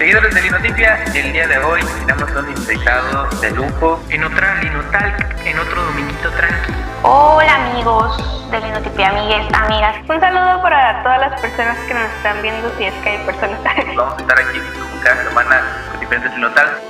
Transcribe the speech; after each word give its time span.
Seguidores 0.00 0.34
de 0.34 0.40
Linotipia, 0.40 1.04
el 1.14 1.30
día 1.30 1.46
de 1.46 1.58
hoy 1.58 1.82
tenemos 2.06 2.30
un 2.30 2.48
invitado 2.56 3.28
de 3.38 3.50
lujo 3.50 4.02
en 4.08 4.24
otra 4.24 4.58
Linotalk, 4.62 5.44
en 5.44 5.58
otro 5.58 5.84
dominguito 5.84 6.30
tranqui. 6.30 6.72
Hola 7.02 7.66
amigos 7.66 8.50
de 8.50 8.60
Linotipia, 8.60 9.10
amigues, 9.10 9.52
amigas. 9.52 9.96
Un 10.08 10.18
saludo 10.18 10.62
para 10.62 11.02
todas 11.02 11.20
las 11.20 11.38
personas 11.42 11.76
que 11.80 11.92
nos 11.92 12.04
están 12.16 12.40
viendo, 12.40 12.74
si 12.78 12.84
es 12.84 12.94
que 13.02 13.10
hay 13.10 13.26
personas. 13.26 13.60
Vamos 13.94 14.14
a 14.16 14.20
estar 14.22 14.38
aquí 14.40 14.58
como 14.58 15.02
cada 15.02 15.22
semana 15.22 15.62
con 15.90 16.00
diferentes 16.00 16.32
Linotalks. 16.34 16.80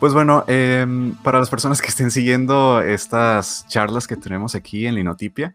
Pues 0.00 0.14
bueno, 0.14 0.42
em, 0.48 1.14
para 1.22 1.38
las 1.38 1.48
personas 1.48 1.80
que 1.80 1.86
estén 1.86 2.10
siguiendo 2.10 2.80
estas 2.80 3.68
charlas 3.68 4.08
que 4.08 4.16
tenemos 4.16 4.56
aquí 4.56 4.88
en 4.88 4.96
Linotipia, 4.96 5.54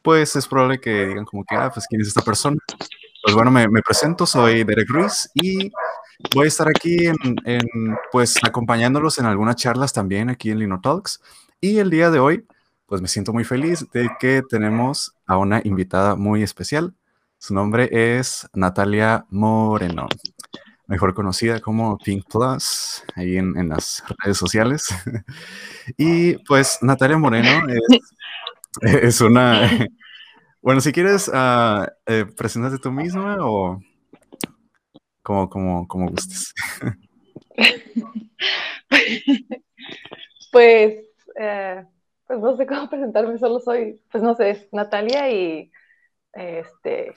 pues 0.00 0.34
es 0.34 0.48
probable 0.48 0.80
que 0.80 1.08
digan 1.08 1.26
como 1.26 1.44
que, 1.44 1.56
ah, 1.56 1.70
pues 1.70 1.86
quién 1.86 2.00
es 2.00 2.08
esta 2.08 2.22
persona. 2.22 2.56
Pues 3.22 3.34
bueno, 3.34 3.50
me, 3.50 3.68
presento, 3.82 4.24
soy 4.24 4.64
Derek 4.64 4.88
Ruiz 4.88 5.30
y 5.34 5.70
voy 6.34 6.46
a 6.46 6.48
estar 6.48 6.68
aquí 6.68 7.06
en, 7.06 7.66
pues 8.10 8.36
acompañándolos 8.42 9.18
en 9.18 9.26
algunas 9.26 9.56
charlas 9.56 9.92
también 9.92 10.30
aquí 10.30 10.50
en 10.50 10.58
Linotalks. 10.58 11.20
Y 11.60 11.78
el 11.78 11.90
día 11.90 12.10
de 12.10 12.18
hoy, 12.18 12.46
pues 12.86 13.02
me 13.02 13.08
siento 13.08 13.34
muy 13.34 13.44
feliz 13.44 13.86
de 13.92 14.08
que 14.18 14.42
tenemos 14.48 15.14
a 15.26 15.36
una 15.36 15.60
invitada 15.64 16.16
muy 16.16 16.42
especial. 16.42 16.94
Su 17.36 17.52
nombre 17.52 17.90
es 17.92 18.48
Natalia 18.54 19.26
Moreno, 19.28 20.08
mejor 20.86 21.12
conocida 21.12 21.60
como 21.60 21.98
Pink 21.98 22.24
Plus, 22.26 23.04
ahí 23.16 23.36
en, 23.36 23.54
en 23.58 23.68
las 23.68 24.02
redes 24.24 24.38
sociales. 24.38 24.88
y 25.98 26.38
pues 26.44 26.78
Natalia 26.80 27.18
Moreno 27.18 27.66
es, 27.68 28.00
es 29.02 29.20
una... 29.20 29.68
Bueno, 30.62 30.82
si 30.82 30.92
quieres, 30.92 31.26
uh, 31.28 31.86
eh, 32.04 32.26
preséntate 32.36 32.78
tú 32.78 32.92
misma 32.92 33.38
o 33.40 33.80
como, 35.22 35.48
como, 35.48 35.88
como 35.88 36.10
gustes. 36.10 36.52
pues, 40.52 41.02
eh, 41.36 41.84
pues 42.26 42.40
no 42.40 42.56
sé 42.58 42.66
cómo 42.66 42.90
presentarme, 42.90 43.38
solo 43.38 43.58
soy, 43.60 44.02
pues 44.12 44.22
no 44.22 44.34
sé, 44.34 44.50
es 44.50 44.68
Natalia 44.70 45.30
y 45.30 45.72
este, 46.34 47.14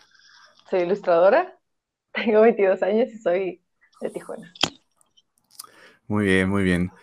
soy 0.70 0.82
ilustradora, 0.82 1.60
tengo 2.14 2.42
22 2.42 2.82
años 2.82 3.10
y 3.10 3.18
soy 3.18 3.62
de 4.00 4.10
Tijuana. 4.10 4.54
Muy 6.08 6.26
bien, 6.26 6.50
muy 6.50 6.64
bien. 6.64 6.94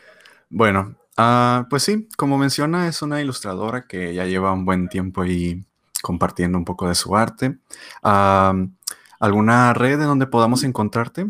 Bueno, 0.49 0.97
uh, 1.19 1.69
pues 1.69 1.83
sí, 1.83 2.09
como 2.17 2.39
menciona, 2.39 2.89
es 2.89 3.03
una 3.03 3.21
ilustradora 3.21 3.87
que 3.87 4.15
ya 4.15 4.25
lleva 4.25 4.53
un 4.53 4.65
buen 4.65 4.89
tiempo 4.89 5.21
ahí 5.21 5.67
compartiendo 6.03 6.59
un 6.59 6.65
poco 6.65 6.89
de 6.89 6.95
su 6.95 7.17
arte. 7.17 7.59
¿Alguna 8.03 9.75
red 9.75 10.01
en 10.01 10.07
donde 10.07 10.27
podamos 10.27 10.65
encontrarte, 10.65 11.27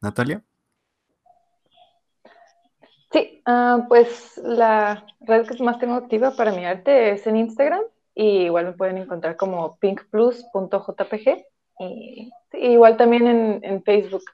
Natalia? 0.00 0.42
Sí, 3.12 3.42
uh, 3.46 3.86
pues 3.88 4.40
la 4.42 5.04
red 5.20 5.46
que 5.46 5.62
más 5.62 5.78
tengo 5.78 5.94
activa 5.94 6.34
para 6.34 6.50
mi 6.50 6.64
arte 6.64 7.12
es 7.12 7.26
en 7.26 7.36
Instagram 7.36 7.82
y 8.14 8.44
igual 8.44 8.66
me 8.66 8.72
pueden 8.72 8.98
encontrar 8.98 9.36
como 9.36 9.76
pinkplus.jpg 9.76 11.44
y, 11.78 12.30
igual 12.54 12.96
también 12.96 13.26
en, 13.26 13.60
en, 13.62 13.82
Facebook, 13.82 14.24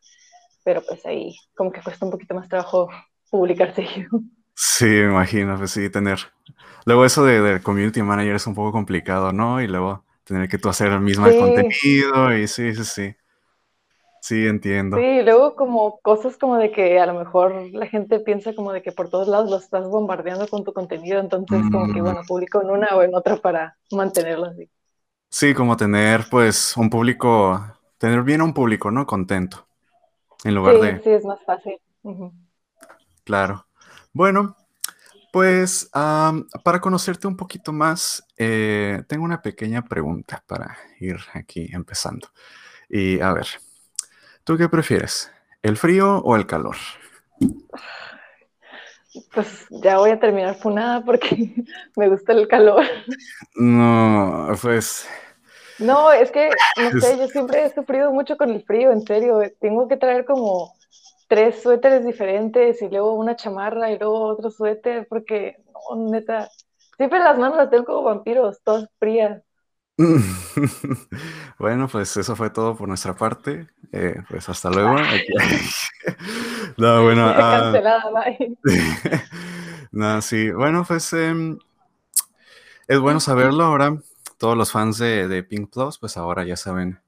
pero 0.64 0.82
pues 0.86 1.04
ahí 1.06 1.36
como 1.54 1.72
que 1.72 1.82
cuesta 1.82 2.04
un 2.04 2.12
poquito 2.12 2.34
más 2.34 2.48
trabajo 2.48 2.88
publicar 3.30 3.74
seguido. 3.74 4.20
Sí, 4.54 4.86
me 4.86 5.10
imagino, 5.10 5.58
pues 5.58 5.72
sí, 5.72 5.90
tener. 5.90 6.18
Luego 6.88 7.04
eso 7.04 7.22
de, 7.22 7.42
de, 7.42 7.60
community 7.60 8.00
manager 8.00 8.36
es 8.36 8.46
un 8.46 8.54
poco 8.54 8.72
complicado, 8.72 9.30
¿no? 9.30 9.60
Y 9.60 9.66
luego 9.66 10.06
tener 10.24 10.48
que 10.48 10.56
tú 10.56 10.70
hacer 10.70 10.90
el 10.90 11.00
mismo 11.00 11.28
sí. 11.28 11.38
contenido 11.38 12.34
y 12.34 12.48
sí, 12.48 12.74
sí, 12.74 12.82
sí. 12.82 13.16
Sí, 14.22 14.46
entiendo. 14.46 14.96
Sí, 14.96 15.20
luego 15.22 15.54
como 15.54 16.00
cosas 16.00 16.38
como 16.38 16.56
de 16.56 16.72
que 16.72 16.98
a 16.98 17.04
lo 17.04 17.12
mejor 17.12 17.54
la 17.72 17.86
gente 17.88 18.20
piensa 18.20 18.54
como 18.54 18.72
de 18.72 18.80
que 18.80 18.92
por 18.92 19.10
todos 19.10 19.28
lados 19.28 19.50
lo 19.50 19.58
estás 19.58 19.86
bombardeando 19.86 20.48
con 20.48 20.64
tu 20.64 20.72
contenido, 20.72 21.20
entonces 21.20 21.62
mm. 21.62 21.70
como 21.70 21.92
que 21.92 22.00
bueno, 22.00 22.22
publico 22.26 22.62
en 22.62 22.70
una 22.70 22.88
o 22.96 23.02
en 23.02 23.14
otra 23.14 23.36
para 23.36 23.76
mantenerlo 23.90 24.46
así. 24.46 24.70
Sí, 25.28 25.52
como 25.52 25.76
tener 25.76 26.22
pues 26.30 26.74
un 26.78 26.88
público, 26.88 27.62
tener 27.98 28.22
bien 28.22 28.40
a 28.40 28.44
un 28.44 28.54
público, 28.54 28.90
¿no? 28.90 29.06
Contento. 29.06 29.68
En 30.42 30.54
lugar 30.54 30.76
sí, 30.76 30.80
de... 30.80 31.00
Sí, 31.00 31.10
es 31.10 31.24
más 31.26 31.44
fácil. 31.44 31.78
Uh 32.00 32.14
-huh. 32.14 32.32
Claro. 33.24 33.66
Bueno, 34.14 34.56
pues 35.32 35.90
um, 35.94 36.46
para 36.64 36.80
conocerte 36.80 37.26
un 37.26 37.36
poquito 37.36 37.72
más, 37.72 38.26
eh, 38.36 39.02
tengo 39.08 39.24
una 39.24 39.42
pequeña 39.42 39.84
pregunta 39.84 40.42
para 40.46 40.76
ir 41.00 41.16
aquí 41.34 41.68
empezando. 41.72 42.28
Y 42.88 43.20
a 43.20 43.32
ver, 43.32 43.46
¿tú 44.44 44.56
qué 44.56 44.68
prefieres? 44.68 45.30
¿El 45.62 45.76
frío 45.76 46.18
o 46.18 46.36
el 46.36 46.46
calor? 46.46 46.76
Pues 49.34 49.66
ya 49.70 49.98
voy 49.98 50.10
a 50.10 50.20
terminar 50.20 50.56
funada 50.56 51.04
porque 51.04 51.54
me 51.96 52.08
gusta 52.08 52.32
el 52.32 52.48
calor. 52.48 52.84
No, 53.54 54.48
pues... 54.62 55.08
No, 55.78 56.10
es 56.10 56.32
que, 56.32 56.50
no 56.76 57.00
sé, 57.00 57.16
yo 57.16 57.28
siempre 57.28 57.64
he 57.64 57.72
sufrido 57.72 58.10
mucho 58.12 58.36
con 58.36 58.50
el 58.50 58.64
frío, 58.64 58.90
en 58.90 59.06
serio. 59.06 59.40
Tengo 59.60 59.86
que 59.86 59.96
traer 59.96 60.24
como 60.24 60.74
tres 61.28 61.62
suéteres 61.62 62.04
diferentes 62.04 62.82
y 62.82 62.88
luego 62.88 63.14
una 63.14 63.36
chamarra 63.36 63.90
y 63.92 63.98
luego 63.98 64.20
otro 64.22 64.50
suéter, 64.50 65.06
porque, 65.08 65.58
no, 65.94 66.10
neta, 66.10 66.48
siempre 66.96 67.20
las 67.20 67.38
manos 67.38 67.58
las 67.58 67.70
tengo 67.70 67.84
como 67.84 68.02
vampiros, 68.04 68.60
todas 68.64 68.88
frías. 68.98 69.42
bueno, 71.58 71.88
pues 71.88 72.16
eso 72.16 72.36
fue 72.36 72.50
todo 72.50 72.76
por 72.76 72.88
nuestra 72.88 73.14
parte. 73.16 73.66
Eh, 73.92 74.14
pues 74.28 74.48
hasta 74.48 74.70
luego. 74.70 74.96
no, 76.76 77.02
bueno. 77.02 77.34
Cancelada, 77.34 78.04
bye. 78.12 78.56
no, 79.92 80.22
sí. 80.22 80.50
Bueno, 80.52 80.84
pues 80.86 81.12
eh, 81.14 81.34
es 82.86 82.98
bueno 83.00 83.18
saberlo 83.18 83.64
ahora. 83.64 83.98
Todos 84.38 84.56
los 84.56 84.70
fans 84.70 84.98
de, 84.98 85.26
de 85.26 85.42
Pink 85.42 85.72
Plus, 85.72 85.98
pues 85.98 86.16
ahora 86.16 86.44
ya 86.44 86.56
saben 86.56 87.00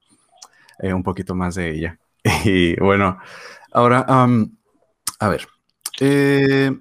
eh, 0.79 0.93
un 0.93 1.03
poquito 1.03 1.33
más 1.33 1.55
de 1.55 1.69
ella. 1.71 1.99
Y 2.43 2.77
bueno, 2.79 3.19
Ahora, 3.71 4.05
um, 4.09 4.53
a 5.19 5.29
ver, 5.29 5.47
eh, 6.01 6.71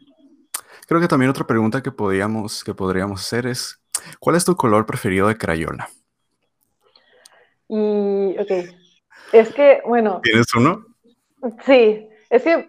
creo 0.86 1.00
que 1.00 1.06
también 1.06 1.30
otra 1.30 1.46
pregunta 1.46 1.82
que 1.82 1.92
podríamos, 1.92 2.64
que 2.64 2.74
podríamos 2.74 3.20
hacer 3.20 3.46
es, 3.46 3.80
¿cuál 4.18 4.34
es 4.34 4.44
tu 4.44 4.56
color 4.56 4.86
preferido 4.86 5.28
de 5.28 5.38
crayola? 5.38 5.88
Y, 7.68 8.36
ok, 8.38 8.50
es 9.32 9.54
que, 9.54 9.82
bueno. 9.86 10.20
¿Tienes 10.24 10.52
uno? 10.54 10.84
Sí, 11.64 12.08
es 12.28 12.42
que 12.42 12.68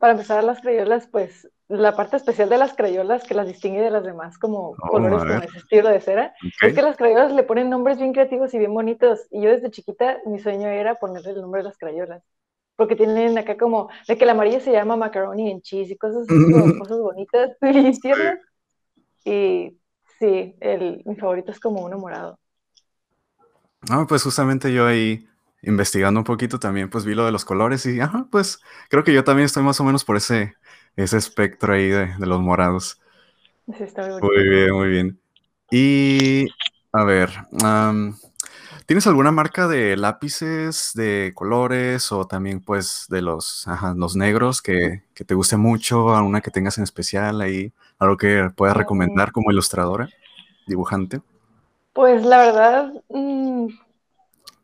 para 0.00 0.14
empezar 0.14 0.42
las 0.42 0.60
crayolas, 0.60 1.06
pues 1.06 1.48
la 1.68 1.94
parte 1.94 2.16
especial 2.16 2.48
de 2.48 2.58
las 2.58 2.74
crayolas 2.74 3.22
que 3.22 3.34
las 3.34 3.46
distingue 3.46 3.80
de 3.80 3.92
las 3.92 4.02
demás 4.02 4.36
como 4.38 4.70
oh, 4.70 4.76
colores 4.88 5.20
con 5.20 5.42
ese 5.44 5.58
estilo 5.58 5.90
de 5.90 6.00
cera, 6.00 6.34
okay. 6.38 6.70
es 6.70 6.74
que 6.74 6.82
las 6.82 6.96
crayolas 6.96 7.32
le 7.32 7.44
ponen 7.44 7.70
nombres 7.70 7.98
bien 7.98 8.12
creativos 8.12 8.52
y 8.52 8.58
bien 8.58 8.74
bonitos. 8.74 9.28
Y 9.30 9.42
yo 9.42 9.50
desde 9.50 9.70
chiquita 9.70 10.18
mi 10.26 10.40
sueño 10.40 10.66
era 10.66 10.96
ponerle 10.96 11.30
el 11.30 11.40
nombre 11.40 11.60
de 11.60 11.68
las 11.68 11.78
crayolas 11.78 12.24
porque 12.80 12.96
tienen 12.96 13.36
acá 13.36 13.58
como, 13.58 13.90
de 14.08 14.16
que 14.16 14.24
la 14.24 14.32
amarilla 14.32 14.58
se 14.58 14.72
llama 14.72 14.96
macaroni 14.96 15.52
and 15.52 15.60
cheese 15.60 15.90
y 15.90 15.98
cosas, 15.98 16.26
como, 16.26 16.78
cosas 16.78 16.98
bonitas 16.98 17.50
y 17.60 18.00
tiernas. 18.00 18.38
Y 19.22 19.76
sí, 20.18 20.54
el, 20.60 21.02
mi 21.04 21.14
favorito 21.14 21.52
es 21.52 21.60
como 21.60 21.84
uno 21.84 21.98
morado. 21.98 22.38
No, 23.86 24.06
pues 24.06 24.22
justamente 24.22 24.72
yo 24.72 24.86
ahí 24.86 25.28
investigando 25.60 26.20
un 26.20 26.24
poquito 26.24 26.58
también, 26.58 26.88
pues 26.88 27.04
vi 27.04 27.14
lo 27.14 27.26
de 27.26 27.32
los 27.32 27.44
colores 27.44 27.84
y, 27.84 28.00
ajá, 28.00 28.26
pues 28.30 28.60
creo 28.88 29.04
que 29.04 29.12
yo 29.12 29.24
también 29.24 29.44
estoy 29.44 29.62
más 29.62 29.78
o 29.80 29.84
menos 29.84 30.02
por 30.02 30.16
ese, 30.16 30.54
ese 30.96 31.18
espectro 31.18 31.74
ahí 31.74 31.88
de, 31.88 32.14
de 32.16 32.26
los 32.26 32.40
morados. 32.40 32.98
Sí, 33.76 33.84
está 33.84 34.08
muy, 34.08 34.22
muy 34.22 34.48
bien, 34.48 34.72
muy 34.72 34.88
bien. 34.88 35.20
Y, 35.70 36.46
a 36.94 37.04
ver, 37.04 37.28
um, 37.62 38.14
¿Tienes 38.90 39.06
alguna 39.06 39.30
marca 39.30 39.68
de 39.68 39.96
lápices 39.96 40.90
de 40.96 41.30
colores 41.36 42.10
o 42.10 42.26
también 42.26 42.60
pues 42.60 43.06
de 43.08 43.22
los, 43.22 43.68
ajá, 43.68 43.94
los 43.96 44.16
negros 44.16 44.60
que, 44.62 45.04
que, 45.14 45.24
te 45.24 45.36
guste 45.36 45.56
mucho, 45.56 46.12
alguna 46.12 46.40
que 46.40 46.50
tengas 46.50 46.76
en 46.76 46.82
especial 46.82 47.40
ahí, 47.40 47.72
algo 48.00 48.16
que 48.16 48.50
puedas 48.56 48.76
recomendar 48.76 49.30
como 49.30 49.52
ilustradora, 49.52 50.08
dibujante? 50.66 51.20
Pues 51.92 52.24
la 52.24 52.38
verdad, 52.38 52.92
mmm, 53.10 53.68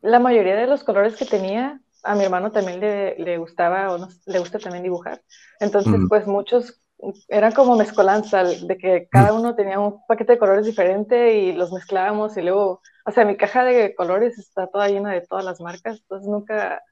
la 0.03 0.19
mayoría 0.19 0.57
de 0.57 0.67
los 0.67 0.83
colores 0.83 1.15
que 1.15 1.25
tenía, 1.25 1.81
a 2.03 2.17
mi 2.17 2.25
hermano 2.25 2.51
también 2.51 2.81
le, 2.81 3.17
le 3.21 3.39
gustaba 3.39 3.93
o 3.93 3.99
no, 3.99 4.09
le 4.27 4.41
gusta 4.41 4.59
también 4.59 4.83
dibujar. 4.83 5.23
Entonces, 5.61 6.01
mm. 6.01 6.09
pues 6.09 6.27
muchos 6.27 6.81
eran 7.29 7.53
como 7.53 7.77
mezcolanza, 7.77 8.43
de 8.43 8.77
que 8.77 9.07
cada 9.09 9.33
uno 9.33 9.55
tenía 9.55 9.79
un 9.79 10.05
paquete 10.09 10.33
de 10.33 10.39
colores 10.41 10.67
diferente 10.67 11.39
y 11.39 11.53
los 11.53 11.71
mezclábamos 11.71 12.37
y 12.37 12.43
luego, 12.43 12.83
o 13.07 13.13
sea, 13.13 13.25
mi 13.25 13.37
caja 13.37 13.63
de 13.63 13.95
colores 13.95 14.37
está 14.37 14.67
toda 14.67 14.89
llena 14.89 15.13
de 15.13 15.21
todas 15.21 15.45
las 15.45 15.61
marcas, 15.61 16.01
entonces 16.01 16.29
nunca... 16.29 16.83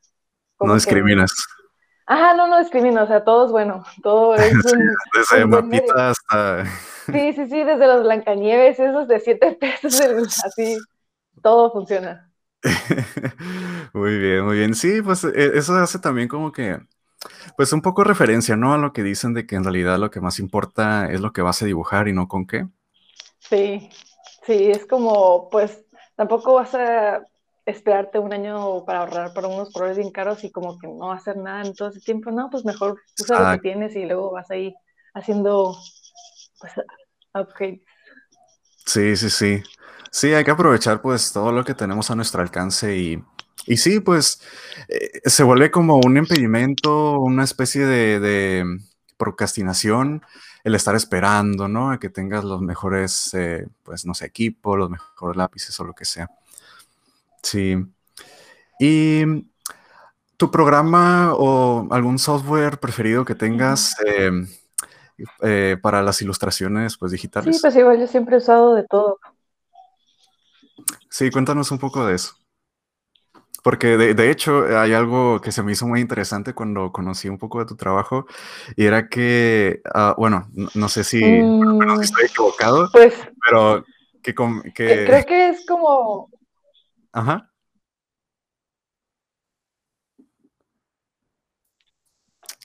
No 0.60 0.74
discriminas. 0.74 1.32
Que... 1.32 1.64
Ajá, 2.06 2.34
no, 2.34 2.46
no 2.46 2.60
discrimino, 2.60 3.02
o 3.02 3.06
sea, 3.06 3.24
todo 3.24 3.46
es 3.46 3.50
bueno, 3.50 3.84
todo 4.02 4.34
es 4.36 4.52
un... 4.72 4.90
desde 5.12 5.44
un 5.44 5.50
mapita 5.50 6.10
hasta... 6.10 6.66
Sí, 7.06 7.32
sí, 7.32 7.46
sí, 7.48 7.64
desde 7.64 7.86
los 7.86 8.04
Blancanieves, 8.04 8.78
esos 8.78 9.08
de 9.08 9.18
siete 9.18 9.52
pesos, 9.60 10.00
así, 10.44 10.78
todo 11.42 11.72
funciona. 11.72 12.30
muy 13.92 14.16
bien, 14.16 14.44
muy 14.44 14.58
bien. 14.58 14.74
Sí, 14.74 15.02
pues 15.02 15.24
e, 15.24 15.58
eso 15.58 15.74
hace 15.74 15.98
también 15.98 16.28
como 16.28 16.52
que, 16.52 16.78
pues 17.56 17.72
un 17.72 17.82
poco 17.82 18.04
referencia, 18.04 18.56
¿no? 18.56 18.72
A 18.72 18.78
lo 18.78 18.92
que 18.92 19.02
dicen 19.02 19.34
de 19.34 19.46
que 19.46 19.56
en 19.56 19.64
realidad 19.64 19.98
lo 19.98 20.10
que 20.12 20.20
más 20.20 20.38
importa 20.38 21.10
es 21.10 21.20
lo 21.20 21.32
que 21.32 21.42
vas 21.42 21.60
a 21.60 21.66
dibujar 21.66 22.06
y 22.06 22.12
no 22.12 22.28
con 22.28 22.46
qué. 22.46 22.68
Sí, 23.40 23.90
sí, 24.46 24.70
es 24.70 24.86
como, 24.86 25.50
pues 25.50 25.84
tampoco 26.16 26.54
vas 26.54 26.74
a 26.74 27.22
esperarte 27.66 28.18
un 28.18 28.32
año 28.32 28.84
para 28.84 29.00
ahorrar 29.00 29.32
para 29.32 29.48
unos 29.48 29.72
colores 29.72 29.96
bien 29.96 30.10
caros 30.10 30.44
y 30.44 30.50
como 30.50 30.78
que 30.78 30.86
no 30.86 31.12
hacer 31.12 31.36
nada 31.36 31.62
en 31.62 31.74
todo 31.74 31.88
ese 31.88 32.00
tiempo, 32.00 32.30
no, 32.30 32.50
pues 32.50 32.64
mejor 32.64 33.00
usa 33.18 33.40
lo 33.40 33.56
que 33.56 33.62
tienes 33.62 33.96
y 33.96 34.04
luego 34.04 34.32
vas 34.32 34.50
ahí 34.50 34.74
haciendo 35.14 35.76
pues 36.60 36.72
upgrades. 37.32 37.80
Sí, 38.84 39.16
sí, 39.16 39.30
sí. 39.30 39.62
Sí, 40.10 40.32
hay 40.32 40.44
que 40.44 40.50
aprovechar 40.50 41.00
pues 41.00 41.32
todo 41.32 41.50
lo 41.50 41.64
que 41.64 41.74
tenemos 41.74 42.10
a 42.10 42.14
nuestro 42.14 42.42
alcance 42.42 42.96
y, 42.96 43.24
y 43.66 43.78
sí, 43.78 44.00
pues 44.00 44.40
eh, 44.88 45.20
se 45.24 45.42
vuelve 45.42 45.70
como 45.70 45.96
un 45.96 46.16
impedimento, 46.16 47.18
una 47.18 47.44
especie 47.44 47.86
de, 47.86 48.20
de, 48.20 48.78
procrastinación 49.16 50.22
el 50.64 50.74
estar 50.74 50.96
esperando, 50.96 51.68
¿no? 51.68 51.90
A 51.90 52.00
que 52.00 52.08
tengas 52.08 52.42
los 52.42 52.62
mejores, 52.62 53.34
eh, 53.34 53.68
pues 53.82 54.06
no 54.06 54.14
sé, 54.14 54.24
equipo, 54.24 54.76
los 54.76 54.88
mejores 54.88 55.36
lápices 55.36 55.78
o 55.78 55.84
lo 55.84 55.92
que 55.92 56.06
sea. 56.06 56.30
Sí. 57.42 57.76
¿Y 58.80 59.24
tu 60.38 60.50
programa 60.50 61.34
o 61.34 61.86
algún 61.90 62.18
software 62.18 62.80
preferido 62.80 63.26
que 63.26 63.34
tengas 63.34 63.94
em, 64.06 64.48
eh, 65.42 65.76
para 65.82 66.02
las 66.02 66.22
ilustraciones 66.22 66.96
pues, 66.96 67.12
digitales? 67.12 67.54
Sí, 67.54 67.60
pues 67.60 67.76
igual 67.76 68.00
yo 68.00 68.06
siempre 68.06 68.36
he 68.36 68.38
usado 68.38 68.74
de 68.74 68.84
todo. 68.84 69.18
Sí, 71.10 71.30
cuéntanos 71.30 71.70
un 71.70 71.78
poco 71.78 72.06
de 72.06 72.14
eso. 72.14 72.34
Porque 73.64 73.96
de, 73.96 74.30
hecho 74.30 74.66
hay 74.78 74.92
algo 74.92 75.40
que 75.40 75.50
se 75.50 75.62
me 75.62 75.72
hizo 75.72 75.86
muy 75.86 76.00
interesante 76.00 76.52
cuando 76.52 76.92
conocí 76.92 77.30
un 77.30 77.38
poco 77.38 77.60
de 77.60 77.64
tu 77.64 77.76
trabajo 77.76 78.26
y 78.76 78.84
era 78.84 79.08
que, 79.08 79.80
ah, 79.94 80.14
bueno, 80.18 80.50
no, 80.74 80.88
sé 80.90 81.02
si, 81.02 81.24
mm. 81.24 82.02
estoy 82.02 82.26
equivocado, 82.26 82.90
pues, 82.92 83.14
pero 83.42 83.82
que, 84.22 84.34
que... 84.74 85.06
Creo 85.06 85.24
que 85.24 85.48
es 85.48 85.64
como 85.66 86.28
Ajá. 87.14 87.48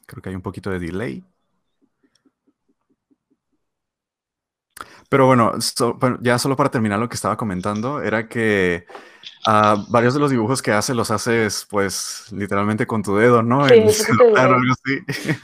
Creo 0.05 0.21
que 0.21 0.29
hay 0.29 0.35
un 0.35 0.41
poquito 0.41 0.69
de 0.71 0.79
delay. 0.79 1.23
Pero 5.09 5.25
bueno, 5.25 5.53
ya 6.21 6.37
solo 6.37 6.55
para 6.55 6.69
terminar 6.69 6.99
lo 6.99 7.09
que 7.09 7.15
estaba 7.15 7.37
comentando, 7.37 8.01
era 8.01 8.27
que 8.27 8.85
uh, 9.47 9.85
varios 9.89 10.13
de 10.13 10.19
los 10.19 10.31
dibujos 10.31 10.61
que 10.61 10.71
hace 10.71 10.93
los 10.93 11.11
haces 11.11 11.67
pues 11.69 12.25
literalmente 12.31 12.85
con 12.85 13.03
tu 13.03 13.15
dedo, 13.15 13.43
¿no? 13.43 13.67
Sí, 13.67 13.75
en 13.75 14.37
algo 14.37 14.59
así. 14.71 15.37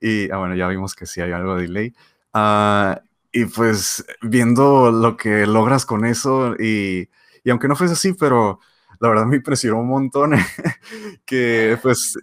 y 0.00 0.30
ah, 0.30 0.38
bueno, 0.38 0.54
ya 0.54 0.68
vimos 0.68 0.94
que 0.94 1.06
sí 1.06 1.20
hay 1.20 1.32
algo 1.32 1.56
de 1.56 1.62
delay. 1.62 1.94
Uh, 2.34 2.98
y 3.32 3.44
pues 3.44 4.04
viendo 4.22 4.90
lo 4.90 5.16
que 5.16 5.46
logras 5.46 5.84
con 5.84 6.04
eso 6.04 6.54
y 6.58 7.08
y 7.48 7.50
aunque 7.50 7.66
no 7.66 7.76
fuese 7.76 7.94
así, 7.94 8.12
pero 8.12 8.60
la 9.00 9.08
verdad 9.08 9.24
me 9.24 9.36
impresionó 9.36 9.80
un 9.80 9.88
montón 9.88 10.32
que 11.24 11.78
pues 11.82 12.18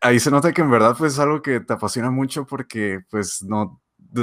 ahí 0.00 0.20
se 0.20 0.30
nota 0.30 0.52
que 0.52 0.60
en 0.60 0.70
verdad 0.70 0.94
pues 0.96 1.14
es 1.14 1.18
algo 1.18 1.40
que 1.40 1.60
te 1.60 1.72
apasiona 1.72 2.10
mucho 2.10 2.44
porque 2.46 3.00
pues 3.08 3.42
no, 3.42 3.80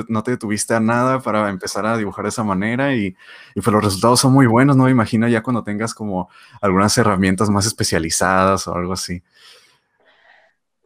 no 0.10 0.24
te 0.24 0.32
detuviste 0.32 0.74
a 0.74 0.80
nada 0.80 1.20
para 1.22 1.50
empezar 1.50 1.86
a 1.86 1.98
dibujar 1.98 2.24
de 2.26 2.30
esa 2.30 2.44
manera 2.44 2.96
y, 2.96 3.16
y 3.56 3.62
pues 3.62 3.68
los 3.68 3.84
resultados 3.84 4.20
son 4.20 4.34
muy 4.34 4.48
buenos, 4.48 4.76
no 4.78 4.86
me 4.86 4.92
imagino 4.92 5.28
ya 5.28 5.44
cuando 5.44 5.64
tengas 5.64 5.94
como 5.94 6.30
algunas 6.62 6.98
herramientas 6.98 7.50
más 7.50 7.66
especializadas 7.66 8.68
o 8.68 8.76
algo 8.76 8.94
así. 8.94 9.22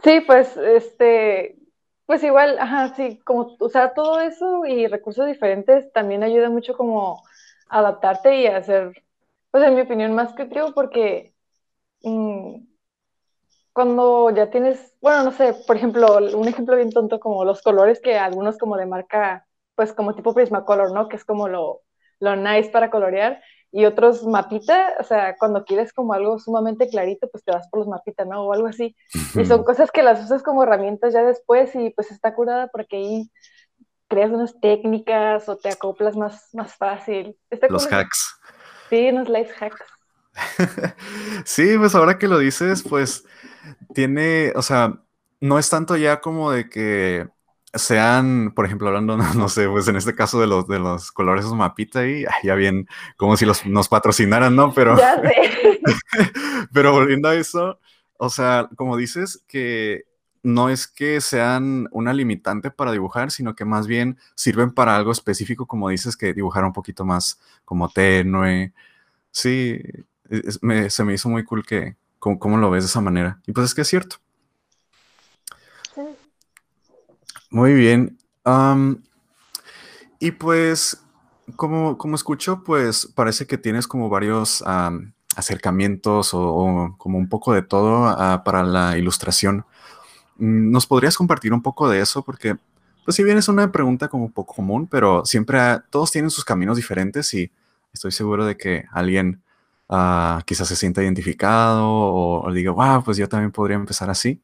Sí, 0.03 0.21
pues 0.25 0.55
este, 0.57 1.57
pues 2.05 2.23
igual, 2.23 2.57
ajá, 2.59 2.95
sí, 2.95 3.19
como 3.25 3.55
usar 3.59 3.93
todo 3.93 4.19
eso 4.21 4.65
y 4.65 4.87
recursos 4.87 5.27
diferentes 5.27 5.91
también 5.91 6.23
ayuda 6.23 6.49
mucho 6.49 6.75
como 6.77 7.21
adaptarte 7.67 8.41
y 8.41 8.47
hacer 8.47 9.03
pues 9.51 9.63
en 9.65 9.75
mi 9.75 9.81
opinión 9.81 10.13
más 10.15 10.33
creativo 10.33 10.73
porque 10.73 11.33
mm, 12.03 12.55
cuando 13.79 14.29
ya 14.35 14.49
tienes, 14.49 14.93
bueno, 14.99 15.23
no 15.23 15.31
sé, 15.31 15.55
por 15.65 15.77
ejemplo, 15.77 16.17
un 16.37 16.49
ejemplo 16.49 16.75
bien 16.75 16.89
tonto 16.89 17.17
como 17.17 17.45
los 17.45 17.61
colores 17.61 18.01
que 18.01 18.17
algunos 18.17 18.57
como 18.57 18.75
de 18.75 18.85
marca, 18.85 19.47
pues 19.73 19.93
como 19.93 20.15
tipo 20.15 20.33
Prismacolor, 20.33 20.91
¿no? 20.91 21.07
Que 21.07 21.15
es 21.15 21.23
como 21.23 21.47
lo, 21.47 21.79
lo 22.19 22.35
nice 22.35 22.71
para 22.71 22.89
colorear 22.89 23.41
y 23.71 23.85
otros 23.85 24.25
mapita, 24.25 24.95
o 24.99 25.03
sea, 25.05 25.37
cuando 25.37 25.63
quieres 25.63 25.93
como 25.93 26.11
algo 26.11 26.39
sumamente 26.39 26.89
clarito, 26.89 27.29
pues 27.29 27.45
te 27.45 27.53
vas 27.53 27.69
por 27.69 27.79
los 27.79 27.87
mapitas, 27.87 28.27
¿no? 28.27 28.47
O 28.47 28.51
algo 28.51 28.67
así. 28.67 28.97
Y 29.33 29.45
son 29.45 29.63
cosas 29.63 29.91
que 29.91 30.03
las 30.03 30.25
usas 30.25 30.43
como 30.43 30.63
herramientas 30.63 31.13
ya 31.13 31.23
después 31.23 31.73
y 31.73 31.91
pues 31.91 32.11
está 32.11 32.35
curada 32.35 32.67
porque 32.67 32.97
ahí 32.97 33.31
creas 34.09 34.31
unas 34.31 34.59
técnicas 34.59 35.47
o 35.47 35.55
te 35.55 35.69
acoplas 35.69 36.17
más, 36.17 36.49
más 36.51 36.75
fácil. 36.75 37.37
los 37.69 37.89
hacks. 37.89 38.41
Sí, 38.89 39.07
unos 39.07 39.29
life 39.29 39.53
hacks. 39.57 39.85
sí, 41.45 41.77
pues 41.77 41.95
ahora 41.95 42.17
que 42.17 42.27
lo 42.27 42.39
dices, 42.39 42.83
pues 42.83 43.23
tiene, 43.93 44.51
o 44.55 44.61
sea, 44.61 45.01
no 45.41 45.59
es 45.59 45.69
tanto 45.69 45.95
ya 45.97 46.21
como 46.21 46.51
de 46.51 46.69
que 46.69 47.27
sean, 47.73 48.51
por 48.55 48.65
ejemplo, 48.65 48.87
hablando, 48.87 49.17
no, 49.35 49.49
sé, 49.49 49.67
pues 49.67 49.87
en 49.87 49.95
este 49.95 50.15
caso 50.15 50.39
de 50.39 50.47
los, 50.47 50.67
de 50.67 50.79
los 50.79 51.11
colores 51.11 51.45
esos 51.45 51.55
mapita 51.55 51.99
ahí, 51.99 52.25
ya 52.43 52.55
bien, 52.55 52.87
como 53.17 53.37
si 53.37 53.45
los, 53.45 53.65
nos 53.65 53.87
patrocinaran, 53.87 54.55
¿no? 54.55 54.73
Pero, 54.73 54.97
ya 54.97 55.21
sé. 55.21 55.79
pero 56.73 56.91
volviendo 56.91 57.29
a 57.29 57.35
eso, 57.35 57.79
o 58.17 58.29
sea, 58.29 58.69
como 58.75 58.97
dices, 58.97 59.43
que 59.47 60.05
no 60.41 60.69
es 60.69 60.87
que 60.87 61.19
sean 61.21 61.87
una 61.91 62.13
limitante 62.13 62.71
para 62.71 62.91
dibujar, 62.91 63.29
sino 63.31 63.55
que 63.55 63.65
más 63.65 63.87
bien 63.87 64.17
sirven 64.35 64.71
para 64.71 64.95
algo 64.95 65.11
específico, 65.11 65.65
como 65.65 65.89
dices, 65.89 66.15
que 66.15 66.33
dibujar 66.33 66.63
un 66.63 66.73
poquito 66.73 67.05
más 67.05 67.39
como 67.65 67.89
tenue. 67.89 68.73
Sí, 69.31 69.81
se 70.89 71.03
me 71.03 71.13
hizo 71.13 71.29
muy 71.29 71.43
cool 71.43 71.65
que 71.65 71.97
cómo, 72.19 72.57
lo 72.57 72.69
ves 72.69 72.83
de 72.83 72.89
esa 72.89 73.01
manera. 73.01 73.41
Y 73.47 73.51
pues 73.53 73.65
es 73.65 73.75
que 73.75 73.81
es 73.81 73.87
cierto. 73.87 74.17
Muy 77.49 77.73
bien. 77.73 78.17
y 80.19 80.31
pues, 80.31 81.03
como, 81.55 81.97
como 81.97 82.15
escucho, 82.15 82.63
pues 82.63 83.07
parece 83.15 83.47
que 83.47 83.57
tienes 83.57 83.87
como 83.87 84.09
varios 84.09 84.63
acercamientos 85.35 86.31
o, 86.33 86.95
como 86.97 87.17
un 87.17 87.29
poco 87.29 87.53
de 87.53 87.61
todo 87.61 88.05
ah, 88.07 88.43
para 88.43 88.63
la 88.63 88.97
ilustración. 88.97 89.65
¿Nos 90.37 90.85
podrías 90.85 91.17
compartir 91.17 91.53
un 91.53 91.61
poco 91.61 91.89
de 91.89 92.01
eso? 92.01 92.23
Porque, 92.23 92.57
pues 93.03 93.15
si 93.15 93.23
bien 93.23 93.37
es 93.37 93.47
una 93.47 93.71
pregunta 93.71 94.07
como 94.07 94.25
un 94.25 94.31
poco 94.31 94.55
común, 94.55 94.87
pero 94.87 95.25
siempre 95.25 95.59
todos 95.89 96.11
tienen 96.11 96.29
sus 96.29 96.45
caminos 96.45 96.77
diferentes 96.77 97.33
y 97.33 97.51
estoy 97.93 98.11
seguro 98.11 98.45
de 98.45 98.55
que 98.57 98.85
alguien 98.91 99.41
uh, 99.89 100.41
quizás 100.45 100.67
se 100.67 100.75
sienta 100.75 101.03
identificado 101.03 101.87
o, 101.89 102.51
diga, 102.51 102.71
wow, 102.71 103.03
pues 103.03 103.17
yo 103.17 103.27
también 103.27 103.51
podría 103.51 103.75
empezar 103.75 104.09
así. 104.09 104.41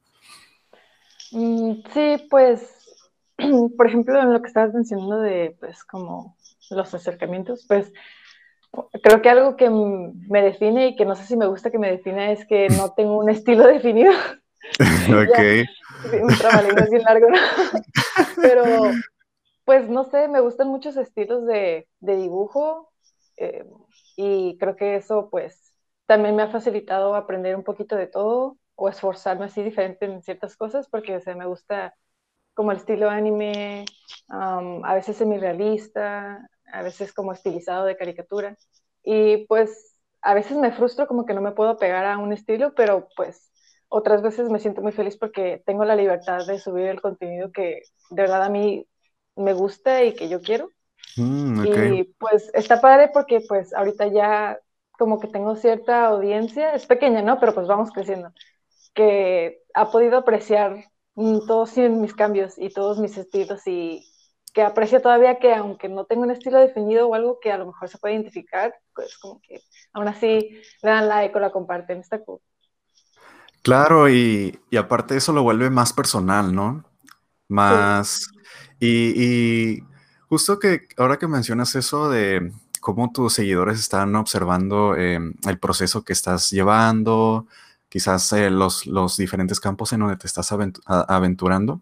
Mm, 1.31 1.73
sí, 1.93 2.27
pues, 2.29 2.97
por 3.77 3.87
ejemplo, 3.87 4.19
en 4.19 4.33
lo 4.33 4.41
que 4.41 4.47
estabas 4.47 4.73
mencionando 4.73 5.19
de, 5.19 5.55
pues, 5.59 5.83
como 5.83 6.35
los 6.69 6.93
acercamientos, 6.93 7.65
pues, 7.67 7.91
creo 9.03 9.21
que 9.21 9.29
algo 9.29 9.55
que 9.55 9.69
me 9.69 10.41
define 10.41 10.87
y 10.89 10.95
que 10.95 11.05
no 11.05 11.15
sé 11.15 11.25
si 11.25 11.37
me 11.37 11.47
gusta 11.47 11.71
que 11.71 11.79
me 11.79 11.91
defina 11.91 12.31
es 12.31 12.45
que 12.45 12.67
no 12.69 12.91
tengo 12.97 13.17
un 13.17 13.29
estilo 13.29 13.65
definido. 13.67 14.11
ok. 14.79 15.67
Sí, 16.09 16.17
un 16.17 16.37
trabalenguas 16.37 16.89
bien 16.89 17.03
largo, 17.03 17.29
¿no? 17.29 17.37
Pero, 18.41 18.63
pues, 19.63 19.87
no 19.89 20.03
sé, 20.05 20.27
me 20.27 20.39
gustan 20.39 20.67
muchos 20.69 20.97
estilos 20.97 21.45
de, 21.45 21.87
de 21.99 22.15
dibujo 22.17 22.91
eh, 23.37 23.63
y 24.17 24.57
creo 24.59 24.75
que 24.75 24.95
eso, 24.95 25.29
pues, 25.29 25.73
también 26.05 26.35
me 26.35 26.43
ha 26.43 26.49
facilitado 26.51 27.15
aprender 27.15 27.55
un 27.55 27.63
poquito 27.63 27.95
de 27.95 28.07
todo 28.07 28.57
o 28.75 28.89
esforzarme 28.89 29.45
así 29.45 29.63
diferente 29.63 30.05
en 30.05 30.21
ciertas 30.23 30.55
cosas 30.57 30.87
porque, 30.89 31.15
o 31.15 31.21
sea, 31.21 31.35
me 31.35 31.45
gusta 31.47 31.95
como 32.53 32.71
el 32.71 32.77
estilo 32.77 33.09
anime, 33.09 33.85
a 34.29 34.93
veces 34.95 35.17
semi-realista, 35.17 36.49
a 36.71 36.81
veces 36.83 37.13
como 37.13 37.33
estilizado 37.33 37.85
de 37.85 37.97
caricatura. 37.97 38.57
Y 39.03 39.45
pues 39.47 39.95
a 40.21 40.33
veces 40.33 40.57
me 40.57 40.71
frustro 40.71 41.07
como 41.07 41.25
que 41.25 41.33
no 41.33 41.41
me 41.41 41.51
puedo 41.51 41.77
pegar 41.77 42.05
a 42.05 42.17
un 42.17 42.33
estilo, 42.33 42.73
pero 42.75 43.07
pues 43.15 43.51
otras 43.89 44.21
veces 44.21 44.49
me 44.49 44.59
siento 44.59 44.81
muy 44.81 44.91
feliz 44.91 45.17
porque 45.17 45.61
tengo 45.65 45.85
la 45.85 45.95
libertad 45.95 46.45
de 46.47 46.59
subir 46.59 46.87
el 46.87 47.01
contenido 47.01 47.51
que 47.51 47.81
de 48.09 48.21
verdad 48.21 48.43
a 48.43 48.49
mí 48.49 48.87
me 49.35 49.53
gusta 49.53 50.03
y 50.03 50.13
que 50.15 50.29
yo 50.29 50.41
quiero. 50.41 50.69
Mm, 51.17 51.65
y 51.93 52.03
pues 52.17 52.51
está 52.53 52.81
padre 52.81 53.09
porque 53.13 53.41
pues 53.47 53.73
ahorita 53.73 54.07
ya 54.07 54.59
como 54.91 55.19
que 55.19 55.27
tengo 55.27 55.55
cierta 55.55 56.07
audiencia, 56.07 56.73
es 56.73 56.85
pequeña, 56.85 57.21
¿no? 57.21 57.39
Pero 57.39 57.53
pues 57.53 57.67
vamos 57.67 57.91
creciendo, 57.91 58.31
que 58.93 59.61
ha 59.73 59.91
podido 59.91 60.17
apreciar 60.17 60.85
todos 61.15 61.77
mis 61.77 62.13
cambios 62.13 62.57
y 62.57 62.69
todos 62.69 62.99
mis 62.99 63.17
estilos 63.17 63.65
y 63.67 64.05
que 64.53 64.61
aprecia 64.61 65.01
todavía 65.01 65.39
que 65.39 65.53
aunque 65.53 65.89
no 65.89 66.05
tenga 66.05 66.23
un 66.23 66.31
estilo 66.31 66.59
definido 66.59 67.07
o 67.07 67.15
algo 67.15 67.39
que 67.41 67.51
a 67.51 67.57
lo 67.57 67.67
mejor 67.67 67.89
se 67.89 67.97
puede 67.97 68.15
identificar, 68.15 68.73
pues 68.93 69.17
como 69.17 69.41
que 69.41 69.61
aún 69.93 70.07
así 70.07 70.61
le 70.81 70.89
dan 70.89 71.07
like 71.09 71.35
o 71.37 71.41
la 71.41 71.51
comparten, 71.51 71.99
está 71.99 72.19
cool. 72.23 72.39
Claro, 73.61 74.09
y, 74.09 74.59
y 74.69 74.77
aparte 74.77 75.17
eso 75.17 75.33
lo 75.33 75.43
vuelve 75.43 75.69
más 75.69 75.91
personal, 75.91 76.53
¿no? 76.53 76.85
Más... 77.47 78.27
Y, 78.79 79.81
justo 80.29 80.59
que 80.59 80.87
ahora 80.97 81.17
que 81.17 81.27
mencionas 81.27 81.75
eso 81.75 82.09
de 82.09 82.51
cómo 82.81 83.11
tus 83.11 83.33
seguidores 83.33 83.79
están 83.79 84.15
observando 84.15 84.95
em, 84.95 85.33
el 85.47 85.59
proceso 85.59 86.03
que 86.03 86.13
estás 86.13 86.51
llevando, 86.51 87.47
quizás 87.89 88.31
eh, 88.33 88.49
los, 88.49 88.85
los, 88.85 89.17
diferentes 89.17 89.59
campos 89.59 89.93
en 89.93 90.01
donde 90.01 90.17
te 90.17 90.27
estás 90.27 90.51
aventurando. 90.51 91.81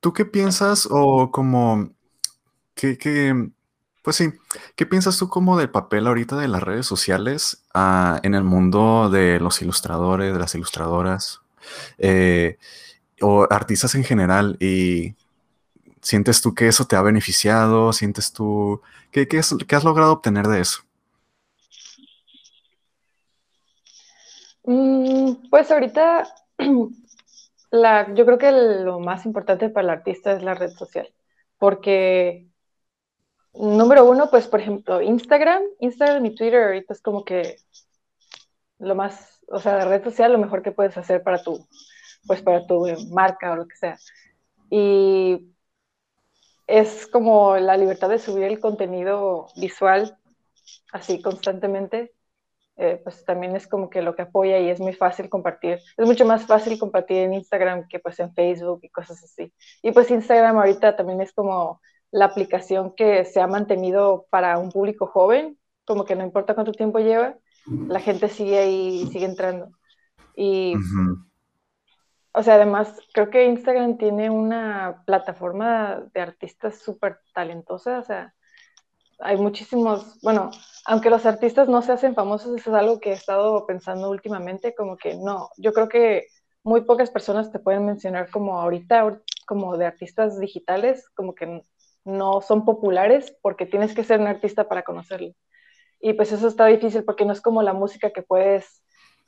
¿Tú 0.00 0.12
qué 0.14 0.24
piensas 0.24 0.88
o 0.90 1.30
como, 1.30 1.90
qué, 2.74 3.50
pues 4.02 4.16
sí, 4.16 4.32
qué 4.76 4.86
piensas 4.86 5.18
tú 5.18 5.28
como 5.28 5.58
del 5.58 5.70
papel 5.70 6.06
ahorita 6.06 6.36
de 6.36 6.48
las 6.48 6.62
redes 6.62 6.86
sociales 6.86 7.64
ah, 7.74 8.18
en 8.22 8.34
el 8.34 8.44
mundo 8.44 9.10
de 9.10 9.40
los 9.40 9.60
ilustradores, 9.62 10.32
de 10.32 10.38
las 10.38 10.54
ilustradoras 10.54 11.40
eh, 11.98 12.56
o 13.20 13.46
artistas 13.50 13.94
en 13.94 14.04
general? 14.04 14.56
Y 14.60 15.16
¿sientes 16.00 16.40
tú 16.40 16.54
que 16.54 16.68
eso 16.68 16.86
te 16.86 16.96
ha 16.96 17.02
beneficiado? 17.02 17.92
¿Sientes 17.92 18.32
tú, 18.32 18.80
qué, 19.10 19.28
qué, 19.28 19.38
has 19.38 19.84
logrado 19.84 20.12
obtener 20.12 20.46
de 20.46 20.60
eso? 20.60 20.82
Mm, 24.64 25.48
pues 25.50 25.70
ahorita 25.70 26.26
la, 27.70 28.14
yo 28.14 28.26
creo 28.26 28.38
que 28.38 28.52
lo 28.52 29.00
más 29.00 29.26
importante 29.26 29.68
para 29.68 29.84
el 29.84 29.90
artista 29.90 30.32
es 30.32 30.42
la 30.42 30.54
red 30.54 30.70
social, 30.70 31.08
porque 31.58 32.46
número 33.54 34.04
uno, 34.04 34.30
pues 34.30 34.46
por 34.46 34.60
ejemplo, 34.60 35.00
Instagram, 35.00 35.62
Instagram 35.80 36.26
y 36.26 36.34
Twitter 36.34 36.64
ahorita 36.64 36.94
es 36.94 37.02
como 37.02 37.24
que 37.24 37.56
lo 38.78 38.94
más, 38.94 39.40
o 39.48 39.58
sea, 39.60 39.76
la 39.76 39.84
red 39.86 40.04
social 40.04 40.32
lo 40.32 40.38
mejor 40.38 40.62
que 40.62 40.72
puedes 40.72 40.96
hacer 40.96 41.22
para 41.22 41.42
tu, 41.42 41.66
pues 42.26 42.42
para 42.42 42.66
tu 42.66 42.86
marca 43.10 43.52
o 43.52 43.56
lo 43.56 43.68
que 43.68 43.76
sea. 43.76 43.98
Y 44.70 45.50
es 46.70 47.06
como 47.06 47.56
la 47.56 47.76
libertad 47.76 48.08
de 48.08 48.18
subir 48.18 48.44
el 48.44 48.60
contenido 48.60 49.48
visual 49.56 50.16
así 50.92 51.20
constantemente 51.20 52.12
eh, 52.82 52.98
pues 53.04 53.26
también 53.26 53.54
es 53.54 53.66
como 53.66 53.90
que 53.90 54.00
lo 54.00 54.16
que 54.16 54.22
apoya 54.22 54.58
y 54.58 54.70
es 54.70 54.80
muy 54.80 54.94
fácil 54.94 55.28
compartir. 55.28 55.80
Es 55.98 56.06
mucho 56.06 56.24
más 56.24 56.46
fácil 56.46 56.78
compartir 56.78 57.18
en 57.18 57.34
Instagram 57.34 57.86
que 57.88 57.98
pues 57.98 58.18
en 58.20 58.32
Facebook 58.32 58.80
y 58.82 58.88
cosas 58.88 59.22
así. 59.22 59.52
Y 59.82 59.92
pues 59.92 60.10
Instagram 60.10 60.56
ahorita 60.56 60.96
también 60.96 61.20
es 61.20 61.30
como 61.34 61.82
la 62.10 62.24
aplicación 62.24 62.94
que 62.94 63.26
se 63.26 63.38
ha 63.38 63.46
mantenido 63.46 64.26
para 64.30 64.56
un 64.56 64.72
público 64.72 65.06
joven, 65.06 65.58
como 65.84 66.06
que 66.06 66.16
no 66.16 66.24
importa 66.24 66.54
cuánto 66.54 66.72
tiempo 66.72 67.00
lleva, 67.00 67.36
la 67.66 68.00
gente 68.00 68.30
sigue 68.30 68.58
ahí, 68.58 69.06
sigue 69.12 69.26
entrando. 69.26 69.68
Y, 70.34 70.74
o 72.32 72.42
sea, 72.42 72.54
además, 72.54 72.96
creo 73.12 73.30
que 73.30 73.44
Instagram 73.46 73.98
tiene 73.98 74.30
una 74.30 75.02
plataforma 75.06 76.02
de 76.14 76.20
artistas 76.20 76.80
súper 76.80 77.18
talentosa, 77.34 77.98
o 77.98 78.04
sea, 78.04 78.34
hay 79.18 79.36
muchísimos, 79.36 80.18
bueno, 80.22 80.50
aunque 80.86 81.10
los 81.10 81.26
artistas 81.26 81.68
no 81.68 81.82
se 81.82 81.92
hacen 81.92 82.14
famosos, 82.14 82.56
eso 82.56 82.70
es 82.70 82.76
algo 82.76 83.00
que 83.00 83.10
he 83.10 83.14
estado 83.14 83.66
pensando 83.66 84.10
últimamente, 84.10 84.74
como 84.74 84.96
que 84.96 85.14
no, 85.16 85.50
yo 85.58 85.72
creo 85.72 85.88
que 85.88 86.26
muy 86.62 86.82
pocas 86.82 87.10
personas 87.10 87.50
te 87.50 87.58
pueden 87.58 87.86
mencionar 87.86 88.30
como 88.30 88.60
ahorita, 88.60 89.20
como 89.46 89.76
de 89.76 89.86
artistas 89.86 90.38
digitales, 90.38 91.08
como 91.14 91.34
que 91.34 91.62
no 92.04 92.40
son 92.40 92.64
populares 92.64 93.36
porque 93.42 93.66
tienes 93.66 93.94
que 93.94 94.04
ser 94.04 94.20
un 94.20 94.26
artista 94.26 94.68
para 94.68 94.82
conocerlo. 94.82 95.32
Y 96.00 96.14
pues 96.14 96.32
eso 96.32 96.48
está 96.48 96.66
difícil 96.66 97.04
porque 97.04 97.24
no 97.24 97.32
es 97.32 97.40
como 97.42 97.62
la 97.62 97.74
música 97.74 98.10
que 98.10 98.22
puedes 98.22 98.82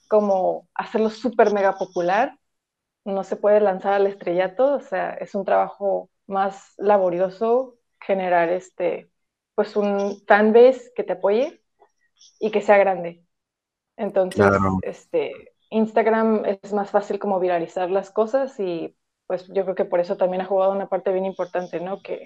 como 0.09 0.69
hacerlo 0.75 1.11
súper 1.11 1.53
mega 1.53 1.77
popular, 1.77 2.39
no 3.05 3.25
se 3.25 3.37
puede 3.37 3.61
lanzar 3.61 3.95
al 3.95 4.07
estrellato, 4.07 4.75
o 4.75 4.81
sea, 4.81 5.11
es 5.15 5.35
un 5.35 5.45
trabajo 5.45 6.11
más 6.27 6.75
laborioso 6.79 7.77
generar 8.01 8.49
este 8.49 9.11
pues 9.55 9.77
un 9.77 10.23
fanbase 10.27 10.93
que 10.95 11.05
te 11.05 11.13
apoye 11.13 11.63
y 12.41 12.51
que 12.51 12.63
sea 12.63 12.79
grande. 12.79 13.25
Entonces, 13.97 14.47
este, 14.83 15.53
Instagram 15.71 16.45
es 16.47 16.73
más 16.73 16.91
fácil 16.91 17.19
como 17.19 17.39
viralizar 17.39 17.91
las 17.91 18.11
cosas 18.11 18.59
y 18.59 18.97
pues 19.27 19.47
yo 19.49 19.65
creo 19.65 19.75
que 19.75 19.85
por 19.85 20.01
eso 20.01 20.17
también 20.17 20.43
ha 20.43 20.47
jugado 20.47 20.73
una 20.73 20.89
parte 20.89 21.13
bien 21.13 21.27
importante, 21.27 21.81
¿no? 21.81 22.03
Que, 22.03 22.25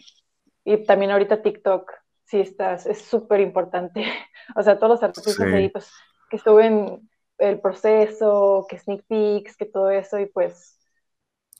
y 0.64 0.84
también 0.84 1.10
ahorita 1.10 1.42
TikTok, 1.42 1.92
sí 2.24 2.40
estás, 2.40 2.86
es 2.86 3.02
súper 3.02 3.40
importante. 3.40 4.04
o 4.56 4.62
sea, 4.62 4.78
todos 4.78 4.90
los 4.90 5.02
artistas 5.02 5.38
ahí, 5.40 5.68
pues, 5.68 5.92
que 6.30 6.36
estuve 6.36 6.66
en 6.66 7.08
el 7.38 7.60
proceso, 7.60 8.66
que 8.68 8.78
sneak 8.78 9.04
peeks, 9.06 9.56
que 9.56 9.66
todo 9.66 9.90
eso, 9.90 10.18
y 10.18 10.26
pues, 10.26 10.78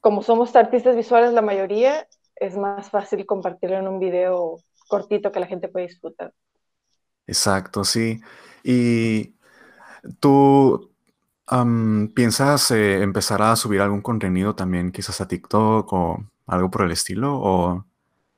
como 0.01 0.23
somos 0.23 0.55
artistas 0.57 0.97
visuales 0.97 1.33
la 1.33 1.43
mayoría, 1.43 2.07
es 2.37 2.57
más 2.57 2.91
fácil 2.91 3.27
compartirlo 3.27 3.77
en 3.77 3.89
un 3.89 3.99
video 3.99 4.59
cortito 4.89 5.33
que 5.33 5.41
la 5.41 5.47
gente 5.47 5.69
puede 5.69 5.87
disfrutar. 5.87 6.33
Exacto, 7.27 7.83
sí. 7.83 8.21
¿Y 8.63 9.35
tú 10.21 10.93
piensas 12.15 12.71
eh, 12.71 13.03
empezar 13.03 13.43
a 13.43 13.57
subir 13.57 13.81
algún 13.81 14.03
contenido 14.03 14.55
también 14.55 14.93
quizás 14.93 15.21
a 15.21 15.29
TikTok 15.29 15.93
o 15.93 16.25
algo 16.47 16.71
por 16.71 16.83
el 16.83 16.93
estilo? 16.93 17.39
¿O 17.41 17.85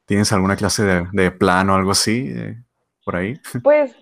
tienes 0.06 0.32
alguna 0.32 0.56
clase 0.56 0.84
de, 1.12 1.30
plan 1.32 1.68
o 1.70 1.74
algo 1.74 1.90
así 1.90 2.32
eh, 2.34 2.62
por 3.04 3.16
ahí? 3.16 3.34
Pues 3.62 3.94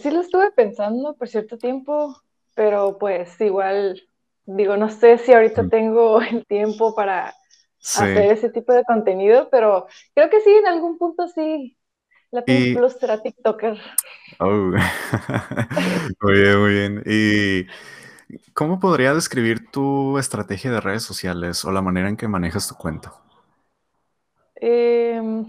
sí 0.00 0.10
lo 0.10 0.20
estuve 0.20 0.50
pensando 0.52 1.14
por 1.14 1.28
cierto 1.28 1.58
tiempo, 1.58 2.16
pero 2.58 2.98
pues 2.98 3.40
igual, 3.40 4.02
digo, 4.44 4.76
no 4.76 4.90
sé 4.90 5.18
si 5.18 5.32
ahorita 5.32 5.68
tengo 5.68 6.20
el 6.22 6.44
tiempo 6.44 6.92
para 6.92 7.32
hacer 7.80 8.32
ese 8.32 8.50
tipo 8.50 8.72
de 8.72 8.82
contenido, 8.82 9.48
pero 9.48 9.86
creo 10.12 10.28
que 10.28 10.40
sí, 10.40 10.50
en 10.50 10.66
algún 10.66 10.98
punto 10.98 11.28
sí. 11.28 11.78
La 12.32 12.42
y... 12.46 12.74
Plus 12.74 12.94
será 12.94 13.22
TikToker. 13.22 13.78
Oh. 14.40 14.72
muy 16.20 16.32
bien, 16.32 16.58
muy 16.58 16.72
bien. 16.72 17.02
¿Y 17.06 17.66
cómo 18.54 18.80
podría 18.80 19.14
describir 19.14 19.70
tu 19.70 20.18
estrategia 20.18 20.72
de 20.72 20.80
redes 20.80 21.04
sociales 21.04 21.64
o 21.64 21.70
la 21.70 21.80
manera 21.80 22.08
en 22.08 22.16
que 22.16 22.26
manejas 22.26 22.66
tu 22.66 22.74
cuenta? 22.74 23.12
Em, 24.56 25.46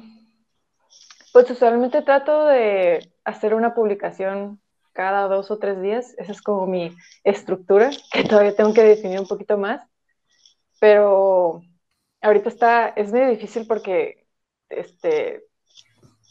pues 1.34 1.50
usualmente 1.50 2.04
trato 2.04 2.46
de 2.46 3.12
hacer 3.25 3.56
una 3.56 3.74
publicación 3.74 4.62
cada 4.93 5.27
dos 5.27 5.51
o 5.51 5.60
tres 5.60 5.81
días. 5.81 6.13
Esa 6.17 6.31
es 6.31 6.41
como 6.41 6.67
mi 6.67 6.96
estructura, 7.24 7.89
que 8.12 8.24
todavía 8.24 8.55
tengo 8.55 8.74
que 8.74 8.84
definir 8.84 9.19
un 9.19 9.27
poquito 9.27 9.58
más. 9.58 9.81
Pero 10.79 11.62
ahorita 12.22 12.50
está, 12.50 12.88
es 12.89 13.12
muy 13.12 13.25
difícil 13.25 13.67
porque 13.67 14.25
este, 14.69 15.43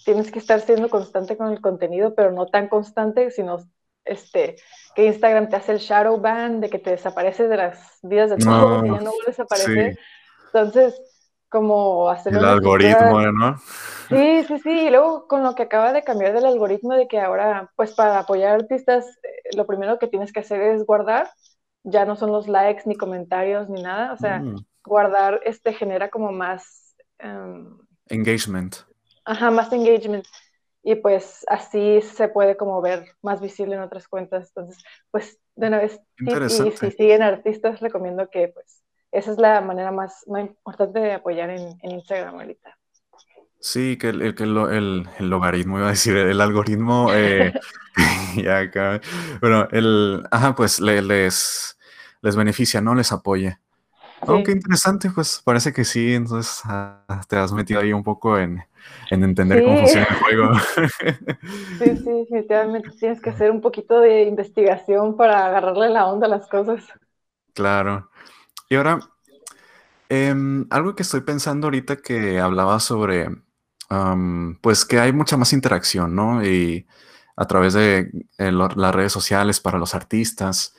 tienes 0.05 0.31
que 0.31 0.39
estar 0.39 0.61
siendo 0.61 0.89
constante 0.89 1.37
con 1.37 1.53
el 1.53 1.61
contenido, 1.61 2.15
pero 2.15 2.33
no 2.33 2.47
tan 2.47 2.69
constante, 2.69 3.31
sino 3.31 3.59
este, 4.05 4.57
que 4.95 5.05
Instagram 5.05 5.49
te 5.49 5.57
hace 5.57 5.73
el 5.73 5.79
shadow 5.79 6.19
ban, 6.19 6.61
de 6.61 6.71
que 6.71 6.79
te 6.79 6.91
desapareces 6.91 7.51
de 7.51 7.57
las 7.57 7.99
vidas 8.03 8.31
de 8.31 8.39
todos 8.39 8.85
y 8.85 8.91
ya 8.91 9.01
no 9.01 9.13
vuelves 9.13 9.39
a 9.39 9.43
aparecer. 9.43 9.99
Entonces, 10.47 11.18
como 11.49 12.09
hacer... 12.09 12.35
El 12.35 12.45
algoritmo, 12.45 13.21
¿no? 13.33 13.59
Sí, 14.09 14.45
sí, 14.45 14.59
sí. 14.59 14.71
Y 14.71 14.91
luego 14.91 15.27
con 15.27 15.43
lo 15.43 15.55
que 15.55 15.63
acaba 15.63 15.93
de 15.93 16.03
cambiar 16.03 16.33
del 16.33 16.47
algoritmo 16.47 16.95
de 16.95 17.09
que 17.09 17.21
ahora, 17.21 17.71
pues 17.77 17.95
para 17.95 18.19
apoyar 18.19 18.55
artistas, 18.55 19.07
eh, 19.23 19.57
lo 19.57 19.67
primero 19.67 19.99
que 19.99 20.09
tienes 20.09 20.33
que 20.33 20.41
hacer 20.41 20.61
es 20.61 20.85
guardar. 20.85 21.31
Ya 21.85 22.05
no 22.05 22.17
son 22.17 22.33
los 22.33 22.49
likes 22.49 22.83
ni 22.87 22.97
comentarios 22.97 23.69
ni 23.69 23.83
nada. 23.83 24.13
O 24.13 24.17
sea, 24.17 24.41
mm 24.41 24.57
guardar 24.89 25.41
este 25.45 25.73
genera 25.73 26.09
como 26.09 26.33
más... 26.33 26.97
Em, 27.19 27.79
engagement. 28.09 28.77
Ajá, 29.25 29.51
más 29.51 29.73
engagement. 29.73 30.27
Y 30.83 30.97
pues 30.97 31.45
así 31.49 32.01
se 32.01 32.29
puede 32.29 32.57
como 32.57 32.81
ver 32.81 33.05
más 33.23 33.41
visible 33.41 33.75
en 33.75 33.83
otras 33.83 34.09
cuentas. 34.09 34.49
Entonces, 34.49 34.83
pues 35.11 35.39
de 35.55 35.69
una 35.69 35.79
vez, 35.79 36.01
y 36.19 36.71
si 36.71 36.91
siguen 36.93 37.23
artistas, 37.23 37.81
recomiendo 37.81 38.29
que 38.31 38.49
pues 38.49 38.78
esa 39.13 39.33
es 39.33 39.39
la 39.39 39.61
manera 39.61 39.91
más, 39.91 40.25
importante 40.27 41.01
de 41.01 41.15
apoyar 41.15 41.51
en, 41.51 41.79
Instagram 41.83 42.35
ahorita. 42.35 42.77
Sí, 43.61 43.97
que 43.99 44.11
el, 44.11 44.23
el, 44.23 45.09
el, 45.19 45.31
logaritmo, 45.31 45.79
iba 45.79 45.89
a 45.89 45.91
decir, 45.91 46.17
el 46.17 46.41
algoritmo, 46.41 47.13
eh, 47.13 47.53
ya 48.37 48.59
acá, 48.59 49.01
bueno, 49.41 49.67
el, 49.73 50.25
ajá, 50.31 50.55
pues 50.55 50.81
les, 50.81 51.77
les 52.23 52.37
beneficia, 52.37 52.81
¿no? 52.81 52.95
Les 52.95 53.11
apoya. 53.13 53.61
Oh, 54.27 54.43
qué 54.43 54.53
interesante, 54.53 55.11
pues 55.15 55.41
parece 55.45 55.73
que 55.73 55.85
sí, 55.85 56.15
entonces 56.15 56.61
ah, 56.65 57.21
te 57.29 57.37
has 57.37 57.53
metido 57.53 57.81
ahí 57.81 57.93
un 57.93 58.03
poco 58.03 58.39
en, 58.39 58.61
entender 59.11 59.63
cómo 59.63 59.79
funciona 59.79 60.07
el 60.11 60.17
juego. 60.17 60.53
Sí, 61.79 61.97
sí, 61.97 62.11
definitivamente 62.11 62.91
tienes 62.99 63.21
que 63.21 63.31
hacer 63.31 63.51
un 63.51 63.61
poquito 63.61 64.01
de 64.01 64.23
investigación 64.23 65.17
para 65.17 65.47
agarrarle 65.47 65.91
la 65.91 66.07
onda 66.07 66.27
a 66.27 66.31
las 66.31 66.49
cosas. 66.49 66.85
Claro. 67.55 68.11
Y 68.69 68.77
ahora, 68.77 69.01
Em, 70.09 70.67
algo 70.71 70.95
que 70.95 71.03
estoy 71.03 71.21
pensando 71.21 71.67
ahorita 71.67 71.97
que 71.97 72.41
hablaba 72.41 72.81
sobre, 72.81 73.29
pues 74.63 74.85
que 74.85 75.01
hay 75.01 75.13
mucha 75.13 75.37
más 75.37 75.53
interacción, 75.53 76.15
¿no? 76.15 76.45
Y 76.45 76.87
a 77.37 77.47
través 77.47 77.75
de 77.75 78.11
eh, 78.39 78.53
las 78.53 78.95
redes 78.95 79.13
sociales 79.13 79.61
para 79.61 79.79
los 79.79 79.95
artistas. 79.95 80.75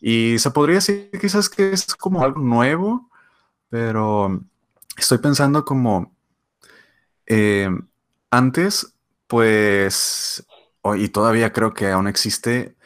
Y 0.00 0.38
se 0.38 0.50
podría 0.50 0.76
decir 0.76 1.10
quizás 1.20 1.48
que 1.48 1.72
es 1.72 1.94
como 1.96 2.22
algo 2.22 2.40
nuevo, 2.40 3.10
pero 3.70 4.40
estoy 4.96 5.18
pensando 5.18 5.64
como 5.64 6.14
eh, 7.26 7.70
antes, 8.30 8.94
pues, 9.28 10.46
y 10.96 11.08
todavía 11.08 11.52
creo 11.52 11.74
que 11.74 11.90
aún 11.90 12.08
existe, 12.08 12.76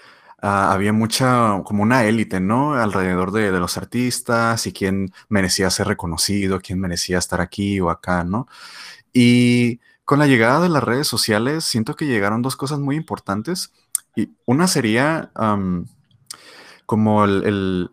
ah, 0.47 0.73
había 0.73 0.93
mucha, 0.93 1.63
como 1.65 1.83
una 1.83 2.05
élite, 2.05 2.41
¿no? 2.41 2.75
Alrededor 2.75 3.33
de, 3.33 3.53
de, 3.53 3.61
los 3.61 3.77
artistas 3.77 4.67
y 4.67 4.73
quién 4.73 5.13
merecía 5.29 5.71
ser 5.71 5.89
reconocido, 5.89 6.61
quién 6.61 6.81
merecía 6.81 7.19
estar 7.19 7.41
aquí 7.41 7.81
o 7.81 7.91
acá, 7.91 8.25
¿no? 8.25 8.49
Y 9.13 9.81
con 10.07 10.21
la 10.21 10.27
llegada 10.29 10.61
de 10.61 10.69
las 10.69 10.85
redes 10.85 11.09
sociales, 11.09 11.65
siento 11.65 11.97
que 11.97 12.07
llegaron 12.07 12.41
dos 12.41 12.57
cosas 12.57 12.79
muy 12.79 12.97
importantes. 12.97 13.73
Y 14.15 14.31
una 14.47 14.69
sería 14.69 15.33
como 16.87 17.25
el, 17.25 17.91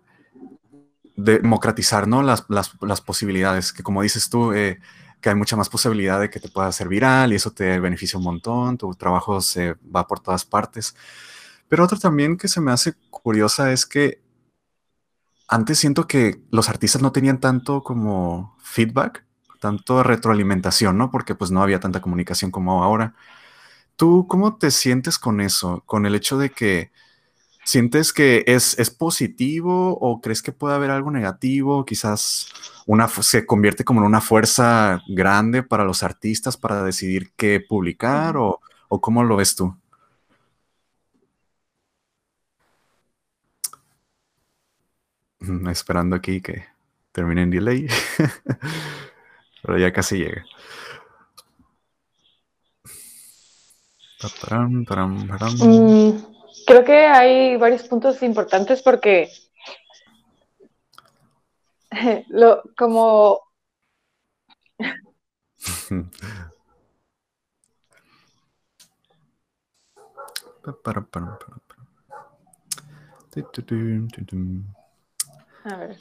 democratizar 1.16 2.08
¿no? 2.08 2.22
Las, 2.22 3.02
posibilidades, 3.02 3.74
que 3.74 3.84
como 3.84 4.04
dices 4.04 4.30
tú, 4.30 4.54
eh, 4.54 4.80
que 5.22 5.30
hay 5.30 5.36
mucha 5.36 5.56
más 5.56 5.70
posibilidad 5.70 6.20
de 6.20 6.30
que 6.30 6.40
te 6.40 6.50
pueda 6.50 6.68
hacer 6.68 6.88
viral 6.88 7.34
y 7.34 7.38
eso 7.38 7.52
te 7.52 7.80
beneficia 7.80 8.20
un 8.20 8.26
montón, 8.26 8.78
tu 8.78 8.94
trabajo 8.94 9.42
se 9.42 9.76
va 9.96 10.06
por 10.06 10.20
todas 10.20 10.46
partes. 10.46 10.96
Pero 11.70 11.84
otra 11.86 11.98
también 11.98 12.38
que 12.38 12.48
se 12.48 12.62
me 12.62 12.72
hace 12.72 12.94
curiosa 13.10 13.72
es 13.72 13.86
que 13.86 14.22
antes 15.48 15.80
siento 15.80 16.08
que 16.08 16.42
los 16.52 16.70
artistas 16.70 17.02
no 17.02 17.12
tenían 17.12 17.40
tanto 17.40 17.84
como 17.84 18.58
feedback 18.62 19.26
tanto 19.64 20.04
retroalimentación, 20.04 20.98
¿no? 20.98 21.10
Porque 21.10 21.36
pues 21.36 21.50
no 21.50 21.64
había 21.64 21.80
tanta 21.80 22.02
comunicación 22.02 22.52
como 22.52 22.84
ahora. 22.84 23.16
¿Tú 23.96 24.28
cómo 24.28 24.58
te 24.58 24.72
sientes 24.72 25.18
con 25.18 25.40
eso? 25.40 25.84
Con 25.86 26.06
el 26.06 26.16
hecho 26.16 26.38
de 26.38 26.50
que 26.50 26.92
sientes 27.64 28.12
que 28.12 28.44
es, 28.46 28.78
es 28.78 28.90
positivo 28.90 29.98
o 30.02 30.20
crees 30.20 30.42
que 30.42 30.52
puede 30.52 30.76
haber 30.76 30.92
algo 30.92 31.12
negativo? 31.12 31.86
Quizás 31.86 32.48
una, 32.88 33.08
se 33.08 33.46
convierte 33.46 33.86
como 33.86 34.02
en 34.02 34.08
una 34.08 34.20
fuerza 34.20 35.02
grande 35.08 35.64
para 35.64 35.86
los 35.86 36.04
artistas 36.04 36.58
para 36.58 36.84
decidir 36.84 37.32
qué 37.38 37.62
publicar 37.62 38.36
o, 38.36 38.60
o 38.90 39.00
cómo 39.00 39.24
lo 39.24 39.38
ves 39.38 39.56
tú? 39.56 39.78
Esperando 45.72 46.16
aquí 46.16 46.42
que 46.42 46.66
termine 47.12 47.44
en 47.44 47.52
delay. 47.52 47.88
pero 49.62 49.78
ya 49.78 49.92
casi 49.92 50.18
llega. 50.18 50.46
Mm, 55.60 56.12
creo 56.66 56.84
que 56.86 57.06
hay 57.08 57.58
varios 57.58 57.84
puntos 57.84 58.24
importantes 58.24 58.82
porque 58.82 59.30
lo, 62.30 62.64
como 62.78 63.40
A 75.66 75.76
ver. 75.78 75.98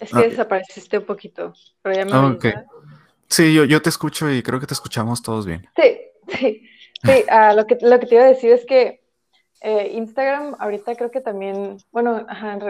Es 0.00 0.10
que 0.10 0.28
desapareciste 0.28 0.98
un 0.98 1.06
poquito, 1.06 1.52
pero 1.80 1.94
ya 1.94 2.04
me 2.04 2.12
ah, 2.12 2.64
Sí, 3.28 3.54
yo, 3.54 3.64
yo 3.64 3.80
te 3.80 3.88
escucho 3.88 4.30
y 4.30 4.42
creo 4.42 4.58
que 4.58 4.66
te 4.66 4.74
escuchamos 4.74 5.22
todos 5.22 5.46
bien. 5.46 5.66
Sí, 5.76 6.00
sí. 6.28 6.68
Sí, 7.04 7.24
ah, 7.30 7.52
lo, 7.54 7.66
que, 7.66 7.78
lo 7.80 7.98
que 7.98 8.06
te 8.06 8.14
iba 8.14 8.24
a 8.24 8.28
decir 8.28 8.52
es 8.52 8.64
que 8.64 9.02
eh, 9.60 9.92
Instagram 9.94 10.56
ahorita 10.58 10.96
creo 10.96 11.10
que 11.10 11.20
también, 11.20 11.78
bueno, 11.90 12.18
en, 12.28 12.60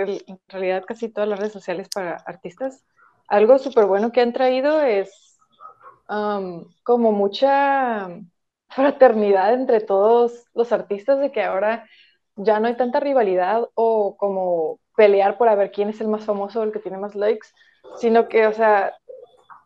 realidad 0.49 0.85
casi 0.87 1.09
todas 1.09 1.29
las 1.29 1.39
redes 1.39 1.53
sociales 1.53 1.89
para 1.93 2.17
artistas, 2.27 2.85
algo 3.29 3.59
súper 3.59 3.87
bueno 3.87 4.13
que 4.13 4.21
han 4.21 4.33
traído 4.33 4.81
es 4.83 5.39
um, 6.09 6.65
como 6.83 7.13
mucha 7.13 8.09
fraternidad 8.69 9.55
entre 9.55 9.81
todos 9.81 10.45
los 10.55 10.73
artistas 10.73 11.19
de 11.19 11.33
que 11.33 11.43
ahora 11.43 11.89
ya 12.37 12.61
no 12.61 12.69
hay 12.69 12.77
tanta 12.77 13.01
rivalidad 13.01 13.69
o 13.75 14.17
como 14.17 14.81
pelear 14.97 15.39
por 15.39 15.49
a 15.49 15.55
ver 15.55 15.73
quién 15.73 15.89
es 15.89 16.01
el 16.01 16.09
más 16.09 16.25
famoso 16.25 16.63
el 16.63 16.73
que 16.73 16.81
tiene 16.81 16.99
más 16.99 17.15
likes, 17.15 17.49
sino 17.97 18.29
que, 18.29 18.47
o 18.47 18.53
sea, 18.53 18.95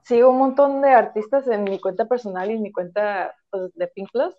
sigo 0.04 0.30
un 0.30 0.38
montón 0.38 0.82
de 0.82 0.90
artistas 0.90 1.48
en 1.48 1.64
mi 1.64 1.80
cuenta 1.80 2.06
personal 2.06 2.50
y 2.50 2.54
en 2.54 2.62
mi 2.62 2.72
cuenta 2.72 3.34
pues, 3.50 3.72
de 3.74 3.88
Pink 3.88 4.10
Plus. 4.12 4.34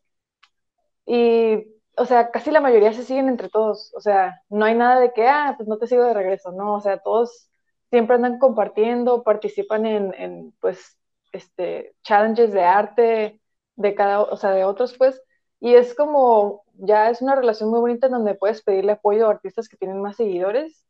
Y, 1.06 1.68
o 1.98 2.06
sea, 2.06 2.32
casi 2.32 2.52
la 2.52 2.62
mayoría 2.62 2.94
se 2.94 3.04
siguen 3.04 3.30
entre 3.30 3.50
todos. 3.50 3.94
O 3.96 4.02
sea, 4.02 4.42
no 4.50 4.66
hay 4.66 4.76
nada 4.76 5.00
de 5.00 5.14
que, 5.14 5.28
ah, 5.28 5.54
pues 5.58 5.68
no 5.68 5.78
te 5.78 5.88
sigo 5.88 6.04
de 6.04 6.14
regreso. 6.14 6.52
No, 6.52 6.76
o 6.76 6.82
sea, 6.82 7.00
todos 7.00 7.50
siempre 7.90 8.16
andan 8.16 8.40
compartiendo, 8.40 9.24
participan 9.24 9.86
en, 9.86 10.14
en 10.16 10.54
pues, 10.60 10.98
este, 11.32 11.96
challenges 12.04 12.52
de 12.54 12.64
arte 12.64 13.42
de 13.76 13.96
cada, 13.96 14.22
o 14.22 14.38
sea, 14.38 14.52
de 14.52 14.66
otros, 14.66 14.98
pues. 14.98 15.22
Y 15.60 15.76
es 15.76 15.96
como, 15.96 16.64
ya 16.80 17.10
es 17.10 17.22
una 17.22 17.36
relación 17.36 17.70
muy 17.70 17.80
bonita 17.80 18.08
en 18.08 18.14
donde 18.14 18.36
puedes 18.36 18.62
pedirle 18.62 18.94
apoyo 18.94 19.28
a 19.28 19.32
artistas 19.32 19.68
que 19.68 19.78
tienen 19.78 20.02
más 20.02 20.16
seguidores 20.16 20.86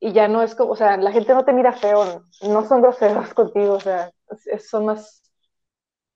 y 0.00 0.12
ya 0.12 0.28
no 0.28 0.42
es 0.42 0.54
como, 0.54 0.72
o 0.72 0.76
sea, 0.76 0.96
la 0.96 1.12
gente 1.12 1.32
no 1.32 1.44
te 1.44 1.52
mira 1.52 1.72
feo, 1.72 2.24
no 2.42 2.66
son 2.66 2.82
groseros 2.82 3.32
contigo, 3.34 3.74
o 3.74 3.80
sea, 3.80 4.10
son 4.58 4.86
más, 4.86 5.22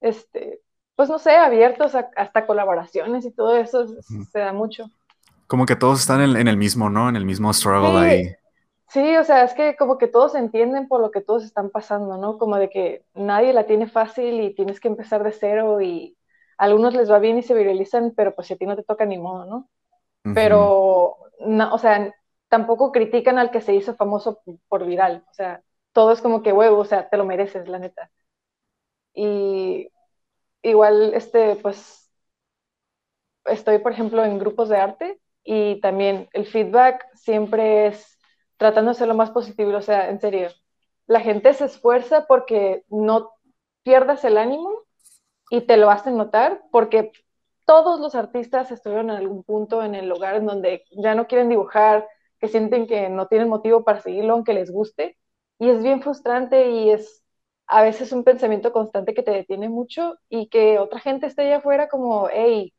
este, 0.00 0.60
pues 0.96 1.08
no 1.08 1.18
sé, 1.18 1.36
abiertos 1.36 1.94
hasta 1.94 2.46
colaboraciones 2.46 3.24
y 3.24 3.30
todo 3.30 3.56
eso 3.56 3.86
se 4.32 4.38
da 4.38 4.52
mucho. 4.52 4.90
Como 5.46 5.66
que 5.66 5.76
todos 5.76 6.00
están 6.00 6.20
en, 6.20 6.48
el 6.48 6.56
mismo, 6.56 6.90
¿no? 6.90 7.08
En 7.08 7.14
el 7.14 7.24
mismo 7.24 7.52
struggle 7.52 7.98
ahí. 7.98 8.34
Sí, 8.88 9.16
o 9.16 9.24
sea, 9.24 9.44
es 9.44 9.54
que 9.54 9.76
como 9.76 9.98
que 9.98 10.08
todos 10.08 10.34
entienden 10.34 10.88
por 10.88 11.00
lo 11.00 11.10
que 11.10 11.20
todos 11.20 11.44
están 11.44 11.70
pasando, 11.70 12.18
¿no? 12.18 12.38
Como 12.38 12.56
de 12.56 12.70
que 12.70 13.04
nadie 13.14 13.52
la 13.52 13.66
tiene 13.66 13.86
fácil 13.88 14.40
y 14.40 14.54
tienes 14.54 14.80
que 14.80 14.88
empezar 14.88 15.22
de 15.22 15.32
cero 15.32 15.80
y 15.80 16.15
algunos 16.58 16.94
les 16.94 17.10
va 17.10 17.18
bien 17.18 17.38
y 17.38 17.42
se 17.42 17.54
viralizan, 17.54 18.12
pero 18.16 18.34
pues 18.34 18.48
si 18.48 18.54
a 18.54 18.56
ti 18.56 18.66
no 18.66 18.76
te 18.76 18.82
toca 18.82 19.04
ni 19.04 19.18
modo, 19.18 19.44
¿no? 19.46 19.68
Pero, 20.34 21.16
no, 21.40 21.72
o 21.72 21.78
sea, 21.78 22.14
tampoco 22.48 22.92
critican 22.92 23.38
al 23.38 23.50
que 23.50 23.60
se 23.60 23.74
hizo 23.74 23.94
famoso 23.94 24.42
por 24.68 24.84
viral, 24.84 25.24
o 25.30 25.34
sea, 25.34 25.62
todo 25.92 26.12
es 26.12 26.20
como 26.20 26.42
que 26.42 26.52
huevo, 26.52 26.78
o 26.78 26.84
sea, 26.84 27.08
te 27.08 27.16
lo 27.16 27.24
mereces, 27.24 27.68
la 27.68 27.78
neta. 27.78 28.10
Y 29.14 29.88
igual, 30.62 31.14
este, 31.14 31.56
pues, 31.56 32.10
estoy, 33.46 33.78
por 33.78 33.92
ejemplo, 33.92 34.24
en 34.24 34.38
grupos 34.38 34.68
de 34.68 34.76
arte 34.78 35.20
y 35.44 35.80
también 35.80 36.28
el 36.32 36.46
feedback 36.46 37.06
siempre 37.14 37.86
es 37.86 38.18
tratando 38.56 38.90
de 38.90 38.98
ser 38.98 39.08
lo 39.08 39.14
más 39.14 39.30
positivo, 39.30 39.76
o 39.76 39.82
sea, 39.82 40.10
en 40.10 40.20
serio, 40.20 40.50
la 41.06 41.20
gente 41.20 41.52
se 41.54 41.66
esfuerza 41.66 42.26
porque 42.26 42.84
no 42.88 43.30
pierdas 43.82 44.24
el 44.24 44.38
ánimo 44.38 44.85
y 45.50 45.62
te 45.62 45.76
lo 45.76 45.90
hacen 45.90 46.16
notar 46.16 46.62
porque 46.70 47.12
todos 47.64 48.00
los 48.00 48.14
artistas 48.14 48.70
estuvieron 48.70 49.10
en 49.10 49.16
algún 49.16 49.42
punto 49.44 49.82
en 49.82 49.94
el 49.94 50.08
lugar 50.08 50.36
en 50.36 50.46
donde 50.46 50.84
ya 50.92 51.14
no 51.14 51.26
quieren 51.26 51.48
dibujar, 51.48 52.06
que 52.38 52.48
sienten 52.48 52.86
que 52.86 53.08
no 53.08 53.26
tienen 53.28 53.48
motivo 53.48 53.84
para 53.84 54.00
seguirlo 54.00 54.34
aunque 54.34 54.54
les 54.54 54.70
guste. 54.70 55.18
Y 55.58 55.70
es 55.70 55.82
bien 55.82 56.02
frustrante 56.02 56.70
y 56.70 56.90
es 56.90 57.24
a 57.66 57.82
veces 57.82 58.12
un 58.12 58.24
pensamiento 58.24 58.72
constante 58.72 59.14
que 59.14 59.22
te 59.22 59.30
detiene 59.32 59.68
mucho 59.68 60.16
y 60.28 60.48
que 60.48 60.78
otra 60.78 61.00
gente 61.00 61.26
esté 61.26 61.42
allá 61.42 61.56
afuera 61.58 61.88
como, 61.88 62.28
hey, 62.32 62.74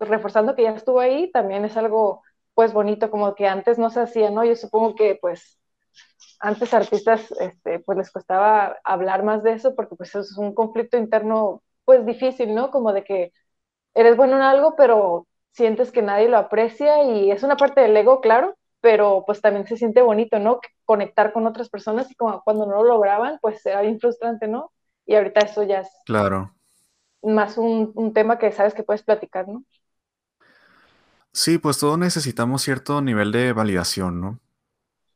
reforzando 0.00 0.54
que 0.56 0.62
ya 0.64 0.70
estuvo 0.72 1.00
ahí, 1.00 1.30
también 1.32 1.64
es 1.64 1.76
algo 1.76 2.22
pues 2.54 2.72
bonito, 2.72 3.10
como 3.10 3.34
que 3.34 3.46
antes 3.48 3.78
no 3.78 3.90
se 3.90 4.00
hacía, 4.00 4.30
¿no? 4.30 4.44
Yo 4.44 4.56
supongo 4.56 4.94
que 4.94 5.16
pues 5.20 5.58
antes 6.40 6.74
artistas 6.74 7.30
este, 7.40 7.80
pues 7.80 7.98
les 7.98 8.10
costaba 8.10 8.78
hablar 8.84 9.24
más 9.24 9.42
de 9.42 9.52
eso 9.54 9.74
porque 9.74 9.96
pues 9.96 10.14
es 10.14 10.36
un 10.38 10.54
conflicto 10.54 10.96
interno 10.98 11.62
pues 11.84 12.04
difícil, 12.06 12.54
¿no? 12.54 12.70
Como 12.70 12.92
de 12.92 13.04
que 13.04 13.32
eres 13.94 14.16
bueno 14.16 14.36
en 14.36 14.42
algo, 14.42 14.76
pero 14.76 15.26
sientes 15.52 15.92
que 15.92 16.02
nadie 16.02 16.28
lo 16.28 16.38
aprecia 16.38 17.04
y 17.04 17.30
es 17.30 17.42
una 17.42 17.56
parte 17.56 17.80
del 17.82 17.96
ego, 17.96 18.20
claro, 18.20 18.56
pero 18.80 19.24
pues 19.26 19.40
también 19.40 19.66
se 19.66 19.76
siente 19.76 20.02
bonito, 20.02 20.38
¿no? 20.38 20.60
Conectar 20.84 21.32
con 21.32 21.46
otras 21.46 21.68
personas 21.70 22.10
y 22.10 22.14
como 22.16 22.42
cuando 22.42 22.66
no 22.66 22.76
lo 22.82 22.84
lograban, 22.84 23.38
pues 23.42 23.64
era 23.66 23.82
bien 23.82 24.00
frustrante, 24.00 24.48
¿no? 24.48 24.72
Y 25.06 25.14
ahorita 25.16 25.40
eso 25.42 25.62
ya 25.64 25.80
es 25.80 25.88
claro. 26.04 26.54
más 27.22 27.56
un, 27.58 27.92
un 27.94 28.12
tema 28.12 28.38
que 28.38 28.52
sabes 28.52 28.74
que 28.74 28.82
puedes 28.82 29.02
platicar, 29.02 29.48
¿no? 29.48 29.64
Sí, 31.32 31.58
pues 31.58 31.78
todos 31.78 31.98
necesitamos 31.98 32.62
cierto 32.62 33.00
nivel 33.02 33.32
de 33.32 33.52
validación, 33.52 34.20
¿no? 34.20 34.40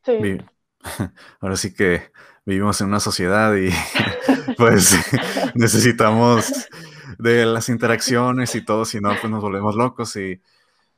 Sí. 0.05 0.35
Ahora 1.40 1.57
sí 1.57 1.74
que 1.74 2.12
vivimos 2.44 2.80
en 2.80 2.88
una 2.88 3.00
sociedad 3.00 3.54
y 3.54 3.70
pues 4.57 4.96
necesitamos 5.54 6.68
de 7.18 7.46
las 7.46 7.68
interacciones 7.68 8.54
y 8.54 8.64
todo, 8.64 8.85
si 8.85 9.00
no, 9.00 9.11
pues 9.20 9.30
nos 9.30 9.42
volvemos 9.42 9.74
locos 9.76 10.16
y, 10.16 10.40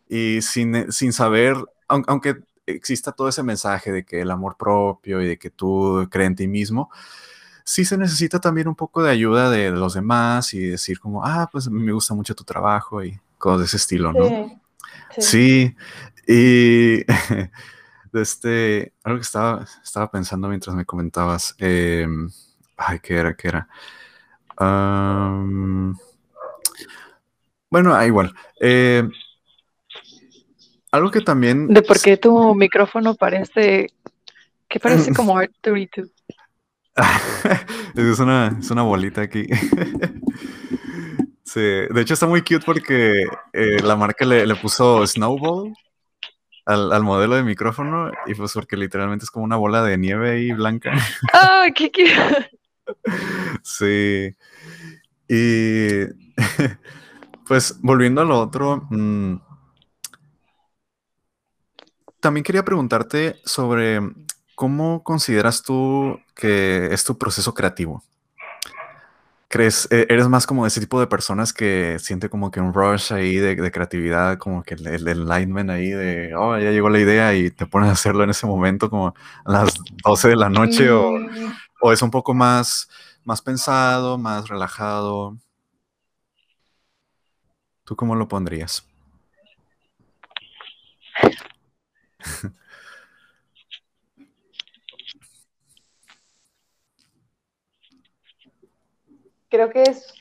y 0.08 0.42
sin, 0.42 0.90
sin 0.92 1.12
saber, 1.12 1.56
aunque 1.88 2.38
exista 2.66 3.12
todo 3.12 3.28
ese 3.28 3.42
mensaje 3.42 3.92
de 3.92 4.04
que 4.04 4.20
el 4.20 4.30
amor 4.30 4.56
propio 4.56 5.22
y 5.22 5.26
de 5.26 5.38
que 5.38 5.50
tú 5.50 6.08
crees 6.10 6.28
en 6.28 6.36
ti 6.36 6.48
mismo, 6.48 6.90
sí 7.64 7.84
se 7.84 7.98
necesita 7.98 8.40
también 8.40 8.68
un 8.68 8.74
poco 8.74 9.02
de 9.02 9.10
ayuda 9.10 9.50
de 9.50 9.70
los 9.70 9.94
demás 9.94 10.54
y 10.54 10.66
decir 10.66 11.00
como, 11.00 11.24
ah, 11.24 11.48
pues 11.50 11.68
me 11.68 11.92
gusta 11.92 12.14
mucho 12.14 12.34
tu 12.34 12.44
trabajo 12.44 13.02
y 13.04 13.18
cosas 13.38 13.58
de 13.60 13.64
ese 13.66 13.76
estilo, 13.76 14.12
¿no? 14.12 14.60
Sí, 15.18 15.74
y 16.26 17.04
este, 18.22 18.92
algo 19.04 19.18
que 19.18 19.24
estaba, 19.24 19.66
estaba 19.82 20.10
pensando 20.10 20.48
mientras 20.48 20.74
me 20.74 20.84
comentabas, 20.84 21.54
em, 21.58 22.30
ay, 22.76 22.98
¿qué 23.00 23.14
era? 23.14 23.34
¿Qué 23.34 23.48
era? 23.48 23.68
bueno, 27.68 27.94
ah, 27.94 28.06
igual. 28.06 28.32
Eh, 28.58 29.06
algo 30.90 31.10
que 31.10 31.20
también... 31.20 31.68
De 31.68 31.82
por 31.82 32.00
qué 32.00 32.16
tu 32.16 32.54
micrófono 32.54 33.14
parece... 33.14 33.88
que 34.66 34.80
parece 34.80 35.12
como 35.12 35.34
R32. 35.40 36.10
es, 37.94 38.18
una, 38.18 38.56
es 38.58 38.70
una 38.70 38.82
bolita 38.82 39.20
aquí. 39.20 39.46
sí, 41.44 41.60
de 41.60 42.00
hecho 42.00 42.14
está 42.14 42.26
muy 42.26 42.40
cute 42.40 42.64
porque 42.64 43.24
eh, 43.52 43.80
la 43.82 43.96
marca 43.96 44.24
le, 44.24 44.54
puso 44.56 45.06
Snowball 45.06 45.74
al, 46.66 47.02
modelo 47.02 47.36
de 47.36 47.44
micrófono 47.44 48.10
y 48.26 48.34
pues 48.34 48.52
porque 48.52 48.76
literalmente 48.76 49.24
es 49.24 49.30
como 49.30 49.44
una 49.44 49.56
bola 49.56 49.82
de 49.82 49.96
nieve 49.96 50.30
ahí 50.30 50.52
blanca. 50.52 50.92
¡Ah, 51.32 51.66
qué 51.74 51.90
sí. 53.62 54.36
Y 55.28 56.06
pues 57.46 57.80
volviendo 57.80 58.20
a 58.20 58.24
lo 58.24 58.40
otro, 58.40 58.86
mm, 58.90 59.36
también 62.20 62.44
quería 62.44 62.64
preguntarte 62.64 63.36
sobre 63.44 64.00
cómo 64.56 65.04
consideras 65.04 65.62
tú 65.62 66.18
que 66.34 66.88
es 66.92 67.04
tu 67.04 67.16
proceso 67.16 67.54
creativo. 67.54 68.02
¿Crees, 69.56 69.88
e-, 69.90 70.06
eres 70.10 70.28
más 70.28 70.46
como 70.46 70.66
ese 70.66 70.80
tipo 70.80 71.00
de 71.00 71.06
personas 71.06 71.54
que 71.54 71.98
siente 71.98 72.28
como 72.28 72.50
que 72.50 72.60
un 72.60 72.74
rush 72.74 73.10
ahí 73.14 73.36
de, 73.36 73.56
creatividad, 73.72 74.36
como 74.36 74.62
que 74.62 74.74
el, 74.74 74.86
el, 74.86 75.08
enlightenment 75.08 75.70
ahí 75.70 75.88
de, 75.88 76.34
oh, 76.36 76.58
ya 76.58 76.72
llegó 76.72 76.90
la 76.90 76.98
idea 76.98 77.34
y 77.34 77.50
te 77.50 77.64
pones 77.64 77.88
a 77.88 77.92
hacerlo 77.92 78.22
en 78.22 78.28
ese 78.30 78.46
momento 78.46 78.90
como 78.90 79.14
a 79.46 79.50
las 79.50 79.72
12 80.04 80.28
de 80.28 80.36
la 80.36 80.50
noche 80.50 80.90
o, 80.90 81.10
o, 81.80 81.90
es 81.90 82.02
un 82.02 82.10
poco 82.10 82.34
más, 82.34 82.90
más 83.24 83.40
pensado, 83.40 84.18
más 84.18 84.46
relajado? 84.46 85.38
¿Tú 87.84 87.96
cómo 87.96 88.14
lo 88.14 88.28
pondrías? 88.28 88.86
Creo 99.48 99.70
que 99.70 99.82
es, 99.82 100.12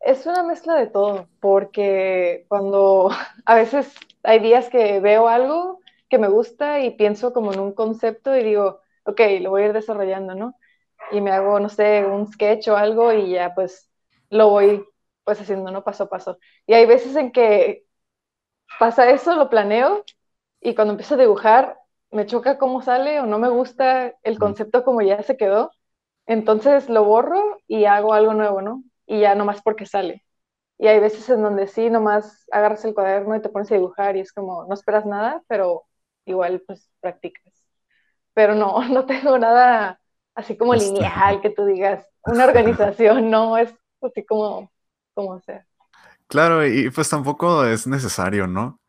es 0.00 0.26
una 0.26 0.42
mezcla 0.42 0.74
de 0.74 0.86
todo, 0.86 1.28
porque 1.40 2.44
cuando 2.48 3.10
a 3.44 3.54
veces 3.54 3.92
hay 4.22 4.38
días 4.40 4.68
que 4.68 5.00
veo 5.00 5.28
algo 5.28 5.80
que 6.08 6.18
me 6.18 6.28
gusta 6.28 6.80
y 6.80 6.90
pienso 6.96 7.32
como 7.32 7.52
en 7.52 7.60
un 7.60 7.72
concepto 7.72 8.36
y 8.36 8.42
digo, 8.42 8.80
ok, 9.04 9.20
lo 9.40 9.50
voy 9.50 9.62
a 9.62 9.66
ir 9.66 9.72
desarrollando, 9.72 10.34
¿no? 10.34 10.54
Y 11.12 11.20
me 11.20 11.32
hago, 11.32 11.60
no 11.60 11.68
sé, 11.68 12.04
un 12.06 12.28
sketch 12.32 12.68
o 12.68 12.76
algo 12.76 13.12
y 13.12 13.32
ya 13.32 13.54
pues 13.54 13.90
lo 14.30 14.50
voy 14.50 14.84
pues 15.24 15.40
haciendo, 15.40 15.70
¿no? 15.72 15.84
Paso 15.84 16.04
a 16.04 16.08
paso. 16.10 16.38
Y 16.66 16.74
hay 16.74 16.86
veces 16.86 17.16
en 17.16 17.32
que 17.32 17.84
pasa 18.78 19.10
eso, 19.10 19.34
lo 19.36 19.50
planeo 19.50 20.04
y 20.60 20.74
cuando 20.74 20.92
empiezo 20.92 21.14
a 21.14 21.18
dibujar 21.18 21.78
me 22.10 22.26
choca 22.26 22.58
cómo 22.58 22.82
sale 22.82 23.20
o 23.20 23.26
no 23.26 23.38
me 23.38 23.48
gusta 23.48 24.14
el 24.22 24.38
concepto 24.38 24.84
como 24.84 25.02
ya 25.02 25.22
se 25.22 25.36
quedó. 25.36 25.72
Entonces 26.26 26.88
lo 26.88 27.04
borro 27.04 27.49
y 27.70 27.84
hago 27.84 28.12
algo 28.12 28.34
nuevo, 28.34 28.60
¿no? 28.60 28.82
Y 29.06 29.20
ya 29.20 29.36
nomás 29.36 29.62
porque 29.62 29.86
sale. 29.86 30.24
Y 30.76 30.88
hay 30.88 30.98
veces 30.98 31.28
en 31.28 31.40
donde 31.40 31.68
sí, 31.68 31.88
nomás 31.88 32.44
agarras 32.50 32.84
el 32.84 32.94
cuaderno 32.94 33.36
y 33.36 33.40
te 33.40 33.48
pones 33.48 33.70
a 33.70 33.76
dibujar 33.76 34.16
y 34.16 34.20
es 34.20 34.32
como, 34.32 34.64
no 34.64 34.74
esperas 34.74 35.06
nada, 35.06 35.40
pero 35.46 35.84
igual 36.24 36.64
pues 36.66 36.90
practicas. 36.98 37.44
Pero 38.34 38.56
no, 38.56 38.82
no 38.88 39.06
tengo 39.06 39.38
nada 39.38 40.00
así 40.34 40.56
como 40.56 40.74
lineal 40.74 41.40
que 41.40 41.50
tú 41.50 41.64
digas, 41.64 42.04
una 42.24 42.46
organización, 42.46 43.30
no, 43.30 43.56
es 43.56 43.72
así 44.02 44.24
como 44.24 44.68
como 45.14 45.38
sea. 45.40 45.64
Claro, 46.26 46.66
y 46.66 46.90
pues 46.90 47.08
tampoco 47.08 47.64
es 47.64 47.86
necesario, 47.86 48.48
¿no? 48.48 48.80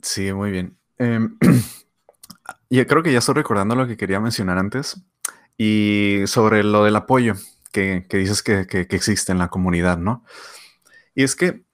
sí, 0.00 0.32
muy 0.32 0.50
bien. 0.50 0.78
Um, 0.98 1.36
y 2.70 2.82
creo 2.86 3.02
que 3.02 3.12
ya 3.12 3.18
estoy 3.18 3.34
recordando 3.34 3.74
lo 3.74 3.86
que 3.86 3.98
quería 3.98 4.18
mencionar 4.18 4.56
antes 4.56 5.04
y 5.56 6.22
sobre 6.26 6.62
lo 6.64 6.84
del 6.84 6.96
apoyo 6.96 7.34
que, 7.72 8.06
dices 8.10 8.42
que, 8.42 8.66
que, 8.66 8.86
existe 8.90 9.32
en 9.32 9.38
la 9.38 9.48
comunidad, 9.48 9.98
¿no? 9.98 10.24
Y 11.14 11.24
es 11.24 11.36
que 11.36 11.64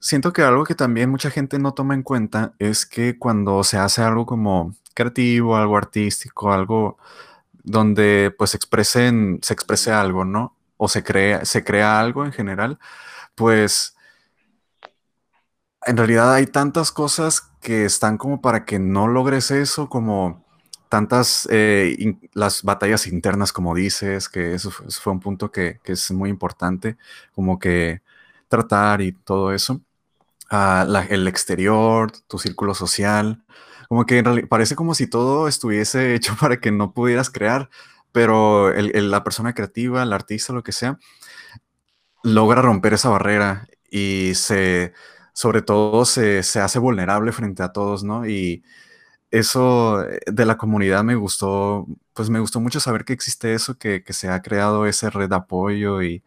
siento 0.00 0.32
que 0.32 0.42
algo 0.42 0.64
que 0.64 0.74
también 0.74 1.10
mucha 1.10 1.30
gente 1.30 1.58
no 1.58 1.74
toma 1.74 1.94
en 1.94 2.02
cuenta 2.02 2.54
es 2.58 2.86
que 2.86 3.18
cuando 3.18 3.64
se 3.64 3.78
hace 3.78 4.02
algo 4.02 4.26
como 4.26 4.74
creativo, 4.94 5.56
algo 5.56 5.76
artístico, 5.76 6.52
algo 6.52 6.98
donde 7.64 8.34
pues 8.36 8.54
expresen, 8.54 9.40
se 9.42 9.54
exprese 9.54 9.92
algo, 9.92 10.24
¿no? 10.24 10.56
o 10.82 10.88
se 10.88 11.04
crea, 11.04 11.44
se 11.44 11.62
crea 11.62 12.00
algo 12.00 12.24
en 12.24 12.32
general, 12.32 12.78
pues 13.34 13.96
en 15.84 15.98
realidad 15.98 16.32
hay 16.32 16.46
tantas 16.46 16.90
cosas 16.90 17.42
que 17.60 17.84
están 17.84 18.16
como 18.16 18.40
para 18.40 18.64
que 18.64 18.78
no 18.78 19.06
logres 19.06 19.50
eso, 19.50 19.90
como 19.90 20.46
tantas, 20.90 21.48
eh, 21.50 22.16
las 22.34 22.64
batallas 22.64 23.06
internas, 23.06 23.52
como 23.52 23.74
dices, 23.74 24.28
que 24.28 24.54
eso 24.54 24.70
fue, 24.70 25.12
un 25.12 25.20
punto 25.20 25.52
que, 25.52 25.80
es 25.84 26.10
muy 26.10 26.30
importante, 26.30 26.98
como 27.34 27.58
que 27.58 28.02
tratar 28.48 29.00
y 29.00 29.12
todo 29.12 29.54
eso. 29.54 29.80
Ah, 30.50 30.86
el 31.10 31.28
exterior, 31.28 32.12
tu 32.28 32.38
círculo 32.38 32.74
social, 32.74 33.44
como 33.88 34.06
que 34.06 34.22
parece 34.48 34.76
como 34.76 34.94
si 34.94 35.06
todo 35.06 35.48
estuviese 35.48 36.14
hecho 36.16 36.36
para 36.40 36.60
que 36.60 36.72
no 36.72 36.92
pudieras 36.92 37.30
crear, 37.30 37.70
pero 38.12 38.72
la 38.72 39.24
persona 39.24 39.54
creativa, 39.54 40.02
el 40.02 40.12
artista, 40.12 40.52
lo 40.52 40.64
que 40.64 40.72
sea, 40.72 40.98
logra 42.22 42.62
romper 42.62 42.94
esa 42.94 43.10
barrera 43.10 43.68
y 43.90 44.32
se, 44.34 44.92
sobre 45.32 45.62
todo 45.62 46.04
se, 46.04 46.40
hace 46.40 46.78
vulnerable 46.80 47.32
frente 47.32 47.62
a 47.62 47.72
todos, 47.72 48.04
¿no? 48.04 48.26
Y 48.26 48.64
eso 49.30 50.02
eh, 50.04 50.20
de 50.26 50.44
la 50.44 50.56
comunidad 50.56 51.04
me 51.04 51.14
gustó, 51.14 51.86
pues 52.14 52.30
me 52.30 52.40
gustó 52.40 52.60
mucho 52.60 52.80
saber 52.80 53.04
que 53.04 53.12
existe 53.12 53.54
eso, 53.54 53.78
que, 53.78 54.02
se 54.10 54.28
ha 54.28 54.42
creado 54.42 54.86
ese 54.86 55.10
red 55.10 55.28
de 55.28 55.36
apoyo 55.36 56.02
y, 56.02 56.22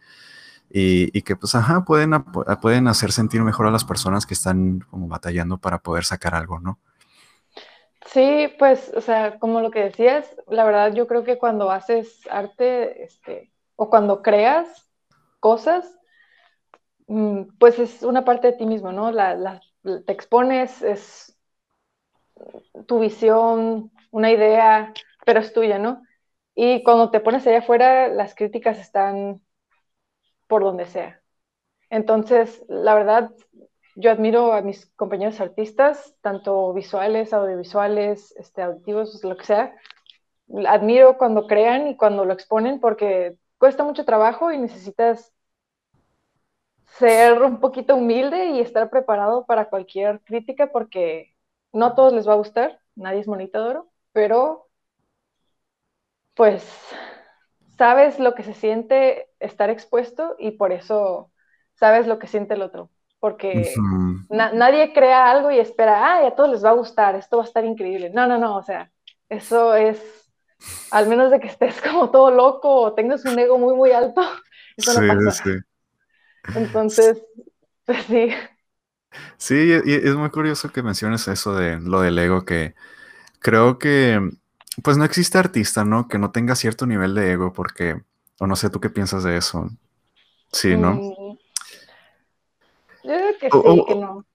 y, 0.69 1.21
que 1.21 1.35
pues, 1.35 1.55
ajá, 1.55 1.85
pueden, 1.85 2.23
pueden 2.61 2.87
hacer 2.87 3.11
sentir 3.11 3.41
mejor 3.41 3.67
a 3.67 3.71
las 3.71 3.85
personas 3.85 4.25
que 4.25 4.33
están 4.33 4.79
como 4.89 5.07
batallando 5.07 5.57
para 5.57 5.79
poder 5.79 6.03
sacar 6.05 6.35
algo, 6.35 6.59
¿no? 6.59 6.79
Sí, 8.07 8.49
pues, 8.59 8.91
o 8.95 9.01
sea, 9.01 9.39
como 9.39 9.61
lo 9.61 9.71
que 9.71 9.83
decías, 9.85 10.35
la 10.47 10.65
verdad 10.65 10.93
yo 10.93 11.07
creo 11.07 11.23
que 11.23 11.37
cuando 11.37 11.71
haces 11.71 12.27
arte, 12.29 13.03
este, 13.03 13.51
o 13.75 13.89
cuando 13.89 14.21
creas 14.21 14.89
cosas, 15.39 15.97
mm, 17.07 17.43
pues 17.59 17.79
es 17.79 18.03
una 18.03 18.25
parte 18.25 18.47
de 18.47 18.57
ti 18.57 18.65
mismo, 18.65 18.91
¿no? 18.91 19.11
La, 19.11 19.61
te 19.83 20.11
expones, 20.11 20.81
es 20.81 21.32
tu 22.87 22.99
visión, 22.99 23.91
una 24.11 24.31
idea, 24.31 24.93
pero 25.25 25.39
es 25.39 25.53
tuya, 25.53 25.79
¿no? 25.79 26.03
Y 26.55 26.83
cuando 26.83 27.11
te 27.11 27.19
pones 27.19 27.45
allá 27.47 27.59
afuera, 27.59 28.07
las 28.07 28.35
críticas 28.35 28.79
están 28.79 29.41
por 30.47 30.63
donde 30.63 30.85
sea. 30.85 31.21
Entonces, 31.89 32.63
la 32.67 32.95
verdad, 32.95 33.31
yo 33.95 34.11
admiro 34.11 34.53
a 34.53 34.61
mis 34.61 34.87
compañeros 34.95 35.39
artistas, 35.39 36.15
tanto 36.21 36.73
visuales, 36.73 37.33
audiovisuales, 37.33 38.33
este, 38.37 38.61
auditivos, 38.63 39.23
lo 39.23 39.37
que 39.37 39.45
sea. 39.45 39.75
Admiro 40.67 41.17
cuando 41.17 41.47
crean 41.47 41.87
y 41.87 41.97
cuando 41.97 42.25
lo 42.25 42.33
exponen 42.33 42.79
porque 42.79 43.35
cuesta 43.57 43.83
mucho 43.83 44.05
trabajo 44.05 44.51
y 44.51 44.57
necesitas 44.57 45.33
ser 46.97 47.41
un 47.41 47.59
poquito 47.59 47.95
humilde 47.95 48.49
y 48.49 48.59
estar 48.59 48.89
preparado 48.89 49.45
para 49.45 49.69
cualquier 49.69 50.21
crítica 50.21 50.71
porque 50.71 51.32
no 51.73 51.87
a 51.87 51.95
todos 51.95 52.13
les 52.13 52.27
va 52.27 52.33
a 52.33 52.37
gustar, 52.37 52.79
nadie 52.95 53.19
es 53.19 53.27
monito 53.27 53.63
de 53.63 53.69
oro, 53.69 53.91
pero 54.11 54.69
pues 56.35 56.63
sabes 57.77 58.19
lo 58.19 58.33
que 58.33 58.43
se 58.43 58.53
siente 58.53 59.29
estar 59.39 59.69
expuesto 59.69 60.35
y 60.39 60.51
por 60.51 60.71
eso 60.71 61.31
sabes 61.75 62.07
lo 62.07 62.19
que 62.19 62.27
siente 62.27 62.53
el 62.53 62.61
otro 62.61 62.89
porque 63.23 63.73
nadie 64.29 64.91
crea 64.91 65.31
algo 65.31 65.49
y 65.49 65.57
espera, 65.57 66.17
ay, 66.17 66.25
a 66.25 66.35
todos 66.35 66.49
les 66.49 66.65
va 66.65 66.71
a 66.71 66.73
gustar, 66.73 67.15
esto 67.15 67.37
va 67.37 67.43
a 67.43 67.45
estar 67.45 67.63
increíble. 67.63 68.09
No, 68.09 68.27
no, 68.27 68.37
no, 68.37 68.57
o 68.57 68.63
sea, 68.63 68.91
eso 69.29 69.73
es, 69.75 70.29
al 70.91 71.07
menos 71.07 71.31
de 71.31 71.39
que 71.39 71.47
estés 71.47 71.79
como 71.89 72.11
todo 72.11 72.31
loco 72.31 72.69
o 72.69 72.93
tengas 72.93 73.23
un 73.23 73.39
ego 73.39 73.57
muy, 73.57 73.75
muy 73.75 73.93
alto, 73.93 74.21
eso 74.75 75.01
no 75.01 75.07
pasa. 75.07 75.41
Sí. 75.41 75.51
Entonces, 76.53 77.23
pues 77.85 78.03
sí. 78.03 78.33
Sí, 79.37 79.55
y 79.85 79.93
es 79.93 80.15
muy 80.15 80.29
curioso 80.29 80.71
que 80.71 80.83
menciones 80.83 81.27
eso 81.27 81.55
de 81.55 81.79
lo 81.79 82.01
del 82.01 82.17
ego, 82.17 82.45
que 82.45 82.75
creo 83.39 83.79
que 83.79 84.19
pues 84.81 84.97
no 84.97 85.05
existe 85.05 85.37
artista, 85.37 85.85
¿no? 85.85 86.07
Que 86.07 86.17
no 86.17 86.31
tenga 86.31 86.55
cierto 86.55 86.85
nivel 86.85 87.13
de 87.13 87.33
ego, 87.33 87.53
porque, 87.53 88.01
o 88.39 88.47
no 88.47 88.55
sé, 88.55 88.69
¿tú 88.69 88.79
qué 88.79 88.89
piensas 88.89 89.23
de 89.23 89.37
eso? 89.37 89.69
Sí, 90.51 90.75
¿no? 90.75 90.95
Mm, 90.95 91.37
yo 93.03 93.11
creo 93.11 93.39
que 93.39 93.49
sí, 93.51 93.85
que 93.87 93.95
no. 93.95 94.25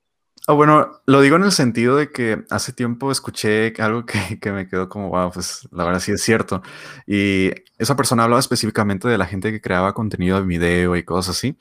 O 0.47 0.55
bueno, 0.55 1.01
lo 1.05 1.21
digo 1.21 1.35
en 1.35 1.43
el 1.43 1.51
sentido 1.51 1.95
de 1.95 2.11
que 2.11 2.43
hace 2.49 2.73
tiempo 2.73 3.11
escuché 3.11 3.73
algo 3.77 4.05
que, 4.05 4.39
que, 4.39 4.51
me 4.51 4.67
quedó 4.67 4.89
como, 4.89 5.09
wow, 5.09 5.31
pues 5.31 5.67
la 5.71 5.83
verdad 5.83 5.99
sí 5.99 6.11
es 6.11 6.23
cierto. 6.23 6.63
Y 7.05 7.51
esa 7.77 7.95
persona 7.95 8.23
hablaba 8.23 8.39
específicamente 8.39 9.07
de 9.07 9.17
la 9.17 9.27
gente 9.27 9.51
que 9.51 9.61
creaba 9.61 9.93
contenido 9.93 10.39
de 10.39 10.47
video 10.47 10.95
y 10.95 11.03
cosas 11.03 11.37
así. 11.37 11.55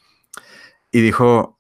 Y 0.91 1.03
dijo, 1.03 1.59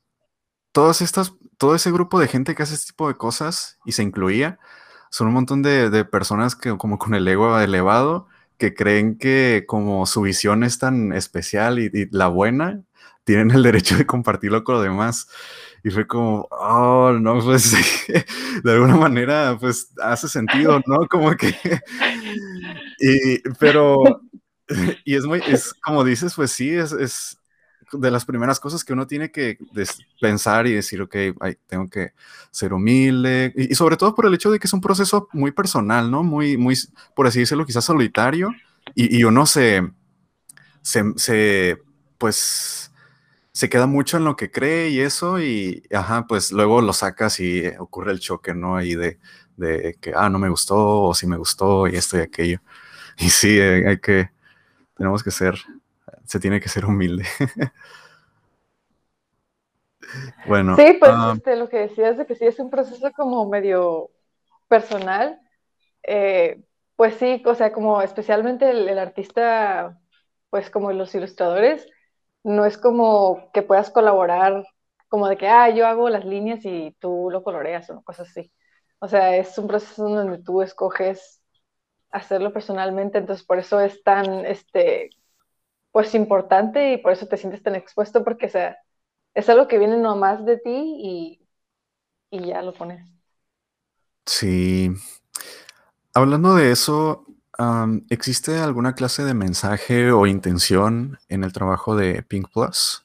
todas 0.73 1.03
estas, 1.03 1.35
todo 1.59 1.75
ese 1.75 1.91
grupo 1.93 2.21
de 2.21 2.29
gente 2.29 2.55
que 2.55 2.63
hace 2.63 2.75
este 2.75 2.89
tipo 2.89 3.09
de 3.09 3.17
cosas 3.17 3.79
y 3.85 3.93
se 3.93 4.03
incluía, 4.03 4.59
son 5.11 5.29
un 5.29 5.35
montón 5.35 5.63
de, 5.63 5.91
de 5.91 6.05
personas 6.05 6.57
que 6.57 6.77
como 6.79 6.99
con 6.99 7.15
el 7.15 7.27
ego 7.29 7.59
elevado, 7.61 8.29
que 8.59 8.75
creen 8.75 9.19
que 9.19 9.65
como 9.67 10.07
su 10.07 10.23
visión 10.23 10.65
es 10.65 10.79
tan 10.79 11.13
especial 11.13 11.79
y, 11.79 11.91
y 11.93 12.09
la 12.11 12.29
buena, 12.29 12.83
tienen 13.25 13.51
el 13.51 13.63
derecho 13.63 13.97
de 13.97 14.07
compartirlo 14.07 14.65
con 14.65 14.77
los 14.77 14.85
demás. 14.85 15.29
Y 15.85 15.91
fue 15.91 16.07
como, 16.07 16.49
oh, 16.51 17.13
no, 17.13 17.41
pues 17.41 17.73
de 18.65 18.73
alguna 18.73 18.97
manera, 18.97 19.57
pues 19.61 19.91
hace 20.03 20.29
sentido, 20.29 20.81
¿no? 20.87 21.07
Como 21.09 21.37
que, 21.37 21.55
y, 23.01 23.39
pero, 23.59 23.99
y 25.05 25.15
es 25.15 25.25
muy, 25.25 25.43
es 25.47 25.75
como 25.75 26.05
dices, 26.05 26.35
pues 26.35 26.51
sí, 26.53 26.71
es, 26.71 26.93
es 26.93 27.39
de 27.93 28.11
las 28.11 28.25
primeras 28.25 28.61
cosas 28.61 28.85
que 28.85 28.93
uno 28.93 29.07
tiene 29.07 29.31
que 29.31 29.59
pensar 30.21 30.67
y 30.67 30.73
decir, 30.73 31.01
ok, 31.03 31.17
tengo 31.67 31.89
que 31.89 32.13
ser 32.51 32.73
humilde, 32.73 33.53
y, 33.57 33.73
y, 33.73 33.75
sobre 33.75 33.97
todo 33.97 34.15
por 34.15 34.27
el 34.27 34.35
hecho 34.35 34.51
de 34.51 34.59
que 34.59 34.67
es 34.67 34.73
un 34.73 34.81
proceso 34.81 35.29
muy 35.33 35.53
personal, 35.53 36.11
¿no? 36.11 36.23
Muy, 36.23 36.57
muy, 36.57 36.77
por 37.15 37.27
así 37.27 37.41
decirlo, 37.41 37.67
quizás 37.67 37.85
solitario, 37.85 38.51
y, 38.95 39.19
y 39.19 39.25
uno 39.25 39.47
se, 39.47 39.91
se, 40.83 41.05
se, 41.17 41.79
pues, 42.19 42.93
se 43.53 43.69
queda 43.69 43.87
mucho 43.87 44.17
en 44.19 44.25
lo 44.25 44.37
que 44.37 44.51
cree 44.51 44.91
y 44.91 45.01
eso, 45.01 45.41
y 45.41 45.83
ajá, 45.93 46.27
pues 46.27 46.53
luego 46.53 46.81
lo 46.81 46.93
sacas 46.93 47.41
y 47.41 47.67
ocurre 47.79 48.13
el 48.13 48.21
choque, 48.21 48.55
¿no? 48.55 48.77
Ahí 48.77 48.95
de, 48.95 49.19
de 49.57 49.97
que, 50.01 50.13
ah, 50.15 50.31
no 50.31 50.39
me 50.39 50.49
gustó, 50.49 51.03
o 51.03 51.15
sí 51.15 51.27
me 51.27 51.37
gustó, 51.37 51.89
y 51.89 51.97
esto 51.97 52.17
y 52.17 52.21
aquello. 52.21 52.61
Y 53.19 53.31
sí, 53.31 53.61
hay 53.61 53.99
que, 53.99 54.31
tenemos 54.97 55.25
que 55.25 55.33
ser, 55.33 55.59
se 56.29 56.39
tiene 56.39 56.61
que 56.61 56.69
ser 56.69 56.85
humilde. 56.85 57.25
bueno. 60.47 60.77
Sí, 60.77 60.99
pues 61.01 61.13
um, 61.13 61.37
este, 61.37 61.57
lo 61.57 61.71
que 61.71 61.79
decías 61.79 62.19
de 62.19 62.27
que 62.27 62.35
sí 62.35 62.45
es 62.45 62.59
un 62.59 62.69
proceso 62.69 63.11
como 63.13 63.49
medio 63.49 64.11
personal, 64.69 65.41
eh, 66.03 66.61
pues 66.97 67.15
sí, 67.15 67.43
o 67.47 67.55
sea, 67.55 67.73
como 67.73 68.03
especialmente 68.03 68.69
el, 68.69 68.91
el 68.91 68.99
artista, 68.99 69.99
pues 70.51 70.69
como 70.69 70.93
los 70.93 71.15
ilustradores, 71.15 71.89
no 72.45 72.67
es 72.67 72.77
como 72.77 73.51
que 73.53 73.63
puedas 73.63 73.91
colaborar 73.91 74.67
como 75.09 75.29
de 75.29 75.39
que, 75.39 75.49
ah, 75.49 75.71
yo 75.71 75.87
hago 75.87 76.11
las 76.11 76.27
líneas 76.27 76.61
y 76.65 76.95
tú 77.01 77.31
lo 77.33 77.43
coloreas 77.43 77.89
o 77.89 78.03
cosas 78.03 78.29
así. 78.29 78.53
O 78.99 79.09
sea, 79.09 79.35
es 79.35 79.57
un 79.57 79.67
proceso 79.67 80.07
donde 80.07 80.43
tú 80.43 80.61
escoges 80.61 81.43
hacerlo 82.11 82.53
personalmente, 82.53 83.17
entonces 83.17 83.47
por 83.47 83.59
eso 83.59 83.81
es 83.81 84.03
tan, 84.03 84.45
este, 84.45 85.09
pues 85.99 86.15
importante 86.15 86.93
y 86.93 86.99
por 86.99 87.11
eso 87.11 87.27
te 87.27 87.37
sientes 87.37 87.61
tan 87.61 87.75
expuesto, 87.75 88.23
porque 88.23 88.47
o 88.47 88.51
sea, 88.51 88.79
es 89.35 89.49
algo 89.49 89.67
que 89.67 89.79
viene 89.79 89.97
nomás 89.97 90.47
de 90.47 90.57
ti 90.59 90.71
y, 90.71 91.41
y 92.31 92.47
ya 92.47 92.63
lo 92.63 92.73
pones. 92.73 93.05
Sí. 94.25 94.93
Hablando 96.15 96.55
de 96.55 96.71
eso, 96.71 97.27
Um, 97.61 98.03
¿Existe 98.09 98.61
alguna 98.61 98.95
clase 98.95 99.25
de 99.25 99.35
mensaje 99.35 100.13
o 100.13 100.29
intención 100.29 101.19
en 101.29 101.43
el 101.43 101.53
trabajo 101.53 101.97
de 101.97 102.23
Pink 102.23 102.53
Plus? 102.53 103.05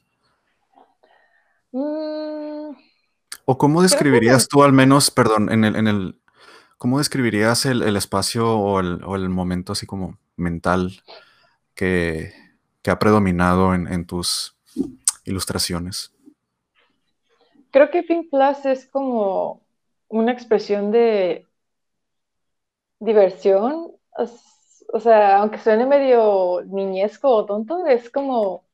Mm, 1.72 2.76
¿O 3.46 3.58
cómo 3.58 3.82
describirías 3.82 4.46
tú 4.46 4.62
al 4.62 4.72
menos, 4.72 5.10
perdón, 5.10 5.50
en 5.50 5.64
el, 5.64 5.74
en 5.74 5.88
el 5.88 6.20
cómo 6.78 6.98
describirías 6.98 7.66
el, 7.66 7.82
el 7.82 7.96
espacio 7.96 8.48
o 8.48 8.78
el, 8.78 9.02
o 9.02 9.16
el, 9.16 9.28
momento 9.28 9.72
así 9.72 9.86
como 9.86 10.18
mental 10.36 11.02
que, 11.74 12.43
que 12.84 12.92
ha 12.92 12.98
predominado 13.00 13.74
en, 13.74 14.06
tus 14.06 14.56
ilustraciones? 15.24 16.14
Creo 17.72 17.90
que 17.90 18.04
Pink 18.04 18.30
Plus 18.30 18.64
es 18.66 18.86
como 18.86 19.66
una 20.08 20.30
expresión 20.30 20.92
de 20.92 21.48
diversión 23.00 23.90
o 24.92 25.00
sea, 25.00 25.38
aunque 25.38 25.58
suene 25.58 25.86
medio 25.86 26.62
niñesco 26.66 27.28
o 27.28 27.46
tonto, 27.46 27.86
es 27.86 28.10
como, 28.10 28.64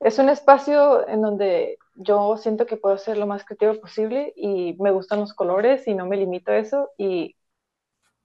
es 0.00 0.18
un 0.18 0.28
espacio 0.28 1.08
en 1.08 1.22
donde 1.22 1.78
yo 1.96 2.36
siento 2.36 2.66
que 2.66 2.76
puedo 2.76 2.98
ser 2.98 3.18
lo 3.18 3.26
más 3.26 3.44
creativo 3.44 3.80
posible 3.80 4.32
y 4.36 4.74
me 4.80 4.92
gustan 4.92 5.20
los 5.20 5.34
colores 5.34 5.88
y 5.88 5.94
no 5.94 6.06
me 6.06 6.16
limito 6.16 6.52
a 6.52 6.58
eso 6.58 6.90
y 6.98 7.36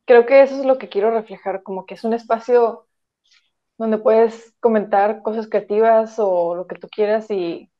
creo 0.06 0.26
que 0.26 0.42
eso 0.44 0.60
es 0.60 0.66
lo 0.66 0.78
que 0.78 0.90
quiero 0.90 1.12
reflejar, 1.12 1.64
como 1.64 1.86
que 1.86 1.96
es 1.96 2.04
un 2.04 2.14
espacio 2.14 2.89
donde 3.80 3.98
puedes 3.98 4.54
comentar 4.60 5.24
cosas 5.24 5.48
creativas 5.48 6.16
o 6.20 6.54
lo 6.56 6.68
que 6.68 6.76
tú 6.76 6.90
quieras 6.90 7.32
y 7.32 7.72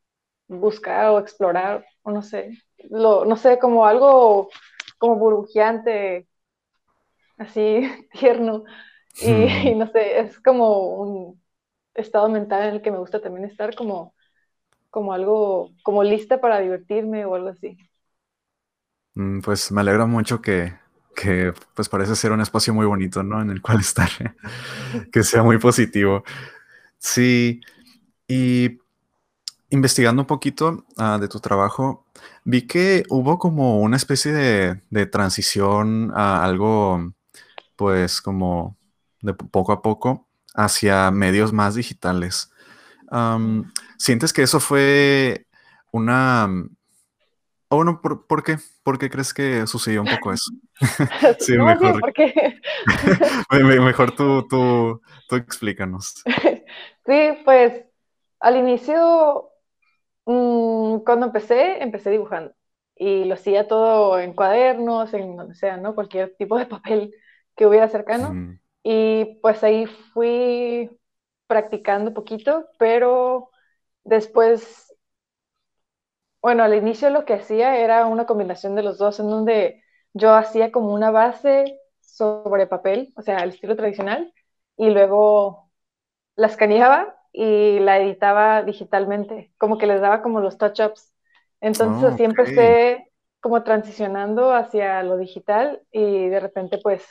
buscar 0.48 1.10
o 1.10 1.20
explorar, 1.20 1.86
o 2.04 2.12
no 2.12 2.24
sé, 2.24 2.58
lo, 2.90 3.26
no 3.26 3.38
sé, 3.38 3.60
como 3.60 3.86
algo 3.86 4.50
como 4.98 5.18
burbujeante, 5.18 6.28
así 7.38 7.82
tierno. 8.14 8.64
Y, 9.22 9.32
hmm. 9.32 9.68
y, 9.68 9.76
no 9.76 9.88
sé, 9.92 10.20
es 10.20 10.40
como 10.40 10.96
un 11.02 11.44
estado 11.94 12.30
mental 12.30 12.64
en 12.70 12.76
el 12.76 12.82
que 12.82 12.92
me 12.92 13.00
gusta 13.00 13.22
también 13.22 13.46
estar 13.46 13.76
como, 13.76 14.16
como 14.90 15.12
algo, 15.14 15.72
como 15.84 16.04
lista 16.04 16.40
para 16.40 16.62
divertirme 16.62 17.26
o 17.26 17.36
algo 17.36 17.50
así. 17.50 17.78
Mm, 19.16 19.42
pues 19.42 19.72
me 19.72 19.82
alegra 19.82 20.06
mucho 20.06 20.42
que, 20.42 20.74
que 21.20 21.54
pues 21.74 21.90
parece 21.90 22.16
ser 22.16 22.32
un 22.32 22.40
espacio 22.40 22.74
muy 22.74 22.86
bonito, 22.86 23.24
¿no? 23.24 23.42
En 23.42 23.50
el 23.50 23.62
cual 23.62 23.82
estar, 23.82 24.10
que 25.12 25.24
sea 25.24 25.44
muy 25.44 25.58
positivo. 25.58 26.24
Sí, 26.98 27.60
y 28.28 28.80
investigando 29.70 30.22
un 30.22 30.28
poquito 30.28 30.86
uh, 30.98 31.20
de 31.20 31.28
tu 31.28 31.42
trabajo, 31.42 32.06
vi 32.46 32.68
que 32.68 33.04
hubo 33.10 33.38
como 33.38 33.80
una 33.82 33.98
especie 33.98 34.32
de, 34.32 34.82
de 34.90 35.06
transición 35.08 36.12
a 36.16 36.44
algo 36.44 37.14
pues 37.76 38.22
como 38.22 38.78
de 39.22 39.34
poco 39.34 39.74
a 39.74 39.82
poco 39.82 40.28
hacia 40.56 41.12
medios 41.12 41.52
más 41.52 41.76
digitales. 41.76 42.52
¿Sientes 43.98 44.32
que 44.32 44.44
eso 44.44 44.60
fue 44.60 45.48
una... 45.92 46.48
O 47.70 47.76
bueno, 47.78 48.02
¿por, 48.02 48.26
¿por, 48.28 48.44
qué? 48.44 48.58
¿Por 48.84 48.98
qué 48.98 49.10
crees 49.10 49.34
que 49.34 49.66
sucedió 49.68 50.02
un 50.02 50.08
poco 50.08 50.34
eso? 50.34 50.52
sí, 51.40 51.56
no, 51.56 51.66
mejor. 51.66 52.00
¿por 52.00 52.14
qué? 52.14 52.60
mejor 53.82 54.16
tú, 54.16 54.48
tú, 54.48 55.02
tú 55.28 55.36
explícanos. 55.36 56.24
Sí, 57.06 57.40
pues 57.44 57.86
al 58.40 58.58
inicio, 58.58 59.50
mmm, 60.26 60.98
cuando 61.00 61.26
empecé, 61.26 61.82
empecé 61.82 62.12
dibujando 62.12 62.54
y 62.96 63.24
lo 63.24 63.34
hacía 63.34 63.68
todo 63.68 64.20
en 64.20 64.34
cuadernos, 64.34 65.14
en 65.14 65.36
donde 65.36 65.56
sea, 65.56 65.78
¿no? 65.78 65.96
Cualquier 65.96 66.36
tipo 66.38 66.60
de 66.60 66.66
papel 66.68 67.16
que 67.56 67.66
hubiera 67.66 67.88
cercano. 67.88 68.34
Mm. 68.34 68.60
Y 68.84 69.40
pues 69.42 69.64
ahí 69.64 69.86
fui 69.86 70.92
practicando 71.48 72.14
poquito, 72.14 72.68
pero 72.78 73.50
después, 74.04 74.89
bueno, 76.42 76.64
al 76.64 76.76
inicio 76.76 77.10
lo 77.10 77.26
que 77.26 77.34
hacía 77.34 77.78
era 77.78 78.06
una 78.08 78.26
combinación 78.26 78.76
de 78.76 78.84
los 78.84 78.98
dos, 78.98 79.20
en 79.20 79.30
donde 79.30 79.84
yo 80.14 80.34
hacía 80.34 80.72
como 80.72 80.94
una 80.94 81.12
base 81.12 81.80
sobre 82.02 82.68
papel, 82.68 83.14
o 83.16 83.22
sea, 83.22 83.38
al 83.38 83.50
estilo 83.50 83.76
tradicional, 83.76 84.34
y 84.78 84.90
luego 84.90 85.72
la 86.36 86.48
escaneaba 86.48 87.16
y 87.34 87.80
la 87.80 88.00
editaba 88.00 88.64
digitalmente, 88.64 89.54
como 89.58 89.78
que 89.78 89.88
les 89.88 90.02
daba 90.02 90.22
como 90.22 90.40
los 90.42 90.58
touch-ups. 90.58 91.14
Entonces 91.62 92.04
oh, 92.04 92.08
así 92.08 92.24
okay. 92.24 92.26
empecé 92.26 93.12
como 93.42 93.64
transicionando 93.64 94.54
hacia 94.54 95.04
lo 95.04 95.18
digital 95.18 95.82
y 95.92 96.30
de 96.30 96.40
repente 96.40 96.80
pues 96.82 97.06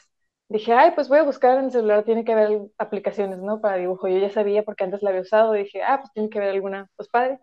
dije, 0.48 0.72
ay, 0.72 0.92
pues 0.94 1.08
voy 1.08 1.18
a 1.18 1.22
buscar 1.24 1.58
en 1.58 1.66
el 1.66 1.70
celular, 1.72 2.04
tiene 2.04 2.24
que 2.24 2.32
haber 2.32 2.60
aplicaciones, 2.78 3.38
¿no? 3.38 3.60
Para 3.60 3.76
dibujo. 3.76 4.08
Yo 4.08 4.18
ya 4.18 4.30
sabía 4.30 4.62
porque 4.62 4.84
antes 4.84 5.02
la 5.02 5.10
había 5.10 5.22
usado, 5.22 5.52
dije, 5.52 5.82
ah, 5.82 5.98
pues 6.00 6.12
tiene 6.12 6.30
que 6.30 6.38
haber 6.38 6.50
alguna, 6.50 6.90
pues 6.96 7.08
padre. 7.08 7.40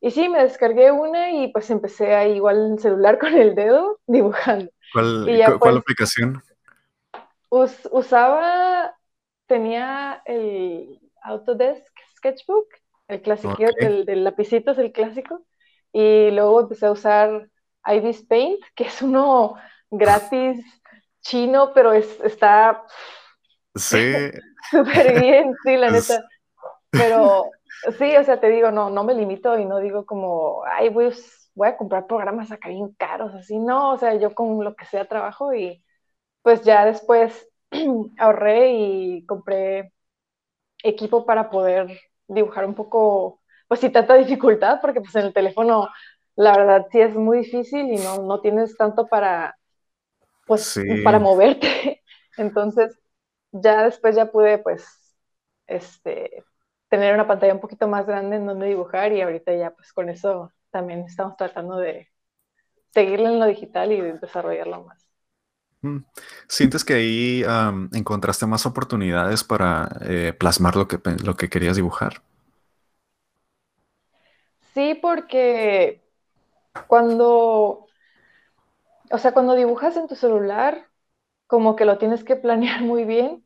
Y 0.00 0.10
sí, 0.10 0.28
me 0.28 0.42
descargué 0.42 0.92
una 0.92 1.32
y 1.32 1.48
pues 1.48 1.70
empecé 1.70 2.14
ahí 2.14 2.36
igual 2.36 2.72
el 2.72 2.78
celular 2.78 3.18
con 3.18 3.34
el 3.34 3.54
dedo 3.54 3.98
dibujando. 4.06 4.70
¿Cuál, 4.92 5.26
ya, 5.36 5.46
¿cuál 5.46 5.58
pues, 5.58 5.76
aplicación? 5.76 6.42
Us, 7.50 7.88
usaba, 7.90 8.94
tenía 9.46 10.22
el 10.24 11.00
Autodesk 11.22 11.92
Sketchbook, 12.16 12.66
el 13.08 13.22
clásico, 13.22 13.52
okay. 13.54 13.68
el, 13.78 14.04
del 14.04 14.24
lapicito 14.24 14.72
es 14.72 14.78
el 14.78 14.92
clásico, 14.92 15.44
y 15.92 16.30
luego 16.30 16.60
empecé 16.60 16.86
a 16.86 16.92
usar 16.92 17.48
Ibis 17.86 18.22
Paint, 18.22 18.60
que 18.74 18.84
es 18.84 19.02
uno 19.02 19.56
gratis 19.90 20.64
chino, 21.22 21.72
pero 21.74 21.92
es, 21.92 22.20
está 22.20 22.84
sí. 23.74 24.30
súper 24.70 25.20
bien, 25.20 25.54
sí, 25.64 25.76
la 25.76 25.90
neta. 25.90 26.24
Pero 26.90 27.50
sí, 27.98 28.16
o 28.16 28.24
sea, 28.24 28.40
te 28.40 28.48
digo, 28.48 28.70
no, 28.70 28.90
no 28.90 29.04
me 29.04 29.14
limito 29.14 29.58
y 29.58 29.64
no 29.64 29.78
digo 29.78 30.06
como, 30.06 30.64
ay, 30.64 30.88
voy, 30.90 31.12
voy 31.54 31.68
a 31.68 31.76
comprar 31.76 32.06
programas 32.06 32.50
acá 32.52 32.68
bien 32.68 32.94
caros, 32.98 33.34
así, 33.34 33.58
no, 33.58 33.92
o 33.92 33.98
sea, 33.98 34.14
yo 34.16 34.34
con 34.34 34.62
lo 34.64 34.74
que 34.74 34.84
sea 34.86 35.08
trabajo 35.08 35.54
y 35.54 35.82
pues 36.42 36.62
ya 36.62 36.84
después 36.86 37.48
ahorré 38.18 38.72
y 38.72 39.26
compré 39.26 39.92
equipo 40.82 41.26
para 41.26 41.50
poder 41.50 41.88
dibujar 42.28 42.64
un 42.66 42.74
poco, 42.74 43.42
pues 43.68 43.80
sin 43.80 43.92
tanta 43.92 44.14
dificultad, 44.14 44.80
porque 44.80 45.00
pues 45.00 45.14
en 45.16 45.26
el 45.26 45.34
teléfono 45.34 45.88
la 46.36 46.56
verdad 46.56 46.86
sí 46.92 47.00
es 47.00 47.14
muy 47.14 47.38
difícil 47.38 47.92
y 47.92 47.96
no, 47.96 48.22
no 48.22 48.40
tienes 48.40 48.76
tanto 48.76 49.06
para, 49.08 49.58
pues, 50.46 50.80
para 51.02 51.18
moverte. 51.18 52.02
Entonces, 52.38 52.98
ya 53.52 53.84
después 53.84 54.16
ya 54.16 54.30
pude, 54.30 54.58
pues, 54.58 54.84
este, 55.66 56.44
tener 56.88 57.14
una 57.14 57.26
pantalla 57.26 57.54
un 57.54 57.60
poquito 57.60 57.88
más 57.88 58.06
grande 58.06 58.36
en 58.36 58.46
donde 58.46 58.66
dibujar 58.66 59.12
y 59.12 59.20
ahorita 59.20 59.54
ya, 59.54 59.70
pues, 59.70 59.92
con 59.92 60.08
eso 60.08 60.52
también 60.70 61.00
estamos 61.00 61.36
tratando 61.36 61.76
de 61.76 62.08
seguirle 62.92 63.26
en 63.26 63.40
lo 63.40 63.46
digital 63.46 63.92
y 63.92 64.00
desarrollarlo 64.00 64.84
más. 64.84 65.06
Mm. 65.82 65.98
¿Sientes 66.48 66.84
que 66.84 66.94
ahí 66.94 67.44
encontraste 67.92 68.46
más 68.46 68.66
oportunidades 68.66 69.44
para 69.44 69.88
eh, 70.02 70.32
plasmar 70.36 70.76
lo 70.76 70.88
que, 70.88 70.98
lo 71.24 71.36
que 71.36 71.48
querías 71.48 71.76
dibujar? 71.76 72.22
Sí, 74.74 74.94
porque 75.00 76.02
cuando, 76.86 77.86
o 79.10 79.18
sea, 79.18 79.32
cuando 79.32 79.54
dibujas 79.54 79.96
en 79.96 80.08
tu 80.08 80.14
celular, 80.14 80.88
como 81.46 81.76
que 81.76 81.84
lo 81.84 81.98
tienes 81.98 82.24
que 82.24 82.36
planear 82.36 82.82
muy 82.82 83.04
bien 83.04 83.44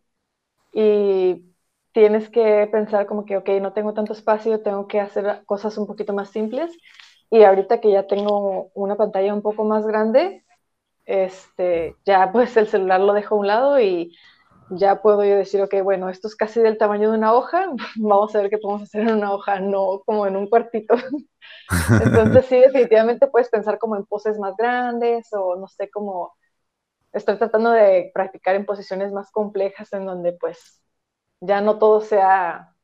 y 0.73 1.52
tienes 1.93 2.29
que 2.31 2.69
pensar 2.73 3.07
como 3.07 3.25
que, 3.25 3.37
ok, 3.37 3.49
no 3.61 3.73
tengo 3.73 3.95
tanto 3.95 4.13
espacio, 4.13 4.63
tengo 4.63 4.87
que 4.89 5.01
hacer 5.01 5.45
cosas 5.47 5.77
un 5.79 5.87
poquito 5.87 6.13
más 6.13 6.31
simples. 6.31 6.77
Y 7.31 7.45
ahorita 7.45 7.81
que 7.81 7.91
ya 7.91 8.07
tengo 8.07 8.71
una 8.75 8.97
pantalla 8.97 9.35
un 9.35 9.43
poco 9.43 9.65
más 9.65 9.87
grande, 9.87 10.45
este, 11.07 11.97
ya 12.05 12.31
pues 12.33 12.57
el 12.57 12.69
celular 12.69 13.01
lo 13.01 13.13
dejo 13.15 13.37
a 13.37 13.39
un 13.39 13.47
lado 13.47 13.81
y 13.81 14.17
ya 14.71 15.03
puedo 15.03 15.25
yo 15.25 15.37
decir, 15.37 15.63
ok, 15.63 15.77
bueno, 15.83 16.09
esto 16.09 16.29
es 16.29 16.37
casi 16.37 16.61
del 16.61 16.79
tamaño 16.79 17.11
de 17.11 17.19
una 17.19 17.35
hoja, 17.35 17.67
vamos 17.97 18.35
a 18.35 18.41
ver 18.43 18.51
qué 18.51 18.59
podemos 18.59 18.83
hacer 18.83 19.03
en 19.03 19.17
una 19.17 19.33
hoja, 19.33 19.61
no 19.61 20.03
como 20.07 20.27
en 20.27 20.37
un 20.37 20.49
cuartito. 20.49 20.95
Entonces 22.05 22.47
sí, 22.47 22.59
definitivamente 22.59 23.27
puedes 23.29 23.49
pensar 23.51 23.79
como 23.79 23.97
en 23.97 24.07
poses 24.07 24.39
más 24.39 24.57
grandes 24.57 25.29
o 25.33 25.57
no 25.57 25.69
sé, 25.69 25.91
como 25.91 26.35
estoy 27.13 27.39
tratando 27.39 27.71
de 27.71 28.11
practicar 28.15 28.55
en 28.57 28.67
posiciones 28.67 29.13
más 29.13 29.31
complejas 29.31 29.93
en 29.93 30.07
donde 30.07 30.33
pues 30.35 30.82
ya 31.43 31.61
no 31.63 31.79
todo 31.79 32.03
sea 32.03 32.75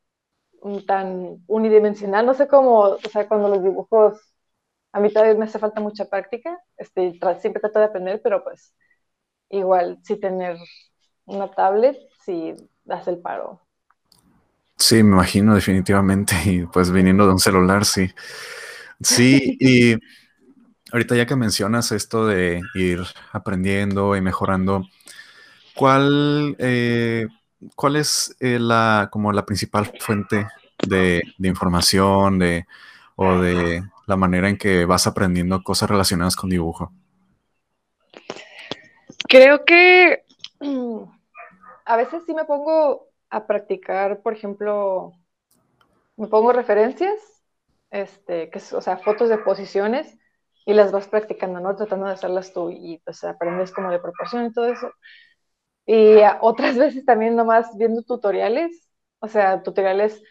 tan 0.87 1.43
unidimensional, 1.47 2.25
no 2.25 2.33
sé 2.33 2.47
cómo, 2.47 2.79
o 2.81 2.99
sea, 3.11 3.27
cuando 3.27 3.49
los 3.49 3.63
dibujos, 3.63 4.19
a 4.93 4.99
mí 4.99 5.11
todavía 5.11 5.35
me 5.35 5.45
hace 5.45 5.59
falta 5.59 5.81
mucha 5.81 6.05
práctica, 6.05 6.59
este, 6.77 7.19
siempre 7.39 7.61
trato 7.61 7.79
de 7.79 7.85
aprender, 7.85 8.21
pero 8.23 8.43
pues 8.43 8.73
igual 9.49 9.99
sí 10.03 10.17
tener 10.19 10.57
una 11.25 11.51
tablet, 11.51 11.97
sí 12.25 12.55
das 12.85 13.07
el 13.07 13.19
paro. 13.21 13.61
Sí, 14.77 15.03
me 15.03 15.11
imagino 15.15 15.55
definitivamente, 15.55 16.35
y 16.45 16.65
pues 16.65 16.91
viniendo 16.91 17.25
de 17.25 17.33
un 17.33 17.39
celular, 17.39 17.85
sí. 17.85 18.09
Sí, 19.01 19.57
y 19.59 19.95
ahorita 20.91 21.15
ya 21.15 21.25
que 21.25 21.35
mencionas 21.35 21.91
esto 21.91 22.27
de 22.27 22.61
ir 22.75 23.01
aprendiendo 23.31 24.15
y 24.15 24.21
mejorando, 24.21 24.83
¿cuál, 25.75 26.55
eh, 26.59 27.27
cuál 27.75 27.95
es 27.95 28.35
eh, 28.39 28.59
la, 28.59 29.09
como 29.11 29.31
la 29.31 29.45
principal 29.45 29.91
fuente 29.99 30.47
de, 30.87 31.21
información 31.39 32.39
de, 32.39 32.65
o 33.15 33.35
de 33.37 33.83
la 34.07 34.15
manera 34.15 34.49
en 34.49 34.57
que 34.57 34.85
vas 34.85 35.07
aprendiendo 35.07 35.61
cosas 35.63 35.89
relacionadas 35.89 36.35
con 36.35 36.49
dibujo? 36.49 36.91
Creo 39.27 39.65
que 39.65 40.23
a 41.85 41.97
veces 41.97 42.23
sí 42.25 42.33
me 42.33 42.45
pongo 42.45 43.07
a 43.29 43.45
practicar, 43.45 44.21
por 44.21 44.33
ejemplo, 44.33 45.13
me 46.17 46.27
pongo 46.27 46.51
referencias 46.51 47.39
este, 47.91 48.49
que 48.49 48.59
o 48.75 48.81
sea, 48.81 48.97
fotos 48.97 49.29
de 49.29 49.37
posiciones 49.37 50.17
y 50.65 50.73
las 50.73 50.91
vas 50.91 51.07
practicando, 51.07 51.59
¿no? 51.59 51.75
Tratando 51.75 52.05
de 52.05 52.13
hacerlas 52.13 52.53
tú 52.53 52.69
y 52.69 53.01
pues 53.03 53.23
aprendes 53.23 53.71
como 53.71 53.89
de 53.89 53.99
proporción 53.99 54.45
y 54.45 54.53
todo 54.53 54.67
eso. 54.67 54.91
Y 55.91 56.19
otras 56.41 56.77
veces 56.77 57.03
también 57.03 57.35
nomás 57.35 57.75
viendo 57.75 58.03
tutoriales, 58.03 58.87
o 59.19 59.27
sea, 59.27 59.63
tutoriales, 59.63 60.21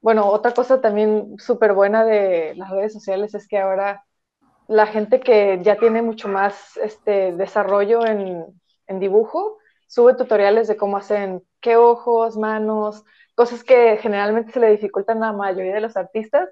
bueno, 0.00 0.28
otra 0.28 0.52
cosa 0.52 0.80
también 0.80 1.36
súper 1.38 1.72
buena 1.72 2.04
de 2.04 2.54
las 2.54 2.70
redes 2.70 2.92
sociales 2.92 3.34
es 3.34 3.48
que 3.48 3.58
ahora 3.58 4.04
la 4.68 4.86
gente 4.86 5.18
que 5.20 5.58
ya 5.62 5.76
tiene 5.76 6.02
mucho 6.02 6.28
más 6.28 6.76
este, 6.76 7.32
desarrollo 7.32 8.06
en, 8.06 8.46
en 8.86 9.00
dibujo, 9.00 9.58
sube 9.88 10.14
tutoriales 10.14 10.68
de 10.68 10.76
cómo 10.76 10.98
hacen 10.98 11.42
qué 11.60 11.76
ojos, 11.76 12.36
manos, 12.36 13.04
cosas 13.34 13.64
que 13.64 13.96
generalmente 13.96 14.52
se 14.52 14.60
le 14.60 14.70
dificultan 14.70 15.24
a 15.24 15.32
la 15.32 15.36
mayoría 15.36 15.74
de 15.74 15.80
los 15.80 15.96
artistas 15.96 16.48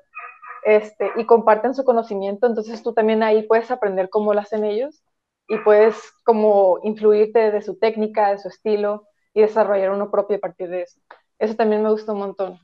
este, 0.64 1.12
y 1.16 1.24
comparten 1.24 1.74
su 1.74 1.84
conocimiento, 1.84 2.48
entonces 2.48 2.82
tú 2.82 2.92
también 2.94 3.22
ahí 3.22 3.44
puedes 3.44 3.70
aprender 3.70 4.10
cómo 4.10 4.34
lo 4.34 4.40
hacen 4.40 4.64
ellos 4.64 5.04
y 5.48 5.58
puedes 5.58 5.96
como 6.24 6.80
influirte 6.84 7.50
de 7.50 7.62
su 7.62 7.78
técnica, 7.78 8.30
de 8.30 8.38
su 8.38 8.48
estilo 8.48 9.08
y 9.34 9.42
desarrollar 9.42 9.90
uno 9.90 10.10
propio 10.10 10.36
a 10.38 10.40
partir 10.40 10.68
de 10.68 10.82
eso. 10.82 11.00
Eso 11.38 11.54
también 11.56 11.82
me 11.82 11.90
gusta 11.90 12.12
un 12.12 12.18
montón. 12.20 12.58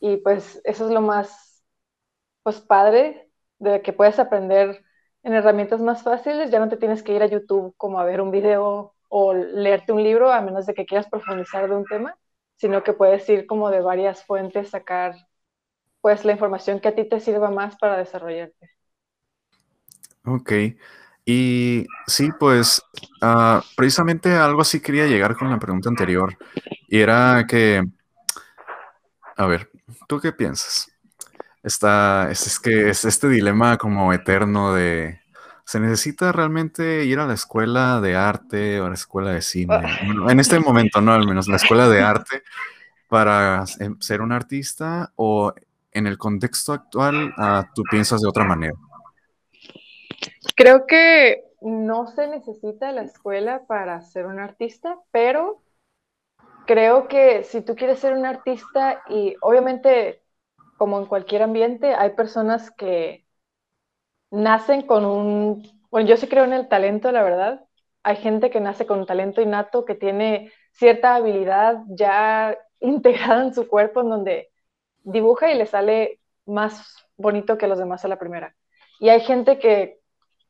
Y 0.00 0.18
pues 0.18 0.60
eso 0.64 0.86
es 0.86 0.92
lo 0.92 1.00
más 1.00 1.64
pues 2.42 2.60
padre 2.60 3.30
de 3.58 3.82
que 3.82 3.92
puedes 3.92 4.18
aprender 4.18 4.84
en 5.22 5.34
herramientas 5.34 5.80
más 5.80 6.02
fáciles, 6.02 6.50
ya 6.50 6.58
no 6.60 6.68
te 6.68 6.76
tienes 6.76 7.02
que 7.02 7.14
ir 7.14 7.22
a 7.22 7.26
YouTube 7.26 7.74
como 7.76 7.98
a 7.98 8.04
ver 8.04 8.20
un 8.20 8.30
video 8.30 8.94
o 9.08 9.34
leerte 9.34 9.92
un 9.92 10.02
libro 10.02 10.30
a 10.32 10.40
menos 10.42 10.66
de 10.66 10.74
que 10.74 10.86
quieras 10.86 11.08
profundizar 11.08 11.68
de 11.68 11.76
un 11.76 11.84
tema, 11.86 12.18
sino 12.56 12.82
que 12.82 12.92
puedes 12.92 13.28
ir 13.30 13.46
como 13.46 13.70
de 13.70 13.80
varias 13.80 14.24
fuentes, 14.24 14.70
sacar 14.70 15.16
pues 16.02 16.24
la 16.24 16.32
información 16.32 16.80
que 16.80 16.88
a 16.88 16.94
ti 16.94 17.04
te 17.08 17.20
sirva 17.20 17.50
más 17.50 17.76
para 17.78 17.96
desarrollarte. 17.98 18.70
Ok. 20.24 20.52
Y 21.24 21.86
sí, 22.06 22.30
pues 22.38 22.82
ah, 23.22 23.62
precisamente 23.76 24.34
algo 24.34 24.60
así 24.60 24.80
quería 24.80 25.06
llegar 25.06 25.36
con 25.36 25.50
la 25.50 25.58
pregunta 25.58 25.88
anterior. 25.88 26.36
Y 26.88 27.00
era 27.00 27.46
que, 27.48 27.82
a 29.36 29.46
ver, 29.46 29.70
¿tú 30.06 30.20
qué 30.20 30.32
piensas? 30.32 30.90
Está, 31.62 32.30
es, 32.30 32.60
que 32.60 32.90
es 32.90 33.06
este 33.06 33.28
dilema 33.28 33.78
como 33.78 34.12
eterno 34.12 34.74
de, 34.74 35.20
¿se 35.64 35.80
necesita 35.80 36.30
realmente 36.30 37.06
ir 37.06 37.18
a 37.18 37.26
la 37.26 37.32
escuela 37.32 38.02
de 38.02 38.16
arte 38.16 38.80
o 38.80 38.86
a 38.86 38.88
la 38.88 38.94
escuela 38.94 39.30
de 39.30 39.40
cine? 39.40 39.74
Ah. 39.74 40.30
en 40.30 40.40
este 40.40 40.60
momento, 40.60 41.00
no, 41.00 41.12
al 41.12 41.26
menos 41.26 41.48
la 41.48 41.56
escuela 41.56 41.88
de 41.88 42.02
arte 42.02 42.42
para 43.08 43.64
ser 44.00 44.20
un 44.20 44.32
artista 44.32 45.12
o 45.16 45.54
en 45.92 46.06
el 46.06 46.18
contexto 46.18 46.72
actual 46.72 47.32
ah, 47.38 47.64
tú 47.74 47.82
piensas 47.90 48.20
de 48.20 48.28
otra 48.28 48.44
manera? 48.44 48.74
Creo 50.56 50.86
que 50.86 51.44
no 51.60 52.06
se 52.08 52.28
necesita 52.28 52.92
la 52.92 53.02
escuela 53.02 53.66
para 53.66 54.00
ser 54.02 54.26
un 54.26 54.38
artista, 54.38 54.98
pero 55.10 55.62
creo 56.66 57.08
que 57.08 57.44
si 57.44 57.60
tú 57.62 57.74
quieres 57.76 57.98
ser 58.00 58.14
un 58.14 58.26
artista 58.26 59.02
y 59.08 59.36
obviamente 59.40 60.22
como 60.78 60.98
en 60.98 61.06
cualquier 61.06 61.42
ambiente 61.42 61.94
hay 61.94 62.10
personas 62.10 62.70
que 62.72 63.26
nacen 64.30 64.82
con 64.82 65.04
un, 65.04 65.62
bueno, 65.90 66.08
yo 66.08 66.16
sí 66.16 66.26
creo 66.26 66.44
en 66.44 66.52
el 66.52 66.68
talento, 66.68 67.12
la 67.12 67.22
verdad. 67.22 67.64
Hay 68.02 68.16
gente 68.16 68.50
que 68.50 68.60
nace 68.60 68.86
con 68.86 68.98
un 69.00 69.06
talento 69.06 69.40
innato, 69.40 69.84
que 69.84 69.94
tiene 69.94 70.52
cierta 70.72 71.14
habilidad 71.16 71.78
ya 71.88 72.56
integrada 72.80 73.44
en 73.44 73.54
su 73.54 73.68
cuerpo, 73.68 74.00
en 74.00 74.10
donde 74.10 74.50
dibuja 75.02 75.50
y 75.52 75.58
le 75.58 75.66
sale 75.66 76.20
más 76.46 77.06
bonito 77.16 77.56
que 77.58 77.68
los 77.68 77.78
demás 77.78 78.04
a 78.04 78.08
la 78.08 78.18
primera. 78.18 78.54
Y 79.00 79.08
hay 79.08 79.20
gente 79.20 79.58
que, 79.58 80.00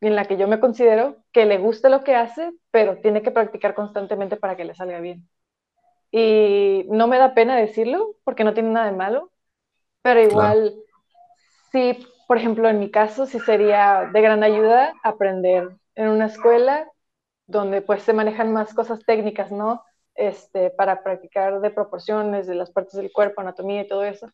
en 0.07 0.17
la 0.17 0.27
que 0.27 0.37
yo 0.37 0.49
me 0.49 0.61
considero, 0.61 1.17
que 1.33 1.47
le 1.47 1.59
gusta 1.59 1.89
lo 1.89 2.05
que 2.05 2.15
hace, 2.15 2.53
pero 2.71 2.99
tiene 2.99 3.23
que 3.23 3.31
practicar 3.31 3.75
constantemente 3.75 4.37
para 4.37 4.57
que 4.57 4.65
le 4.65 4.75
salga 4.75 5.01
bien. 5.01 5.29
Y 6.11 6.87
no 6.91 7.07
me 7.07 7.19
da 7.19 7.35
pena 7.35 7.57
decirlo, 7.57 8.17
porque 8.25 8.45
no 8.45 8.55
tiene 8.55 8.71
nada 8.71 8.87
de 8.87 8.97
malo, 8.97 9.33
pero 10.03 10.21
igual, 10.23 10.75
sí, 11.73 12.07
por 12.29 12.39
ejemplo, 12.39 12.69
en 12.69 12.79
mi 12.79 12.91
caso, 12.91 13.27
sí 13.27 13.41
sería 13.41 14.11
de 14.13 14.21
gran 14.21 14.43
ayuda 14.43 14.95
aprender 15.03 15.77
en 15.95 16.09
una 16.09 16.27
escuela 16.27 16.89
donde 17.47 17.83
pues 17.83 18.03
se 18.03 18.13
manejan 18.13 18.53
más 18.53 18.75
cosas 18.75 19.05
técnicas, 19.07 19.51
¿no? 19.53 19.83
Este, 20.15 20.71
para 20.71 21.03
practicar 21.03 21.61
de 21.61 21.71
proporciones, 21.71 22.47
de 22.47 22.55
las 22.55 22.71
partes 22.71 22.95
del 22.95 23.13
cuerpo, 23.13 23.41
anatomía 23.41 23.83
y 23.83 23.89
todo 23.89 24.05
eso. 24.05 24.29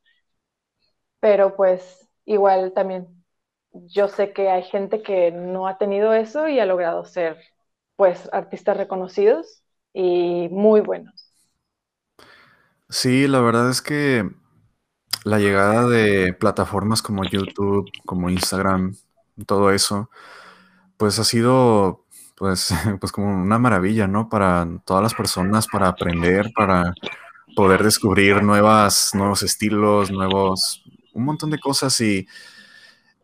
Pero 1.21 1.57
pues 1.57 2.09
igual 2.25 2.73
también 2.73 3.20
yo 3.73 4.09
sé 4.09 4.33
que 4.33 4.51
hay 4.51 4.63
gente 4.63 5.03
que 5.03 5.31
no 5.31 5.69
ha 5.69 5.79
tenido 5.79 6.13
eso 6.13 6.49
y 6.49 6.59
ha 6.61 6.67
logrado 6.67 7.05
ser, 7.05 7.39
pues, 7.97 8.29
artistas 8.33 8.77
reconocidos 8.77 9.63
y 9.93 10.49
muy 10.51 10.81
buenos. 10.81 11.15
Sí, 12.89 13.29
la 13.29 13.41
verdad 13.41 13.71
es 13.71 13.83
que 13.83 14.29
la 15.25 15.39
llegada 15.39 15.87
de 15.87 16.33
plataformas 16.33 17.03
como 17.03 17.25
YouTube, 17.25 17.91
como 18.05 18.31
Instagram, 18.31 18.97
todo 19.47 19.71
eso, 19.71 20.11
pues 20.97 21.19
ha 21.19 21.25
sido 21.25 22.05
pues, 22.37 22.71
pues 23.01 23.13
como 23.13 23.33
una 23.33 23.59
maravilla, 23.59 24.07
¿no? 24.07 24.29
Para 24.29 24.67
todas 24.85 25.03
las 25.03 25.15
personas, 25.15 25.67
para 25.69 25.89
aprender, 25.89 26.51
para 26.55 26.93
poder 27.55 27.83
descubrir 27.85 28.43
nuevas, 28.43 29.11
nuevos 29.15 29.43
estilos, 29.43 30.11
nuevos, 30.11 30.83
un 31.13 31.25
montón 31.25 31.51
de 31.51 31.59
cosas 31.59 32.01
y, 32.01 32.27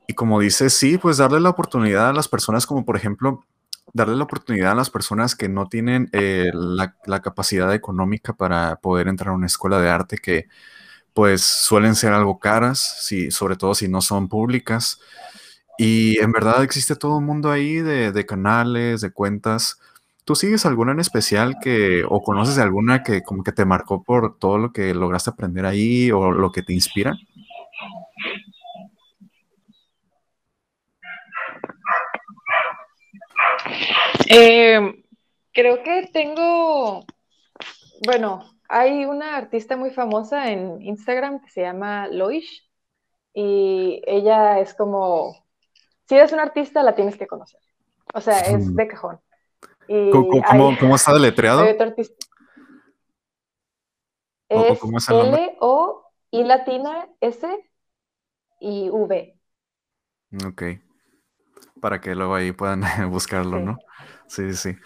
y 0.07 0.15
como 0.15 0.41
dices, 0.41 0.73
sí, 0.75 0.99
pues 0.99 1.17
darle 1.17 1.41
la 1.41 1.51
oportunidad 1.51 2.11
a 2.11 2.13
las 2.13 2.29
personas 2.29 2.67
como 2.67 2.85
por 2.85 2.97
ejemplo, 2.97 3.45
darle 3.93 4.17
la 4.17 4.25
oportunidad 4.25 4.73
a 4.73 4.77
las 4.77 4.91
personas 4.91 5.35
que 5.35 5.49
no 5.49 5.69
tienen 5.69 6.09
eh, 6.13 6.51
la, 6.53 7.23
capacidad 7.23 7.73
económica 7.75 8.35
para 8.35 8.77
poder 8.77 9.09
entrar 9.09 9.31
a 9.31 9.37
una 9.37 9.47
escuela 9.47 9.81
de 9.81 9.89
arte 9.89 10.19
que 10.19 10.47
pues 11.15 11.43
suelen 11.43 11.95
ser 11.95 12.13
algo 12.13 12.39
caras, 12.39 12.99
si, 13.01 13.31
sobre 13.31 13.57
todo 13.57 13.75
si 13.75 13.89
no 13.89 14.03
son 14.03 14.29
públicas. 14.29 15.01
Y 15.79 16.19
en 16.19 16.33
verdad 16.33 16.63
existe 16.63 16.95
todo 16.97 17.17
un 17.17 17.25
mundo 17.25 17.51
ahí 17.51 17.77
de, 17.77 18.13
de 18.13 18.27
canales, 18.27 19.01
de 19.01 19.11
cuentas. 19.11 19.81
¿Tú 20.25 20.35
sigues 20.35 20.67
alguna 20.67 20.93
en 20.93 21.01
especial 21.01 21.57
que, 21.63 22.05
o 22.09 22.23
conoces 22.23 22.59
alguna 22.59 23.03
que 23.03 23.23
como 23.23 23.45
que 23.45 23.53
te 23.53 23.65
marcó 23.65 24.03
por 24.03 24.39
todo 24.39 24.59
lo 24.59 24.73
que 24.73 24.95
lograste 24.95 25.31
aprender 25.31 25.65
ahí 25.65 26.11
o 26.11 26.33
lo 26.33 26.53
que 26.53 26.63
te 26.63 26.75
inspira? 26.75 27.17
Eh, 34.29 35.05
creo 35.53 35.83
que 35.83 36.09
tengo, 36.12 37.05
bueno, 38.05 38.45
hay 38.69 39.05
una 39.05 39.37
artista 39.37 39.77
muy 39.77 39.91
famosa 39.91 40.51
en 40.51 40.83
Instagram 40.83 41.41
que 41.41 41.51
se 41.51 41.62
llama 41.62 42.09
Loish 42.09 42.69
y 43.33 44.03
ella 44.07 44.61
es 44.61 44.75
como, 44.75 45.47
si 46.09 46.14
eres 46.17 46.33
un 46.33 46.41
artista 46.41 46.83
la 46.83 46.95
tienes 46.95 47.17
que 47.17 47.27
conocer, 47.27 47.61
o 48.14 48.21
sea, 48.21 48.41
es 48.41 48.75
de 48.75 48.89
cajón. 48.89 49.21
Y 49.89 50.11
¿Cómo, 50.11 50.43
cómo, 50.43 50.77
¿Cómo, 50.79 50.97
está 50.97 51.12
deletreado? 51.12 51.64
Es 54.49 54.81
L-O 55.09 56.12
I 56.31 56.45
latina 56.45 57.09
S 57.21 57.47
y 58.61 58.89
V. 58.91 59.39
Ok. 60.47 60.62
Para 61.81 62.01
que 62.01 62.14
luego 62.14 62.35
ahí 62.35 62.53
puedan 62.53 62.83
buscarlo, 63.11 63.61
¿no? 63.61 63.79
Sí, 64.29 64.55
sí. 64.55 64.77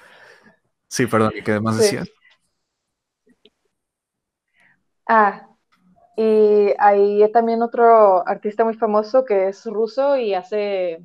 Sí, 0.89 1.07
perdón, 1.07 1.33
¿y 1.37 1.43
qué 1.43 1.61
más 1.61 1.77
sí. 1.77 1.85
decías? 1.89 2.11
Ah, 5.07 5.49
y 6.17 6.75
hay 6.79 7.31
también 7.33 7.63
otro 7.63 8.27
artista 8.29 8.65
muy 8.65 8.75
famoso 8.75 9.25
que 9.25 9.49
es 9.51 9.67
ruso 9.67 10.17
y 10.19 10.35
hace 10.35 11.01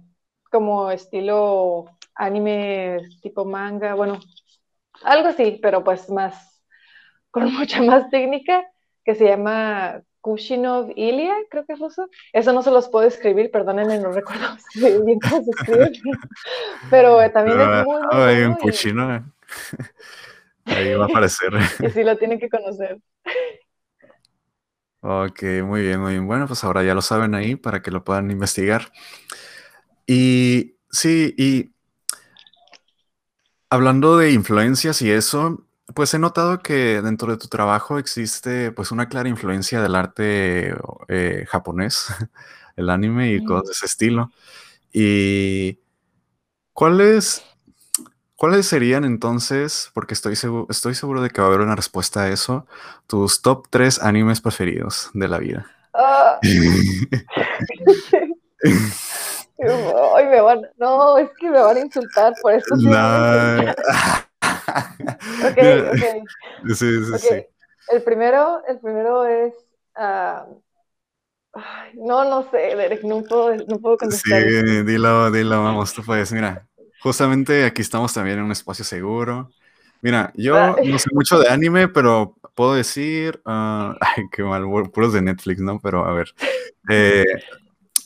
como 0.51 0.91
estilo 0.91 1.85
anime 2.15 2.99
tipo 3.21 3.45
manga, 3.45 3.95
bueno, 3.95 4.19
algo 5.03 5.29
así, 5.29 5.59
pero 5.61 5.83
pues 5.83 6.09
más, 6.11 6.63
con 7.31 7.53
mucha 7.53 7.81
más 7.83 8.09
técnica, 8.11 8.65
que 9.05 9.15
se 9.15 9.25
llama 9.27 10.03
Kushinov 10.25 10.91
Ilya, 10.95 11.35
creo 11.51 11.67
que 11.67 11.73
es 11.73 11.79
ruso. 11.79 12.09
Eso 12.33 12.51
no 12.51 12.63
se 12.63 12.71
los 12.71 12.89
puedo 12.89 13.07
escribir, 13.07 13.51
perdónenme, 13.51 13.99
no 13.99 14.11
recuerdo 14.11 14.57
bien 15.05 15.19
cómo 15.19 15.43
se 15.43 15.51
escribe. 15.51 15.91
Pero 16.89 17.19
también 17.31 17.61
es 17.61 17.85
muy, 17.85 18.01
muy 18.01 18.23
Hay 18.23 18.41
un 18.41 18.55
Kushino. 18.55 19.31
Ahí 20.65 20.95
va 20.95 21.05
a 21.05 21.07
aparecer. 21.07 21.53
y 21.79 21.89
sí 21.91 22.03
lo 22.03 22.17
tienen 22.17 22.39
que 22.39 22.49
conocer. 22.49 22.97
Ok, 25.01 25.43
muy 25.63 25.83
bien, 25.83 25.99
muy 25.99 26.13
bien. 26.13 26.25
Bueno, 26.25 26.47
pues 26.47 26.63
ahora 26.63 26.83
ya 26.83 26.95
lo 26.95 27.03
saben 27.03 27.35
ahí 27.35 27.55
para 27.55 27.83
que 27.83 27.91
lo 27.91 28.03
puedan 28.03 28.31
investigar. 28.31 28.91
Y 30.07 30.77
sí, 30.89 31.35
y 31.37 31.71
hablando 33.69 34.17
de 34.17 34.31
influencias 34.31 35.03
y 35.03 35.11
eso, 35.11 35.64
pues 35.93 36.13
he 36.13 36.19
notado 36.19 36.61
que 36.61 37.01
dentro 37.01 37.31
de 37.31 37.37
tu 37.37 37.47
trabajo 37.47 37.99
existe 37.99 38.71
pues 38.71 38.91
una 38.91 39.07
clara 39.07 39.29
influencia 39.29 39.81
del 39.81 39.95
arte 39.95 40.75
eh, 41.07 41.45
japonés, 41.47 42.07
el 42.75 42.89
anime 42.89 43.33
y 43.33 43.43
cosas 43.43 43.67
de 43.67 43.71
ese 43.73 43.85
estilo. 43.85 44.31
¿Y 44.91 45.79
cuáles, 46.73 47.45
cuáles 48.35 48.65
serían 48.65 49.05
entonces, 49.05 49.91
porque 49.93 50.13
estoy 50.13 50.35
seguro, 50.35 50.67
estoy 50.69 50.95
seguro 50.95 51.21
de 51.21 51.29
que 51.29 51.41
va 51.41 51.47
a 51.47 51.49
haber 51.49 51.61
una 51.61 51.75
respuesta 51.75 52.23
a 52.23 52.29
eso, 52.29 52.65
tus 53.07 53.41
top 53.41 53.67
tres 53.69 54.01
animes 54.01 54.41
preferidos 54.41 55.11
de 55.13 55.27
la 55.27 55.37
vida? 55.37 55.67
Ah. 55.93 56.39
Ay, 59.57 60.25
me 60.27 60.41
van, 60.41 60.61
no, 60.77 61.17
es 61.17 61.29
que 61.39 61.49
me 61.49 61.59
van 61.59 61.77
a 61.77 61.79
insultar 61.79 62.33
por 62.41 62.53
esto. 62.53 62.75
No. 62.75 63.73
Sí, 66.67 66.75
sí, 66.75 67.13
okay. 67.13 67.19
sí. 67.19 67.45
El 67.89 68.03
primero, 68.03 68.61
el 68.67 68.79
primero 68.79 69.25
es. 69.25 69.53
Uh, 69.95 70.59
ay, 71.53 71.93
no, 71.95 72.25
no 72.25 72.49
sé, 72.49 72.75
Derek, 72.75 73.03
no 73.03 73.23
puedo, 73.23 73.55
no 73.55 73.79
puedo 73.79 73.97
contestar. 73.97 74.41
Sí, 74.41 74.83
dilo, 74.83 75.31
dilo, 75.31 75.63
vamos, 75.63 75.93
tú 75.93 76.03
puedes. 76.03 76.31
Mira, 76.31 76.67
justamente 76.99 77.65
aquí 77.65 77.81
estamos 77.81 78.13
también 78.13 78.39
en 78.39 78.45
un 78.45 78.51
espacio 78.51 78.83
seguro. 78.83 79.51
Mira, 80.01 80.31
yo 80.35 80.75
no 80.83 80.99
sé 80.99 81.09
mucho 81.13 81.39
de 81.39 81.49
anime, 81.49 81.87
pero 81.87 82.35
puedo 82.53 82.75
decir. 82.75 83.41
Uh, 83.45 83.93
ay, 84.01 84.23
qué 84.31 84.43
mal, 84.43 84.65
puros 84.91 85.13
de 85.13 85.21
Netflix, 85.21 85.61
¿no? 85.61 85.79
Pero 85.79 86.05
a 86.05 86.13
ver. 86.13 86.33
Eh, 86.89 87.25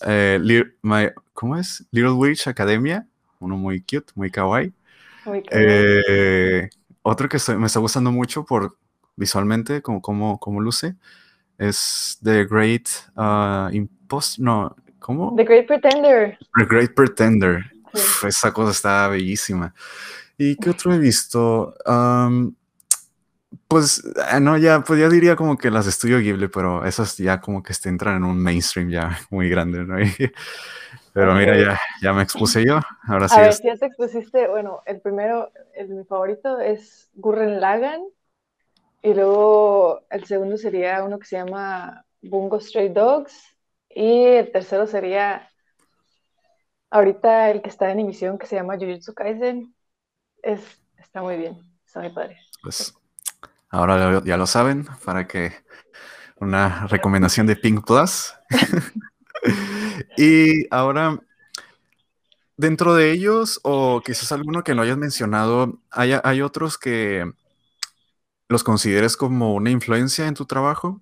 eh, 0.05 0.39
my, 0.81 1.09
¿Cómo 1.33 1.57
es? 1.57 1.85
Little 1.91 2.11
Witch 2.11 2.47
Academia. 2.47 3.07
Uno 3.39 3.57
muy 3.57 3.81
cute, 3.81 4.11
muy 4.15 4.29
kawaii. 4.29 4.73
Eh, 5.51 6.69
otro 7.01 7.29
que 7.29 7.37
me 7.57 7.67
está 7.67 7.79
gustando 7.79 8.11
mucho 8.11 8.45
por 8.45 8.77
visualmente, 9.15 9.81
como, 9.81 10.01
como, 10.01 10.39
como 10.39 10.61
luce, 10.61 10.95
es 11.57 12.17
The 12.23 12.45
Great 12.45 12.87
uh, 13.15 13.73
Impost. 13.73 14.39
No, 14.39 14.75
¿cómo? 14.99 15.35
The 15.35 15.43
Great 15.43 15.67
Pretender. 15.67 16.37
The 16.57 16.65
Great 16.65 16.93
Pretender. 16.95 17.63
Sí. 17.93 17.99
Uf, 18.01 18.25
esa 18.25 18.53
cosa 18.53 18.71
está 18.71 19.07
bellísima. 19.07 19.73
¿Y 20.37 20.55
qué 20.55 20.69
otro 20.69 20.93
he 20.93 20.97
visto? 20.97 21.75
Um, 21.85 22.55
pues, 23.67 24.03
no, 24.41 24.57
ya, 24.57 24.81
pues 24.81 24.99
ya 24.99 25.09
diría 25.09 25.35
como 25.35 25.57
que 25.57 25.69
las 25.69 25.85
Estudio 25.85 26.19
Ghibli, 26.19 26.47
pero 26.47 26.85
esas 26.85 27.17
ya 27.17 27.41
como 27.41 27.61
que 27.61 27.73
entran 27.83 28.17
en 28.17 28.23
un 28.23 28.41
mainstream 28.41 28.89
ya 28.89 29.19
muy 29.29 29.49
grande, 29.49 29.85
¿no? 29.85 29.97
Pero 31.19 31.33
mira, 31.35 31.57
ya, 31.57 31.79
ya 32.01 32.13
me 32.13 32.23
expuse 32.23 32.65
yo. 32.65 32.79
Ahora 33.03 33.27
sí. 33.27 33.35
A 33.37 33.41
ver, 33.41 33.53
si 33.53 33.63
ya 33.63 33.75
te 33.75 33.87
expusiste, 33.87 34.47
bueno, 34.47 34.83
el 34.85 35.01
primero, 35.01 35.51
el, 35.73 35.89
mi 35.89 36.05
favorito 36.05 36.61
es 36.61 37.09
Gurren 37.13 37.59
Lagan. 37.59 38.01
Y 39.01 39.13
luego 39.13 40.05
el 40.09 40.23
segundo 40.23 40.55
sería 40.55 41.03
uno 41.03 41.19
que 41.19 41.25
se 41.25 41.35
llama 41.35 42.05
Bungo 42.21 42.61
Stray 42.61 42.87
Dogs. 42.87 43.37
Y 43.89 44.23
el 44.27 44.49
tercero 44.53 44.87
sería 44.87 45.49
ahorita 46.89 47.51
el 47.51 47.61
que 47.61 47.69
está 47.69 47.91
en 47.91 47.99
emisión 47.99 48.37
que 48.37 48.47
se 48.47 48.55
llama 48.55 48.77
Jujutsu 48.77 49.13
Kaisen. 49.13 49.75
Es, 50.41 50.61
está 50.97 51.21
muy 51.21 51.35
bien, 51.35 51.59
está 51.85 51.99
muy 51.99 52.11
padre. 52.11 52.39
Pues 52.63 52.93
ahora 53.69 54.21
ya 54.23 54.37
lo 54.37 54.47
saben, 54.47 54.87
para 55.03 55.27
que 55.27 55.51
una 56.37 56.87
recomendación 56.87 57.45
de 57.45 57.57
Pink 57.57 57.85
Plus. 57.85 58.33
y 60.17 60.67
ahora, 60.73 61.19
dentro 62.57 62.93
de 62.93 63.11
ellos, 63.11 63.59
o 63.63 64.01
quizás 64.03 64.31
alguno 64.31 64.63
que 64.63 64.75
no 64.75 64.81
hayas 64.81 64.97
mencionado, 64.97 65.79
¿hay, 65.91 66.13
hay 66.23 66.41
otros 66.41 66.77
que 66.77 67.31
los 68.47 68.63
consideres 68.63 69.15
como 69.15 69.53
una 69.53 69.69
influencia 69.69 70.27
en 70.27 70.33
tu 70.33 70.45
trabajo? 70.45 71.01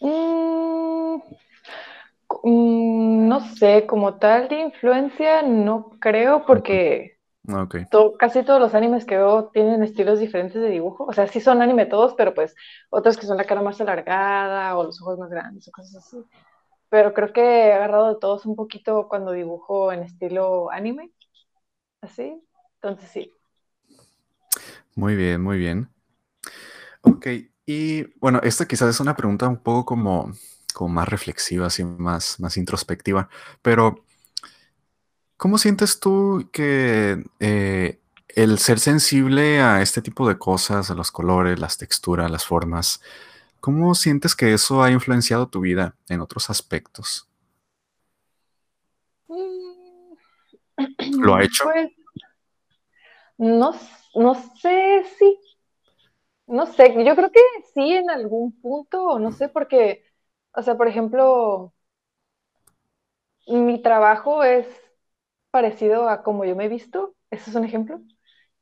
Mm, 0.00 1.16
mm, 2.44 3.28
no 3.28 3.40
sé, 3.54 3.86
como 3.86 4.14
tal 4.14 4.48
de 4.48 4.60
influencia, 4.60 5.42
no 5.42 5.96
creo, 5.98 6.44
porque 6.44 7.16
okay. 7.48 7.86
to, 7.90 8.12
casi 8.18 8.42
todos 8.42 8.60
los 8.60 8.74
animes 8.74 9.04
que 9.06 9.16
veo 9.16 9.50
tienen 9.52 9.82
estilos 9.82 10.20
diferentes 10.20 10.60
de 10.60 10.68
dibujo. 10.68 11.04
O 11.04 11.12
sea, 11.12 11.26
sí 11.26 11.40
son 11.40 11.62
anime 11.62 11.86
todos, 11.86 12.14
pero 12.14 12.34
pues 12.34 12.54
otros 12.90 13.16
que 13.16 13.26
son 13.26 13.38
la 13.38 13.44
cara 13.44 13.62
más 13.62 13.80
alargada 13.80 14.76
o 14.76 14.84
los 14.84 15.00
ojos 15.00 15.18
más 15.18 15.30
grandes 15.30 15.66
o 15.68 15.72
cosas 15.72 15.96
así 15.96 16.18
pero 16.92 17.14
creo 17.14 17.32
que 17.32 17.40
he 17.40 17.72
agarrado 17.72 18.12
de 18.12 18.20
todos 18.20 18.44
un 18.44 18.54
poquito 18.54 19.08
cuando 19.08 19.32
dibujo 19.32 19.94
en 19.94 20.02
estilo 20.02 20.70
anime, 20.70 21.10
así, 22.02 22.38
entonces 22.74 23.08
sí. 23.10 23.32
Muy 24.94 25.16
bien, 25.16 25.40
muy 25.40 25.56
bien. 25.56 25.88
Ok, 27.00 27.28
y 27.64 28.02
bueno, 28.18 28.40
esta 28.42 28.68
quizás 28.68 28.90
es 28.90 29.00
una 29.00 29.16
pregunta 29.16 29.48
un 29.48 29.56
poco 29.56 29.86
como, 29.86 30.32
como 30.74 30.92
más 30.92 31.08
reflexiva, 31.08 31.68
así 31.68 31.82
más, 31.82 32.38
más 32.38 32.58
introspectiva, 32.58 33.30
pero 33.62 34.04
¿cómo 35.38 35.56
sientes 35.56 35.98
tú 35.98 36.50
que 36.52 37.24
eh, 37.40 38.02
el 38.28 38.58
ser 38.58 38.78
sensible 38.78 39.62
a 39.62 39.80
este 39.80 40.02
tipo 40.02 40.28
de 40.28 40.36
cosas, 40.36 40.90
a 40.90 40.94
los 40.94 41.10
colores, 41.10 41.58
las 41.58 41.78
texturas, 41.78 42.30
las 42.30 42.44
formas, 42.44 43.00
¿cómo 43.62 43.94
sientes 43.94 44.34
que 44.34 44.52
eso 44.52 44.82
ha 44.82 44.90
influenciado 44.90 45.46
tu 45.48 45.60
vida 45.60 45.94
en 46.08 46.20
otros 46.20 46.50
aspectos? 46.50 47.28
Mm. 49.28 50.14
¿Lo 51.20 51.36
ha 51.36 51.42
hecho? 51.44 51.64
Pues, 51.64 51.92
no, 53.38 53.72
no 54.16 54.34
sé 54.34 55.04
si, 55.16 55.38
no 56.46 56.66
sé, 56.66 57.04
yo 57.04 57.14
creo 57.14 57.30
que 57.30 57.40
sí 57.72 57.94
en 57.94 58.10
algún 58.10 58.52
punto, 58.60 59.18
no 59.20 59.30
sé, 59.30 59.48
porque, 59.48 60.04
o 60.54 60.62
sea, 60.62 60.76
por 60.76 60.88
ejemplo, 60.88 61.72
mi 63.46 63.80
trabajo 63.80 64.42
es 64.42 64.66
parecido 65.52 66.08
a 66.08 66.24
como 66.24 66.44
yo 66.44 66.56
me 66.56 66.64
he 66.64 66.68
visto, 66.68 67.14
ese 67.30 67.50
es 67.50 67.56
un 67.56 67.64
ejemplo, 67.64 68.00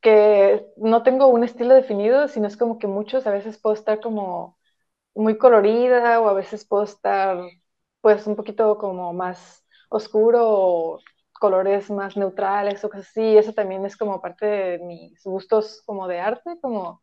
que 0.02 0.66
no 0.76 1.02
tengo 1.02 1.28
un 1.28 1.44
estilo 1.44 1.74
definido, 1.74 2.28
sino 2.28 2.46
es 2.46 2.56
como 2.58 2.78
que 2.78 2.86
muchos, 2.86 3.26
a 3.26 3.32
veces 3.32 3.58
puedo 3.58 3.74
estar 3.74 4.00
como 4.00 4.58
muy 5.20 5.38
colorida 5.38 6.20
o 6.20 6.28
a 6.28 6.34
veces 6.34 6.66
puedo 6.66 6.84
estar 6.84 7.38
pues 8.00 8.26
un 8.26 8.36
poquito 8.36 8.78
como 8.78 9.12
más 9.12 9.64
oscuro 9.90 10.98
colores 11.32 11.90
más 11.90 12.16
neutrales 12.16 12.84
o 12.84 12.90
cosas 12.90 13.08
así, 13.08 13.36
eso 13.38 13.52
también 13.54 13.84
es 13.86 13.96
como 13.96 14.20
parte 14.20 14.46
de 14.46 14.78
mis 14.80 15.22
gustos 15.24 15.82
como 15.86 16.06
de 16.08 16.20
arte, 16.20 16.58
como 16.60 17.02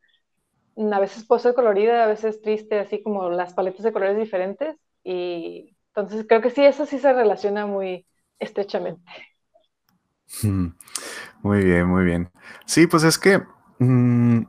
a 0.93 0.99
veces 0.99 1.26
puedo 1.26 1.39
ser 1.39 1.55
colorida, 1.55 2.03
a 2.03 2.07
veces 2.07 2.41
triste, 2.41 2.80
así 2.80 3.01
como 3.03 3.30
las 3.32 3.53
paletas 3.53 3.84
de 3.84 3.93
colores 3.93 4.18
diferentes 4.18 4.76
y 5.03 5.76
entonces 5.95 6.26
creo 6.28 6.41
que 6.41 6.51
sí, 6.51 6.63
eso 6.63 6.86
sí 6.86 6.99
se 6.99 7.13
relaciona 7.13 7.65
muy 7.65 8.07
estrechamente. 8.39 9.03
Muy 11.41 11.63
bien, 11.63 11.88
muy 11.88 12.03
bien. 12.03 12.32
Sí, 12.65 12.88
pues 12.88 13.03
es 13.03 13.18
que 13.18 13.41
mm, 13.80 14.41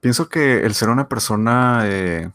pienso 0.00 0.28
que 0.28 0.62
el 0.64 0.74
ser 0.74 0.88
una 0.88 1.08
persona 1.08 1.82
eh, 1.84 2.30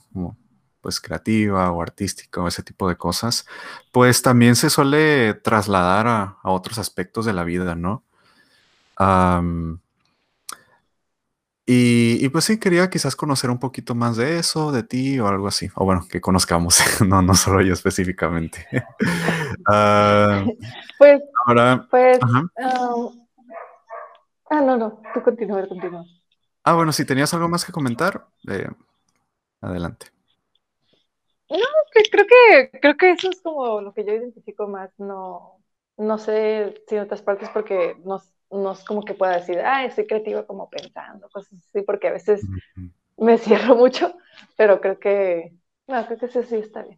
pues 0.85 1.01
creativa 1.01 1.71
o 1.71 1.81
artística 1.81 2.41
o 2.41 2.47
ese 2.47 2.61
tipo 2.61 2.87
de 2.87 2.95
cosas, 2.95 3.47
pues 3.91 4.21
también 4.21 4.55
se 4.55 4.69
suele 4.69 5.33
trasladar 5.33 6.05
a, 6.07 6.37
otros 6.43 6.77
aspectos 6.77 7.25
de 7.25 7.33
la 7.33 7.43
vida, 7.43 7.75
¿no? 7.75 8.03
y, 11.65 12.29
pues 12.29 12.45
sí, 12.45 12.59
quería 12.59 12.87
quizás 12.91 13.15
conocer 13.15 13.49
un 13.49 13.57
poquito 13.57 13.95
más 13.95 14.15
de 14.15 14.37
eso, 14.37 14.71
de 14.71 14.83
ti 14.83 15.19
o 15.19 15.27
algo 15.27 15.47
así. 15.47 15.71
O 15.73 15.85
bueno, 15.85 16.05
que 16.07 16.21
conozcamos, 16.21 16.77
no, 17.05 17.23
no 17.23 17.33
solo 17.33 17.61
yo 17.61 17.73
específicamente. 17.73 18.67
Ah, 19.67 20.45
pues, 20.99 21.19
ahora, 21.47 21.87
pues, 21.89 22.19
ah, 24.51 24.61
no, 24.61 24.77
no, 24.77 25.01
tú 25.11 25.23
continúa, 25.23 25.67
continúa. 25.67 26.05
Ah, 26.65 26.73
bueno, 26.73 26.91
si 26.91 27.05
tenías 27.05 27.31
algo 27.35 27.47
más 27.47 27.63
que 27.63 27.71
comentar, 27.71 28.25
eh, 28.49 28.67
adelante. 29.61 30.07
No, 31.47 31.59
creo 32.11 32.25
que, 32.25 32.79
creo 32.79 32.97
que 32.97 33.11
eso 33.11 33.29
es 33.29 33.39
como 33.41 33.81
lo 33.81 33.93
que 33.93 34.03
yo 34.03 34.13
identifico 34.13 34.67
más. 34.67 34.89
No, 34.97 35.61
no 35.97 36.17
sé 36.17 36.83
si 36.87 36.95
en 36.95 37.03
otras 37.03 37.21
partes 37.21 37.49
porque 37.49 37.95
no, 38.03 38.19
no 38.49 38.71
es 38.71 38.83
como 38.83 39.05
que 39.05 39.13
pueda 39.13 39.37
decir, 39.37 39.59
ah, 39.59 39.87
soy 39.91 40.07
creativa 40.07 40.47
como 40.47 40.67
pensando, 40.67 41.29
cosas 41.29 41.53
así, 41.69 41.83
porque 41.83 42.07
a 42.07 42.13
veces 42.13 42.41
me 43.15 43.37
cierro 43.37 43.75
mucho, 43.75 44.17
pero 44.57 44.81
creo 44.81 44.99
que, 44.99 45.53
no, 45.87 46.03
creo 46.07 46.17
que 46.17 46.25
eso 46.25 46.41
sí 46.41 46.55
está 46.55 46.81
bien. 46.81 46.97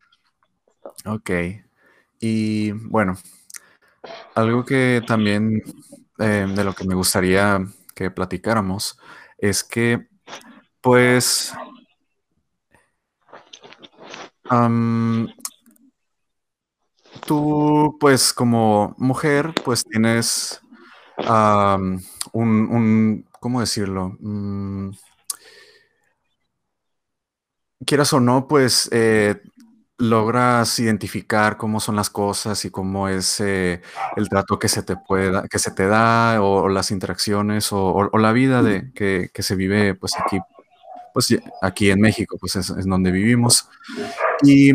Ok. 1.05 1.30
Y 2.22 2.72
bueno, 2.72 3.18
algo 4.34 4.63
que 4.63 5.03
también 5.05 5.61
eh, 6.20 6.47
de 6.55 6.63
lo 6.63 6.74
que 6.74 6.86
me 6.86 6.95
gustaría 6.95 7.59
que 7.93 8.11
platicáramos 8.11 8.97
es 9.38 9.63
que, 9.63 10.07
pues, 10.81 11.53
tú, 17.25 17.97
pues, 17.99 18.33
como 18.33 18.95
mujer, 18.97 19.53
pues 19.63 19.83
tienes 19.83 20.61
un, 22.33 23.25
¿cómo 23.39 23.59
decirlo? 23.61 24.15
Mm, 24.19 24.91
quieras 27.85 28.13
o 28.13 28.19
no, 28.19 28.47
pues 28.47 28.89
eh, 28.91 29.41
logras 29.97 30.77
identificar 30.79 31.57
cómo 31.57 31.79
son 31.79 31.95
las 31.95 32.09
cosas 32.09 32.63
y 32.65 32.69
cómo 32.69 33.07
es 33.07 33.39
eh, 33.39 33.81
el 34.15 34.29
trato 34.29 34.59
que 34.59 34.67
se 34.67 34.83
te 34.83 34.95
pueda, 34.95 35.47
que 35.47 35.59
se 35.59 35.71
te 35.71 35.87
da, 35.87 36.41
o, 36.41 36.69
las 36.69 36.91
interacciones, 36.91 37.69
o, 37.71 38.09
la 38.17 38.31
vida 38.31 38.61
de, 38.61 38.91
que, 38.93 39.29
se 39.41 39.55
vive 39.55 39.95
pues 39.95 40.13
aquí, 40.19 40.39
pues 41.13 41.35
aquí 41.61 41.89
en 41.89 41.99
México, 41.99 42.37
pues 42.39 42.55
es, 42.55 42.67
donde 42.85 43.11
vivimos. 43.11 43.67
Y 44.43 44.71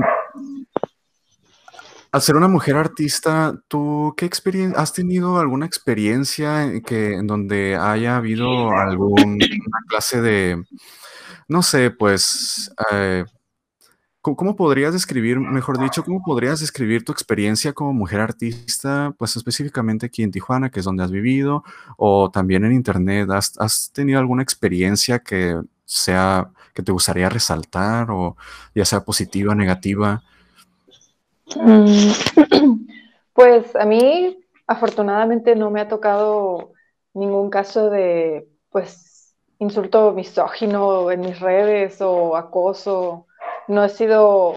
al 2.11 2.21
ser 2.21 2.37
una 2.37 2.49
mujer 2.49 2.77
artista, 2.77 3.55
¿tú 3.69 4.15
qué 4.17 4.27
experiencia, 4.27 4.81
has 4.81 4.93
tenido 4.93 5.39
alguna 5.39 5.67
experiencia 5.67 6.65
en, 6.65 6.83
que, 6.83 7.15
en 7.15 7.27
donde 7.29 7.77
haya 7.77 8.17
habido 8.17 8.73
alguna 8.73 9.47
clase 9.89 10.21
de, 10.21 10.63
no 11.47 11.63
sé, 11.63 11.91
pues, 11.91 12.73
eh, 12.91 13.25
¿Cómo 14.23 14.55
podrías 14.55 14.93
describir, 14.93 15.41
mejor 15.41 15.81
dicho, 15.81 16.05
cómo 16.05 16.23
podrías 16.23 16.61
describir 16.61 17.05
tu 17.05 17.11
experiencia 17.11 17.73
como 17.73 17.93
mujer 17.93 18.21
artista, 18.21 19.13
pues 19.19 19.35
específicamente 19.35 20.07
aquí 20.07 20.23
en 20.23 20.31
Tijuana, 20.31 20.71
que 20.71 20.79
es 20.79 20.85
donde 20.85 21.03
has 21.03 21.11
vivido, 21.11 21.65
o 21.97 22.31
también 22.31 22.65
en 22.65 22.71
Internet? 22.71 23.29
¿Has, 23.31 23.91
tenido 23.93 24.21
alguna 24.21 24.45
experiencia 24.45 25.19
que 25.19 25.61
sea, 25.85 26.49
que 26.73 26.85
te 26.85 26.93
gustaría 26.93 27.29
resaltar, 27.29 28.13
o 28.13 28.37
ya 28.77 28.85
sea 28.85 29.01
positiva, 29.01 29.57
negativa? 29.57 30.23
Mm, 31.57 32.87
pues 33.33 33.75
a 33.75 33.85
mí, 33.85 34.39
afortunadamente, 34.69 35.57
no 35.57 35.69
me 35.73 35.81
ha 35.81 35.89
tocado 35.89 36.75
ningún 37.13 37.51
caso 37.51 37.91
de, 37.91 38.47
pues, 38.71 39.35
insulto 39.59 40.13
misógino 40.13 41.11
en 41.11 41.23
mis 41.23 41.41
redes 41.41 42.01
o 42.01 42.37
acoso 42.37 43.27
no 43.69 43.85
he 43.85 43.89
sido 43.89 44.55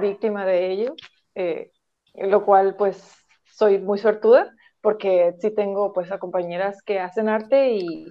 víctima 0.00 0.44
de 0.46 0.70
ello, 0.70 0.94
eh, 1.34 1.72
lo 2.14 2.44
cual 2.44 2.76
pues 2.76 3.14
soy 3.44 3.78
muy 3.78 3.98
suertuda 3.98 4.54
porque 4.80 5.34
sí 5.40 5.50
tengo 5.50 5.92
pues 5.92 6.12
a 6.12 6.18
compañeras 6.18 6.82
que 6.82 7.00
hacen 7.00 7.28
arte 7.28 7.72
y 7.72 8.06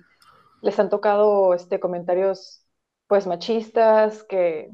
les 0.61 0.79
han 0.79 0.89
tocado 0.89 1.53
este, 1.53 1.79
comentarios 1.79 2.65
pues 3.07 3.27
machistas, 3.27 4.23
que 4.23 4.71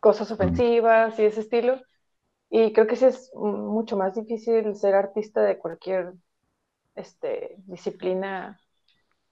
cosas 0.00 0.30
ofensivas 0.30 1.18
y 1.18 1.24
ese 1.24 1.40
estilo. 1.40 1.80
Y 2.50 2.72
creo 2.72 2.86
que 2.86 2.96
sí 2.96 3.06
es 3.06 3.30
mucho 3.34 3.96
más 3.96 4.14
difícil 4.14 4.74
ser 4.76 4.94
artista 4.94 5.40
de 5.42 5.58
cualquier 5.58 6.14
este, 6.94 7.56
disciplina 7.66 8.60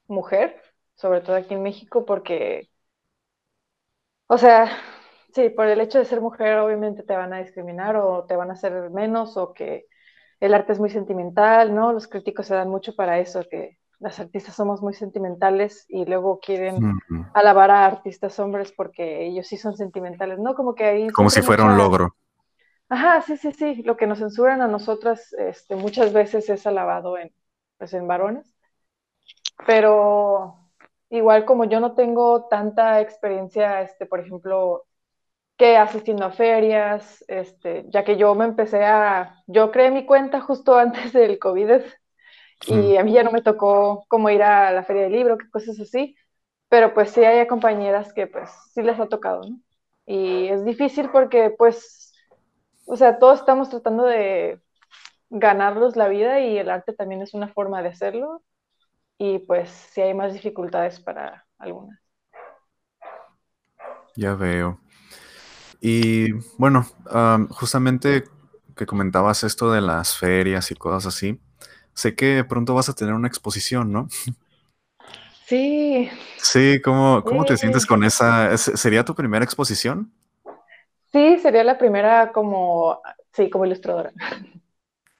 mujer, 0.07 0.63
sobre 0.95 1.21
todo 1.21 1.37
aquí 1.37 1.55
en 1.55 1.63
México, 1.63 2.05
porque, 2.07 2.71
o 4.29 4.39
sea, 4.39 4.71
Sí, 5.35 5.51
por 5.51 5.67
el 5.67 5.81
hecho 5.81 5.99
de 5.99 6.05
ser 6.05 6.21
mujer 6.21 6.59
obviamente 6.59 7.03
te 7.03 7.17
van 7.17 7.33
a 7.33 7.39
discriminar 7.39 7.97
o 7.97 8.25
te 8.25 8.37
van 8.37 8.51
a 8.51 8.55
hacer 8.55 8.91
menos 8.91 9.37
o 9.37 9.53
que 9.53 9.87
el 10.41 10.55
arte 10.55 10.73
es 10.73 10.81
muy 10.81 10.91
sentimental, 10.91 11.75
¿no? 11.75 11.93
Los 11.93 12.09
críticos 12.09 12.47
se 12.47 12.55
dan 12.55 12.71
mucho 12.71 12.95
para 12.95 13.19
eso, 13.19 13.43
que 13.51 13.79
las 13.99 14.21
artistas 14.21 14.55
somos 14.55 14.81
muy 14.81 14.95
sentimentales 14.95 15.85
y 15.89 16.05
luego 16.05 16.39
quieren 16.39 16.99
alabar 17.35 17.71
a 17.71 17.85
artistas 17.85 18.39
hombres 18.39 18.73
porque 18.73 19.27
ellos 19.27 19.47
sí 19.47 19.57
son 19.57 19.77
sentimentales, 19.77 20.39
¿no? 20.39 20.55
Como 20.55 20.75
que 20.75 20.85
ahí... 20.85 21.09
Como 21.09 21.31
si 21.31 21.43
fuera 21.43 21.65
un 21.65 21.77
logro. 21.77 22.15
Ajá, 22.89 23.21
sí, 23.23 23.37
sí, 23.37 23.53
sí. 23.53 23.83
Lo 23.83 23.97
que 23.97 24.07
nos 24.07 24.21
censuran 24.21 24.63
a 24.63 24.69
nosotras 24.69 25.33
este, 25.35 25.77
muchas 25.77 26.13
veces 26.13 26.49
es 26.49 26.67
alabado 26.67 27.19
en, 27.19 27.33
pues, 27.77 27.93
en 27.93 28.07
varones. 28.07 28.55
Pero 29.67 30.57
igual 31.11 31.45
como 31.45 31.65
yo 31.65 31.81
no 31.81 31.95
tengo 31.95 32.47
tanta 32.49 33.01
experiencia, 33.01 33.83
este, 33.83 34.07
por 34.07 34.21
ejemplo, 34.21 34.85
que 35.59 35.77
asistiendo 35.77 36.25
a 36.25 36.31
ferias, 36.31 37.25
este, 37.27 37.85
ya 37.89 38.05
que 38.05 38.17
yo 38.17 38.35
me 38.37 38.45
empecé 38.45 38.85
a, 38.85 39.43
yo 39.49 39.73
creé 39.73 39.91
mi 39.91 40.07
cuenta 40.07 40.41
justo 40.41 40.79
antes 40.79 41.13
del 41.13 41.39
COVID 41.39 41.83
y 42.69 42.97
a 42.97 43.05
mí 43.05 43.13
ya 43.13 43.25
no 43.25 43.33
me 43.33 43.43
tocó 43.43 44.05
como 44.09 44.31
ir 44.31 44.43
a 44.43 44.71
la 44.71 44.85
feria 44.85 45.03
del 45.03 45.13
libro, 45.13 45.37
cosas 45.51 45.79
así, 45.81 46.17
pero 46.69 46.95
pues 46.95 47.11
sí 47.11 47.25
hay 47.25 47.45
compañeras 47.49 48.13
que 48.13 48.29
pues 48.29 48.51
sí 48.73 48.83
les 48.83 48.99
ha 49.01 49.09
tocado, 49.09 49.43
¿no? 49.43 49.59
Y 50.07 50.47
es 50.49 50.65
difícil 50.65 51.11
porque 51.11 51.51
pues, 51.51 52.13
o 52.87 52.97
sea, 52.97 53.19
todos 53.19 53.41
estamos 53.41 53.69
tratando 53.69 54.05
de 54.05 54.61
ganarlos 55.29 55.97
la 55.97 56.09
vida 56.09 56.41
y 56.41 56.57
el 56.57 56.71
arte 56.71 56.93
también 56.93 57.21
es 57.21 57.35
una 57.35 57.49
forma 57.49 57.83
de 57.83 57.89
hacerlo 57.89 58.43
y 59.19 59.41
pues 59.41 59.71
sí 59.71 60.01
hay 60.03 60.15
más 60.15 60.33
dificultades 60.33 61.01
para 61.01 61.47
algunas. 61.59 61.99
Ya 64.17 64.35
veo. 64.35 64.81
Y 65.81 66.33
bueno, 66.57 66.87
justamente 67.51 68.25
que 68.77 68.87
comentabas 68.87 69.45
esto 69.45 69.71
de 69.73 69.81
las 69.81 70.17
ferias 70.17 70.71
y 70.71 70.75
cosas 70.75 71.15
así, 71.15 71.41
sé 71.95 72.15
que 72.15 72.45
pronto 72.45 72.75
vas 72.75 72.89
a 72.89 72.95
tener 72.95 73.15
una 73.15 73.29
exposición, 73.29 73.93
¿no? 73.93 74.09
Sí. 75.47 76.11
Sí, 76.37 76.81
¿cómo, 76.83 77.25
cómo 77.25 77.45
te 77.45 77.57
sientes 77.57 77.87
con 77.87 78.05
esa? 78.05 78.57
¿Sería 78.59 79.05
tu 79.05 79.15
primera 79.15 79.45
exposición? 79.45 80.13
Sí, 81.11 81.39
sería 81.39 81.65
la 81.65 81.79
primera 81.79 82.33
como, 82.33 83.01
sí, 83.33 83.49
como 83.49 83.65
ilustradora. 83.65 84.13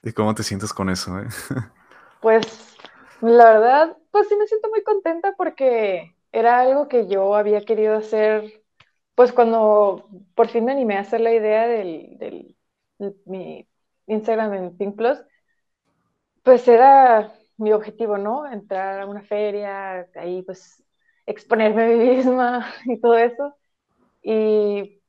¿Y 0.03 0.13
cómo 0.13 0.35
te 0.35 0.43
sientes 0.43 0.73
con 0.73 0.91
eso? 0.91 1.19
Eh? 1.19 1.27
Pues 2.21 2.77
la 3.21 3.45
verdad, 3.53 3.97
pues 4.11 4.29
sí 4.29 4.37
me 4.37 4.47
siento 4.47 4.69
muy 4.71 4.83
contenta 4.83 5.35
porque 5.37 6.15
era 6.33 6.61
algo 6.61 6.89
que 6.89 7.07
yo 7.07 7.35
había 7.37 7.61
querido 7.61 7.97
hacer, 7.97 8.63
pues 9.19 9.33
cuando 9.33 10.09
por 10.37 10.47
fin 10.47 10.65
me 10.65 10.71
animé 10.71 10.97
a 10.97 11.01
hacer 11.01 11.21
la 11.21 11.35
idea 11.35 11.67
del, 11.67 12.17
del 12.19 12.57
mi 13.27 13.69
Instagram 14.07 14.55
en 14.55 14.77
Pink 14.79 14.95
Plus, 14.95 15.19
pues 16.45 16.67
era 16.69 17.33
mi 17.57 17.73
objetivo, 17.73 18.17
¿no? 18.17 18.47
Entrar 18.51 19.01
a 19.01 19.07
una 19.07 19.23
feria, 19.23 20.09
ahí 20.15 20.43
pues 20.43 20.85
exponerme 21.27 21.83
a 21.85 21.89
mí 21.89 21.95
misma 21.97 22.73
y 22.87 23.01
todo 23.01 23.19
eso. 23.19 23.57
Y 24.23 25.03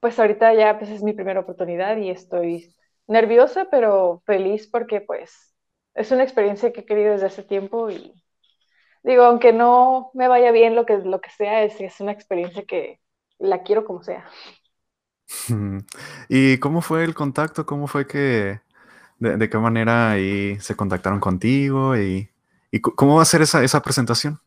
pues 0.00 0.18
ahorita 0.20 0.54
ya 0.54 0.78
pues 0.78 0.90
es 0.90 1.02
mi 1.02 1.14
primera 1.14 1.40
oportunidad 1.40 1.96
y 1.98 2.10
estoy 2.10 2.76
nerviosa, 3.08 3.68
pero 3.70 4.22
feliz 4.26 4.68
porque 4.68 5.00
pues 5.00 5.54
es 5.94 6.12
una 6.12 6.22
experiencia 6.24 6.72
que 6.72 6.82
he 6.82 6.86
querido 6.86 7.14
desde 7.14 7.26
hace 7.26 7.42
tiempo 7.42 7.90
y 7.90 8.14
digo, 9.04 9.24
aunque 9.24 9.52
no 9.52 10.10
me 10.14 10.28
vaya 10.28 10.52
bien 10.52 10.76
lo 10.76 10.86
que, 10.86 10.98
lo 10.98 11.20
que 11.20 11.30
sea, 11.30 11.64
es, 11.64 11.80
es 11.80 12.00
una 12.00 12.12
experiencia 12.12 12.64
que 12.64 13.00
la 13.38 13.62
quiero 13.62 13.84
como 13.84 14.02
sea. 14.02 14.24
¿Y 16.28 16.58
cómo 16.58 16.80
fue 16.80 17.04
el 17.04 17.14
contacto? 17.14 17.66
¿Cómo 17.66 17.86
fue 17.86 18.06
que, 18.06 18.60
de, 19.18 19.50
qué 19.50 19.58
manera 19.58 20.10
ahí 20.10 20.58
se 20.60 20.76
contactaron 20.76 21.20
contigo? 21.20 21.96
¿Y, 21.96 22.30
cómo 22.80 23.16
va 23.16 23.22
a 23.22 23.26
ser 23.26 23.42
esa, 23.42 23.62
esa 23.64 23.82
presentación? 23.82 24.40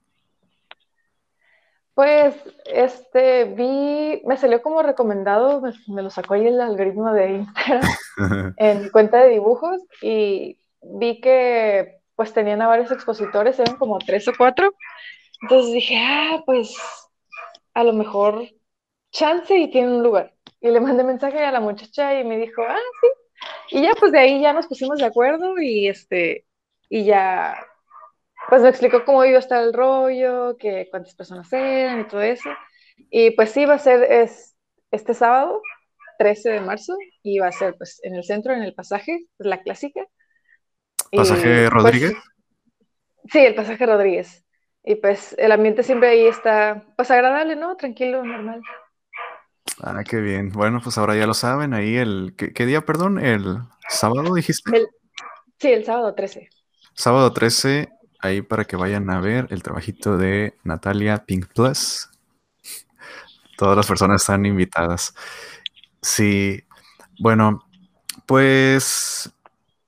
Pues, 1.93 2.33
este, 2.65 3.43
vi, 3.43 4.21
me 4.25 4.37
salió 4.37 4.61
como 4.61 4.81
recomendado, 4.81 5.61
me, 5.87 6.01
lo 6.01 6.09
sacó 6.09 6.35
ahí 6.35 6.47
el 6.47 6.61
algoritmo 6.61 7.11
de 7.11 7.39
Instagram 7.39 7.83
en 8.57 8.83
mi 8.83 8.89
cuenta 8.89 9.17
de 9.17 9.31
dibujos 9.31 9.81
y 10.01 10.61
vi 10.81 11.19
que 11.19 11.99
pues 12.15 12.33
tenían 12.33 12.61
a 12.61 12.67
varios 12.67 12.91
expositores, 12.91 13.59
eran 13.59 13.75
como 13.75 13.97
tres 13.99 14.27
o 14.29 14.33
cuatro. 14.37 14.73
Entonces 15.41 15.73
dije, 15.73 15.97
ah, 15.97 16.41
pues 16.45 16.73
a 17.73 17.83
lo 17.83 17.93
mejor 17.93 18.45
chance 19.11 19.55
y 19.55 19.71
tiene 19.71 19.95
un 19.95 20.03
lugar. 20.03 20.33
Y 20.61 20.69
le 20.69 20.79
mandé 20.79 21.03
mensaje 21.03 21.43
a 21.43 21.51
la 21.51 21.59
muchacha 21.59 22.19
y 22.19 22.23
me 22.23 22.37
dijo, 22.37 22.61
ah, 22.67 22.77
sí. 23.01 23.07
Y 23.77 23.83
ya 23.83 23.91
pues 23.99 24.11
de 24.11 24.19
ahí 24.19 24.41
ya 24.41 24.53
nos 24.53 24.67
pusimos 24.67 24.99
de 24.99 25.05
acuerdo 25.05 25.59
y 25.59 25.87
este, 25.87 26.45
y 26.89 27.05
ya, 27.05 27.55
pues 28.49 28.61
me 28.61 28.69
explicó 28.69 29.05
cómo 29.05 29.23
iba 29.25 29.37
a 29.37 29.39
estar 29.39 29.63
el 29.63 29.73
rollo, 29.73 30.57
que 30.57 30.87
cuántas 30.89 31.15
personas 31.15 31.51
eran 31.53 32.01
y 32.01 32.07
todo 32.07 32.21
eso. 32.21 32.49
Y 33.09 33.31
pues 33.31 33.51
sí, 33.51 33.65
va 33.65 33.75
a 33.75 33.79
ser 33.79 34.03
es, 34.03 34.55
este 34.91 35.13
sábado, 35.13 35.61
13 36.17 36.49
de 36.49 36.61
marzo, 36.61 36.97
y 37.23 37.39
va 37.39 37.47
a 37.47 37.51
ser 37.51 37.75
pues 37.77 37.99
en 38.03 38.15
el 38.15 38.23
centro, 38.23 38.53
en 38.53 38.63
el 38.63 38.73
pasaje, 38.73 39.25
la 39.37 39.61
clásica. 39.61 40.05
¿Pasaje 41.11 41.41
pues, 41.41 41.69
Rodríguez? 41.69 42.13
sí, 43.31 43.39
el 43.39 43.55
pasaje 43.55 43.85
Rodríguez. 43.85 44.45
Y 44.83 44.95
pues 44.95 45.35
el 45.37 45.51
ambiente 45.51 45.83
siempre 45.83 46.09
ahí 46.09 46.25
está, 46.25 46.85
pues 46.95 47.11
agradable, 47.11 47.55
¿no? 47.55 47.75
Tranquilo, 47.75 48.23
normal. 48.23 48.61
Ah, 49.81 50.03
qué 50.03 50.17
bien. 50.17 50.49
Bueno, 50.49 50.81
pues 50.83 50.97
ahora 50.97 51.15
ya 51.15 51.25
lo 51.25 51.33
saben, 51.33 51.73
ahí 51.73 51.95
el, 51.95 52.35
¿qué, 52.35 52.65
día, 52.65 52.81
perdón? 52.81 53.19
¿El 53.19 53.59
sábado 53.89 54.33
dijiste? 54.33 54.87
sí, 55.57 55.71
el 55.71 55.85
sábado 55.85 56.13
13. 56.13 56.49
Sábado 56.93 57.31
13, 57.31 57.89
ahí 58.19 58.41
para 58.41 58.65
que 58.65 58.75
vayan 58.75 59.09
a 59.09 59.19
ver 59.19 59.47
el 59.51 59.63
trabajito 59.63 60.17
de 60.17 60.57
Natalia 60.63 61.25
Pink 61.25 61.47
Plus. 61.53 62.09
Todas 63.57 63.75
las 63.75 63.87
personas 63.87 64.21
están 64.21 64.45
invitadas. 64.45 65.13
Sí, 66.01 66.63
bueno, 67.19 67.65
pues 68.25 69.31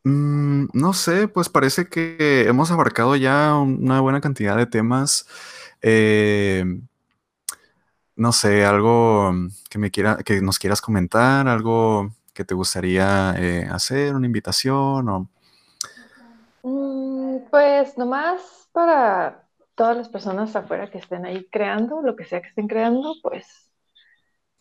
Mm, 0.03 0.67
no 0.73 0.93
sé, 0.93 1.27
pues 1.27 1.49
parece 1.49 1.87
que 1.87 2.45
hemos 2.47 2.71
abarcado 2.71 3.15
ya 3.15 3.55
una 3.55 4.01
buena 4.01 4.21
cantidad 4.21 4.57
de 4.57 4.65
temas. 4.65 5.27
Eh, 5.81 6.65
no 8.15 8.31
sé, 8.31 8.65
algo 8.65 9.31
que 9.69 9.77
me 9.77 9.91
quiera, 9.91 10.17
que 10.17 10.41
nos 10.41 10.59
quieras 10.59 10.81
comentar, 10.81 11.47
algo 11.47 12.11
que 12.33 12.45
te 12.45 12.53
gustaría 12.53 13.33
eh, 13.37 13.67
hacer, 13.71 14.15
una 14.15 14.25
invitación 14.25 15.09
o. 15.09 15.29
Mm, 16.63 17.49
pues 17.49 17.97
nomás 17.97 18.69
para 18.71 19.47
todas 19.75 19.97
las 19.97 20.09
personas 20.09 20.55
afuera 20.55 20.89
que 20.89 20.99
estén 20.99 21.25
ahí 21.25 21.47
creando, 21.51 22.01
lo 22.01 22.15
que 22.15 22.25
sea 22.25 22.41
que 22.41 22.49
estén 22.49 22.67
creando, 22.67 23.15
pues 23.21 23.71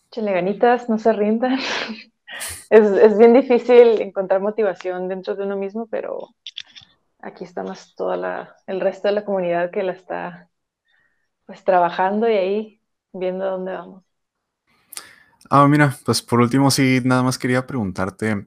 échenle 0.09 0.33
ganitas, 0.33 0.89
no 0.89 0.99
se 0.99 1.13
rindan. 1.13 1.59
es, 2.71 2.87
es, 2.87 3.19
bien 3.19 3.33
difícil 3.33 4.01
encontrar 4.01 4.41
motivación 4.41 5.09
dentro 5.09 5.37
de 5.37 5.45
uno 5.45 5.57
mismo, 5.57 5.87
pero 5.87 6.29
aquí 7.19 7.45
estamos 7.45 7.95
toda 7.95 8.17
la, 8.17 8.57
el 8.67 8.81
resto 8.81 9.09
de 9.09 9.15
la 9.15 9.25
comunidad 9.25 9.71
que 9.71 9.83
la 9.83 9.93
está 9.93 10.49
pues 11.47 11.65
trabajando 11.65 12.29
y 12.29 12.37
ahí 12.37 12.80
viendo 13.13 13.45
dónde 13.45 13.73
vamos. 13.73 14.05
Ah, 15.49 15.67
mira, 15.69 15.97
pues 16.05 16.23
por 16.23 16.41
último 16.41 16.71
sí, 16.71 17.01
nada 17.05 17.23
más 17.23 17.39
quería 17.39 17.67
preguntarte, 17.67 18.47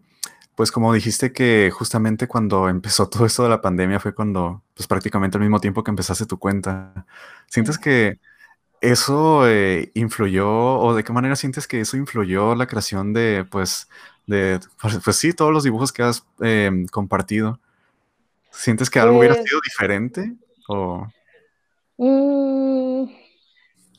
pues 0.55 0.71
como 0.71 0.93
dijiste 0.93 1.33
que 1.33 1.71
justamente 1.71 2.27
cuando 2.27 2.69
empezó 2.69 3.09
todo 3.09 3.25
esto 3.25 3.43
de 3.43 3.49
la 3.49 3.61
pandemia 3.61 3.99
fue 3.99 4.13
cuando, 4.15 4.63
pues 4.75 4.87
prácticamente 4.87 5.37
al 5.37 5.41
mismo 5.43 5.59
tiempo 5.59 5.83
que 5.83 5.91
empezaste 5.91 6.25
tu 6.25 6.39
cuenta, 6.39 7.05
¿sientes 7.47 7.77
que 7.77 8.19
eso 8.81 9.47
eh, 9.49 9.91
influyó 9.95 10.49
o 10.79 10.95
de 10.95 11.03
qué 11.03 11.13
manera 11.13 11.35
sientes 11.35 11.67
que 11.67 11.81
eso 11.81 11.97
influyó 11.97 12.55
la 12.55 12.67
creación 12.67 13.13
de, 13.13 13.45
pues, 13.49 13.89
de, 14.27 14.59
pues, 14.81 14.99
pues 15.03 15.15
sí, 15.17 15.33
todos 15.33 15.53
los 15.53 15.63
dibujos 15.63 15.91
que 15.93 16.03
has 16.03 16.25
em, 16.41 16.87
compartido? 16.87 17.59
¿Sientes 18.51 18.89
que 18.89 18.99
algo 18.99 19.17
hubiera 19.19 19.35
pues 19.35 19.49
sido 19.49 19.59
diferente? 19.63 20.33
O... 20.67 21.07
Mm, 21.97 23.05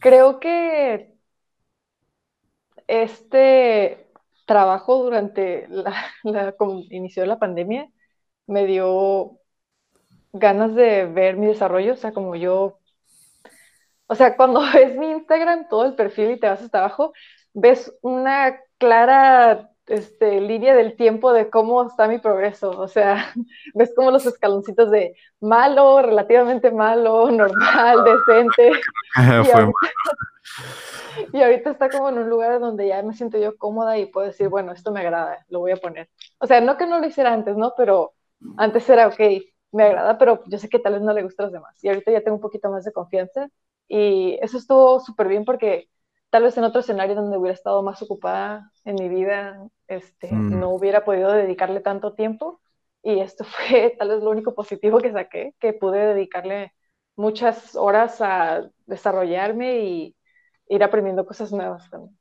creo 0.05 0.38
que 0.40 1.14
este 2.86 4.07
trabajo 4.46 5.02
durante 5.05 5.66
la, 5.68 5.94
la 6.24 6.55
inició 6.90 7.26
la 7.26 7.38
pandemia 7.38 7.90
me 8.46 8.66
dio 8.66 9.38
ganas 10.32 10.74
de 10.76 11.07
ver 11.07 11.36
mi 11.38 11.46
desarrollo, 11.48 11.94
o 11.94 11.96
sea, 11.96 12.12
como 12.12 12.36
yo 12.36 12.80
o 14.07 14.14
sea, 14.14 14.36
cuando 14.36 14.61
ves 14.74 14.96
mi 14.96 15.11
Instagram, 15.11 15.68
todo 15.68 15.84
el 15.86 15.94
perfil 15.94 16.32
y 16.32 16.40
te 16.40 16.48
vas 16.48 16.62
hasta 16.62 16.78
abajo, 16.78 17.12
ves 17.52 17.92
una 18.02 18.59
clara 18.78 19.70
este, 19.87 20.41
línea 20.41 20.74
del 20.74 20.97
tiempo 20.97 21.32
de 21.32 21.51
cómo 21.51 21.87
está 21.87 22.09
mi 22.09 22.18
progreso. 22.18 22.70
O 22.70 22.89
sea, 22.89 23.32
ves 23.74 23.93
como 23.95 24.11
los 24.11 24.26
escaloncitos 24.26 24.91
de 24.91 25.14
malo, 25.41 26.03
relativamente 26.03 26.70
malo, 26.70 27.30
normal, 27.30 28.05
decente. 28.05 28.80
y, 29.16 29.51
ahorita, 29.51 29.72
y 31.32 31.43
ahorita 31.43 31.70
está 31.70 31.89
como 31.89 32.09
en 32.09 32.18
un 32.18 32.30
lugar 32.30 32.61
donde 32.61 32.89
ya 32.89 33.03
me 33.03 33.14
siento 33.14 33.39
yo 33.39 33.57
cómoda 33.57 33.99
y 33.99 34.07
puedo 34.07 34.26
decir, 34.26 34.49
bueno, 34.49 34.72
esto 34.72 34.93
me 34.93 35.01
agrada, 35.01 35.45
lo 35.49 35.61
voy 35.61 35.72
a 35.72 35.76
poner. 35.76 36.09
O 36.39 36.47
sea, 36.47 36.61
no 36.61 36.76
que 36.76 36.87
no 36.87 36.99
lo 36.99 37.07
hiciera 37.07 37.32
antes, 37.32 37.57
¿no? 37.57 37.74
Pero 37.76 38.14
antes 38.57 38.89
era, 38.89 39.09
ok, 39.09 39.20
me 39.72 39.85
agrada, 39.85 40.18
pero 40.18 40.43
yo 40.47 40.59
sé 40.59 40.68
que 40.68 40.78
tal 40.78 40.95
vez 40.95 41.03
no 41.03 41.12
le 41.12 41.22
gusta 41.22 41.43
a 41.43 41.47
los 41.47 41.53
demás. 41.53 41.82
Y 41.82 41.89
ahorita 41.89 42.12
ya 42.12 42.22
tengo 42.22 42.37
un 42.37 42.41
poquito 42.41 42.70
más 42.70 42.85
de 42.85 42.93
confianza 42.93 43.49
y 43.89 44.39
eso 44.41 44.59
estuvo 44.59 45.01
súper 45.01 45.28
bien 45.28 45.45
porque 45.45 45.89
tal 46.30 46.45
vez 46.45 46.57
en 46.57 46.64
otro 46.64 46.80
escenario 46.80 47.14
donde 47.14 47.37
hubiera 47.39 47.55
estado 47.55 47.82
más 47.82 48.03
ocupada 48.03 48.70
en 48.85 48.97
mi 48.97 49.09
vida, 49.09 49.68
este, 49.89 50.32
mm. 50.32 50.59
no 50.59 50.70
hubiera 50.70 51.05
podido 51.05 51.32
dedicarle 51.32 51.80
tanto 51.80 52.14
tiempo. 52.14 52.61
Y 53.03 53.20
esto 53.20 53.45
fue 53.68 53.95
tal 53.99 54.09
vez 54.09 54.22
lo 54.22 54.30
único 54.30 54.55
positivo 54.55 54.99
que 54.99 55.12
saqué, 55.12 55.55
que 55.61 55.72
pude 55.72 56.14
dedicarle 56.14 56.72
muchas 57.16 57.76
horas 57.76 58.20
a 58.20 58.68
desarrollarme 58.87 59.85
y 59.85 60.16
ir 60.68 60.82
aprendiendo 60.82 61.26
cosas 61.26 61.53
nuevas 61.53 61.89
también. 61.91 62.16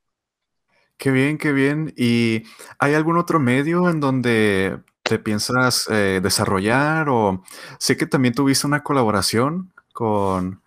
Qué 0.97 1.11
bien, 1.11 1.37
qué 1.37 1.51
bien. 1.51 1.93
¿Y 1.97 2.43
hay 2.79 2.93
algún 2.93 3.17
otro 3.17 3.39
medio 3.39 3.89
en 3.89 3.99
donde 3.99 4.79
te 5.01 5.19
piensas 5.19 5.87
eh, 5.89 6.19
desarrollar? 6.21 7.09
O 7.09 7.43
sé 7.79 7.97
que 7.97 8.05
también 8.05 8.33
tuviste 8.33 8.67
una 8.67 8.83
colaboración 8.83 9.73
con 9.91 10.61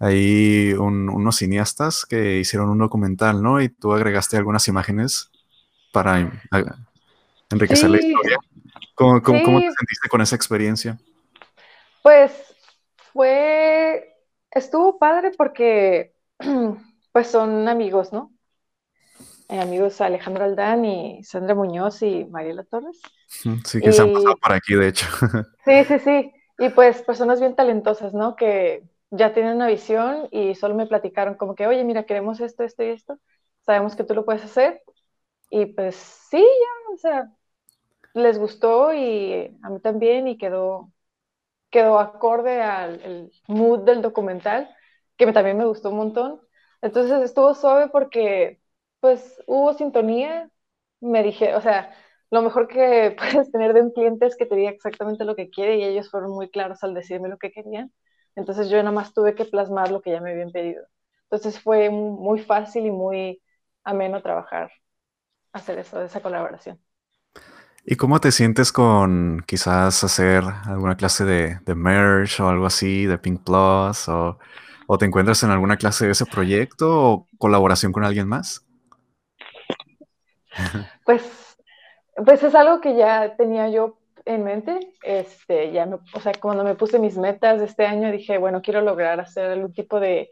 hay 0.00 0.72
unos 0.72 1.36
cineastas 1.36 2.06
que 2.06 2.38
hicieron 2.38 2.70
un 2.70 2.78
documental, 2.78 3.42
¿no? 3.42 3.60
Y 3.60 3.68
tú 3.68 3.92
agregaste 3.92 4.38
algunas 4.38 4.66
imágenes 4.66 5.29
para 5.92 6.30
enriquecer 7.50 7.90
la 7.90 7.98
historia. 7.98 8.38
¿Cómo, 8.94 9.20
te 9.22 9.72
sentiste 9.72 10.08
con 10.10 10.20
esa 10.20 10.36
experiencia? 10.36 10.98
Pues 12.02 12.32
fue, 13.12 14.16
estuvo 14.50 14.98
padre 14.98 15.32
porque 15.36 16.14
pues 17.12 17.26
son 17.26 17.68
amigos, 17.68 18.12
¿no? 18.12 18.32
Eh, 19.48 19.58
amigos 19.58 20.00
Alejandro 20.00 20.44
Aldán 20.44 20.84
y 20.84 21.24
Sandra 21.24 21.54
Muñoz 21.54 22.02
y 22.02 22.24
Mariela 22.26 22.62
Torres. 22.64 23.00
Sí, 23.26 23.80
que 23.80 23.90
se 23.90 24.02
han 24.02 24.12
pasado 24.12 24.36
por 24.36 24.52
aquí, 24.52 24.74
de 24.74 24.88
hecho. 24.88 25.06
Sí, 25.64 25.84
sí, 25.84 25.98
sí. 25.98 26.32
Y 26.58 26.68
pues 26.70 27.02
personas 27.02 27.40
bien 27.40 27.56
talentosas, 27.56 28.12
¿no? 28.12 28.36
Que 28.36 28.84
ya 29.10 29.32
tienen 29.32 29.56
una 29.56 29.66
visión 29.66 30.28
y 30.30 30.54
solo 30.54 30.74
me 30.74 30.86
platicaron 30.86 31.34
como 31.34 31.54
que, 31.54 31.66
oye, 31.66 31.82
mira, 31.84 32.04
queremos 32.04 32.40
esto, 32.40 32.64
esto 32.64 32.84
y 32.84 32.90
esto, 32.90 33.18
sabemos 33.64 33.96
que 33.96 34.04
tú 34.04 34.14
lo 34.14 34.24
puedes 34.24 34.44
hacer. 34.44 34.82
Y 35.50 35.66
pues 35.66 35.96
sí, 35.96 36.38
ya, 36.38 36.92
o 36.94 36.96
sea, 36.98 37.32
les 38.14 38.38
gustó 38.38 38.92
y 38.94 39.58
a 39.62 39.70
mí 39.70 39.80
también 39.80 40.28
y 40.28 40.38
quedó, 40.38 40.92
quedó 41.70 41.98
acorde 42.00 42.62
al 42.62 43.32
mood 43.48 43.80
del 43.84 44.02
documental, 44.02 44.70
que 45.16 45.32
también 45.32 45.58
me 45.58 45.66
gustó 45.66 45.90
un 45.90 45.96
montón. 45.98 46.40
Entonces 46.82 47.22
estuvo 47.22 47.54
suave 47.54 47.88
porque 47.90 48.60
pues 49.00 49.42
hubo 49.46 49.74
sintonía, 49.74 50.50
me 51.00 51.22
dije, 51.22 51.54
o 51.56 51.60
sea, 51.62 51.94
lo 52.30 52.42
mejor 52.42 52.68
que 52.68 53.16
puedes 53.18 53.52
tener 53.52 53.74
de 53.74 53.82
un 53.82 53.92
cliente 53.92 54.26
es 54.26 54.36
que 54.36 54.46
te 54.46 54.56
diga 54.56 54.70
exactamente 54.70 55.24
lo 55.24 55.36
que 55.36 55.50
quiere 55.50 55.78
y 55.78 55.84
ellos 55.84 56.10
fueron 56.10 56.32
muy 56.32 56.50
claros 56.50 56.82
al 56.84 56.94
decirme 56.94 57.28
lo 57.30 57.38
que 57.38 57.52
querían. 57.52 57.92
Entonces 58.36 58.70
yo 58.70 58.78
nada 58.78 58.92
más 58.92 59.14
tuve 59.14 59.34
que 59.34 59.44
plasmar 59.46 59.90
lo 59.92 60.02
que 60.02 60.12
ya 60.12 60.20
me 60.20 60.32
habían 60.32 60.52
pedido. 60.52 60.86
Entonces 61.24 61.60
fue 61.60 61.90
muy 61.90 62.40
fácil 62.40 62.86
y 62.86 62.90
muy 62.92 63.42
ameno 63.84 64.22
trabajar, 64.22 64.70
hacer 65.52 65.78
eso, 65.78 66.02
esa 66.02 66.20
colaboración. 66.22 66.80
¿Y 67.84 67.96
cómo 67.96 68.20
te 68.20 68.30
sientes 68.32 68.72
con 68.72 69.42
quizás 69.46 70.04
hacer 70.04 70.44
alguna 70.66 70.96
clase 70.96 71.24
de, 71.24 71.58
de 71.64 71.74
merge 71.74 72.42
o 72.42 72.48
algo 72.48 72.66
así, 72.66 73.06
de 73.06 73.18
Pink 73.18 73.42
Plus? 73.44 74.08
O, 74.08 74.38
¿O 74.86 74.98
te 74.98 75.06
encuentras 75.06 75.42
en 75.44 75.50
alguna 75.50 75.76
clase 75.76 76.06
de 76.06 76.12
ese 76.12 76.26
proyecto 76.26 76.88
o 76.90 77.26
colaboración 77.38 77.92
con 77.92 78.04
alguien 78.04 78.26
más? 78.28 78.66
Pues, 81.04 81.22
pues 82.24 82.42
es 82.42 82.54
algo 82.54 82.80
que 82.80 82.96
ya 82.96 83.36
tenía 83.36 83.68
yo 83.70 83.98
en 84.24 84.44
mente. 84.44 84.78
Este, 85.02 85.72
ya 85.72 85.88
o 86.14 86.20
sea, 86.20 86.32
cuando 86.40 86.64
me 86.64 86.74
puse 86.74 86.98
mis 86.98 87.16
metas 87.18 87.60
de 87.60 87.66
este 87.66 87.86
año, 87.86 88.10
dije, 88.12 88.38
bueno, 88.38 88.62
quiero 88.62 88.80
lograr 88.82 89.20
hacer 89.20 89.46
algún 89.52 89.72
tipo 89.72 90.00
de, 90.00 90.30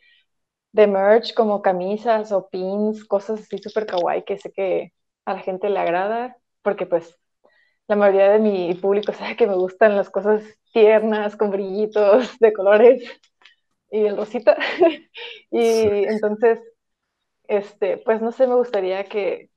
de 0.73 0.87
merch 0.87 1.35
como 1.35 1.63
camisas 1.63 2.33
o 2.33 2.49
pins, 2.51 3.05
cosas 3.07 3.41
así 3.43 3.59
súper 3.59 3.87
kawaii 3.87 4.25
que 4.25 4.39
sé 4.39 4.53
que 4.53 4.93
a 5.29 5.35
la 5.35 5.41
gente 5.41 5.69
le 5.69 5.79
agrada, 5.79 6.39
porque 6.63 6.87
pues 6.87 7.19
la 7.87 7.97
mayoría 7.97 8.31
de 8.31 8.39
mi 8.39 8.75
público 8.75 9.13
sabe 9.13 9.37
que 9.37 9.47
me 9.47 9.57
gustan 9.57 9.95
las 9.95 10.09
cosas 10.09 10.43
tiernas, 10.73 11.37
con 11.37 11.51
brillitos 11.51 12.39
de 12.39 12.53
colores 12.55 13.03
y 13.91 14.07
el 14.07 14.17
rosita. 14.17 14.57
y 15.51 16.05
entonces, 16.07 16.61
este, 17.47 17.99
pues 17.99 18.23
no 18.23 18.33
sé, 18.33 18.47
me 18.47 18.55
gustaría 18.55 19.05
que 19.05 19.51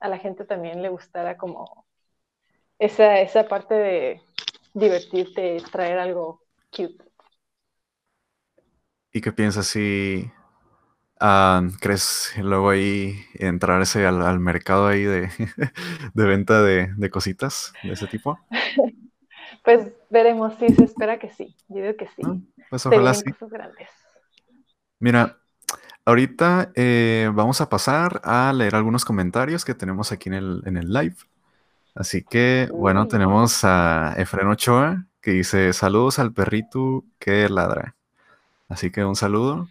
a 0.00 0.08
la 0.08 0.18
gente 0.18 0.46
también 0.46 0.80
le 0.80 0.88
gustara 0.88 1.36
como 1.36 1.84
esa, 2.78 3.20
esa 3.20 3.46
parte 3.46 3.74
de 3.74 4.22
divertirte, 4.72 5.58
traer 5.70 5.98
algo 5.98 6.40
cute. 6.74 7.04
¿Y 9.12 9.20
qué 9.20 9.32
piensas 9.32 9.66
si 9.66 10.30
ah, 11.20 11.62
crees 11.80 12.32
luego 12.38 12.70
ahí 12.70 13.14
entrarse 13.34 14.06
al, 14.06 14.22
al 14.22 14.40
mercado 14.40 14.86
ahí 14.86 15.02
de, 15.02 15.28
de 16.14 16.26
venta 16.26 16.62
de, 16.62 16.92
de, 16.96 17.10
cositas 17.10 17.72
de 17.82 17.92
ese 17.92 18.06
tipo? 18.06 18.38
pues 19.64 19.88
veremos, 20.10 20.54
sí, 20.58 20.68
se 20.74 20.84
espera 20.84 21.18
que 21.18 21.30
sí, 21.30 21.56
yo 21.68 21.82
digo 21.82 21.96
que 21.96 22.06
sí. 22.06 22.22
Ah, 22.24 22.36
pues 22.70 22.86
ojalá 22.86 23.14
sí. 23.14 23.24
Mira, 25.00 25.38
ahorita 26.04 26.72
eh, 26.74 27.30
vamos 27.32 27.60
a 27.60 27.68
pasar 27.68 28.20
a 28.24 28.52
leer 28.52 28.74
algunos 28.74 29.04
comentarios 29.04 29.64
que 29.64 29.74
tenemos 29.74 30.12
aquí 30.12 30.28
en 30.28 30.34
el, 30.34 30.62
en 30.66 30.76
el 30.76 30.92
live. 30.92 31.16
Así 31.94 32.22
que, 32.22 32.68
bueno, 32.72 33.08
tenemos 33.08 33.64
a 33.64 34.14
Efren 34.16 34.48
Ochoa 34.48 35.04
que 35.20 35.32
dice 35.32 35.72
saludos 35.72 36.18
al 36.18 36.32
perrito 36.32 37.04
que 37.18 37.48
ladra. 37.48 37.96
Así 38.68 38.90
que 38.90 39.04
un 39.04 39.16
saludo. 39.16 39.68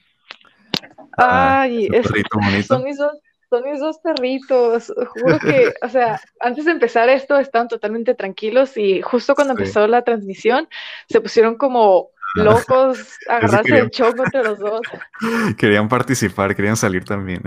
Ay, 1.18 1.88
son 2.68 2.84
mis, 2.84 2.98
dos, 2.98 3.14
son 3.50 3.64
mis 3.64 3.80
dos 3.80 3.98
perritos. 4.00 4.94
Juro 5.10 5.40
que, 5.40 5.74
o 5.82 5.90
sea, 5.90 6.22
antes 6.40 6.66
de 6.66 6.72
empezar 6.72 7.10
esto 7.10 7.38
estaban 7.38 7.68
totalmente 7.68 8.14
tranquilos 8.14 8.78
y 8.78 9.02
justo 9.02 9.36
cuando 9.36 9.54
empezó 9.54 9.88
la 9.88 10.04
transmisión 10.04 10.68
se 11.10 11.20
pusieron 11.20 11.56
como 11.56 12.10
ah. 12.38 12.44
locos 12.44 13.18
a 13.30 13.38
agarrarse 13.38 13.80
el 13.80 13.90
choco 13.90 14.24
entre 14.24 14.44
los 14.44 14.60
dos. 14.60 14.82
Querían 15.58 15.90
participar, 15.90 16.56
querían 16.56 16.78
salir 16.78 17.04
también. 17.04 17.42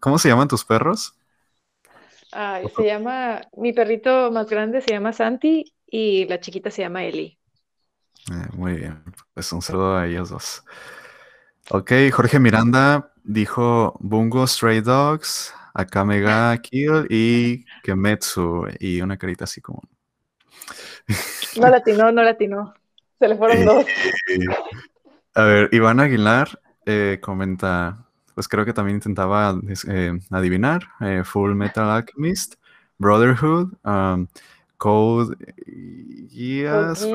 ¿Cómo 0.00 0.18
se 0.18 0.28
llaman 0.28 0.48
tus 0.48 0.64
perros? 0.64 1.14
se 2.76 2.84
llama, 2.84 3.42
mi 3.56 3.72
perrito 3.72 4.32
más 4.32 4.48
grande 4.50 4.80
se 4.80 4.90
llama 4.90 5.12
Santi 5.12 5.72
y 5.86 6.26
la 6.26 6.40
chiquita 6.40 6.68
se 6.68 6.82
llama 6.82 7.04
Eli. 7.04 7.38
Eh, 8.30 8.48
muy 8.54 8.74
bien, 8.74 9.02
pues 9.34 9.52
un 9.52 9.60
saludo 9.60 9.96
a 9.96 10.06
ellos 10.06 10.30
dos. 10.30 10.64
Ok, 11.70 11.92
Jorge 12.12 12.38
Miranda 12.38 13.12
dijo 13.22 13.96
Bungo 14.00 14.46
Stray 14.46 14.80
Dogs, 14.80 15.54
Akamega 15.74 16.56
Kill 16.58 17.06
y 17.10 17.64
Kemetsu 17.82 18.66
y 18.78 19.00
una 19.00 19.16
carita 19.16 19.44
así 19.44 19.60
como... 19.60 19.82
No 21.60 21.68
latino, 21.68 22.10
no 22.10 22.22
latino. 22.22 22.74
Se 23.18 23.28
le 23.28 23.36
fueron 23.36 23.64
dos. 23.64 23.86
A 25.34 25.42
ver, 25.44 25.68
Iván 25.72 26.00
Aguilar 26.00 26.60
eh, 26.86 27.18
comenta, 27.22 28.06
pues 28.34 28.48
creo 28.48 28.64
que 28.64 28.72
también 28.72 28.96
intentaba 28.96 29.58
eh, 29.88 30.18
adivinar. 30.30 30.82
Eh, 31.00 31.22
Full 31.24 31.54
Metal 31.54 31.88
Alchemist, 31.88 32.54
Brotherhood, 32.98 33.72
um, 33.84 34.26
Code 34.76 35.36
Geass, 36.28 37.06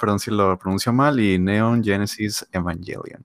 perdón, 0.00 0.18
si 0.18 0.30
lo 0.30 0.58
pronuncio 0.58 0.92
mal, 0.92 1.18
y 1.20 1.38
Neon 1.38 1.82
Genesis 1.82 2.46
Evangelion. 2.52 3.24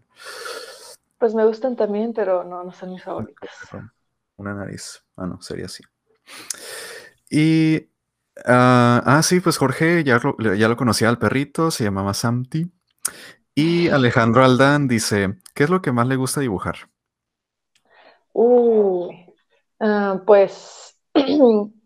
Pues 1.18 1.36
me 1.36 1.46
gustan 1.46 1.76
también, 1.76 2.14
pero 2.14 2.44
no, 2.44 2.64
no 2.64 2.72
son 2.72 2.92
mis 2.94 3.04
favoritos. 3.04 3.50
Una 4.38 4.56
nariz. 4.56 5.04
Ah, 5.16 5.28
no, 5.28 5.42
sería 5.42 5.66
así. 5.66 5.84
Y. 7.30 7.90
ah, 8.46 9.02
ah 9.06 9.22
sí, 9.22 9.40
pues 9.40 9.58
Jorge 9.58 10.04
ya 10.04 10.20
lo, 10.20 10.56
ya 10.56 10.68
lo 10.68 10.76
conocía 10.76 11.10
al 11.10 11.20
perrito, 11.20 11.70
se 11.70 11.84
llamaba 11.84 12.14
Samti. 12.14 12.72
Y 13.54 13.90
Alejandro 13.90 14.44
Aldán 14.44 14.88
dice: 14.88 15.36
¿Qué 15.54 15.66
es 15.66 15.70
lo 15.70 15.82
que 15.82 15.92
más 15.92 16.08
le 16.08 16.16
gusta 16.16 16.42
dibujar? 16.42 16.90
Uh, 18.34 19.10
pues 20.26 20.98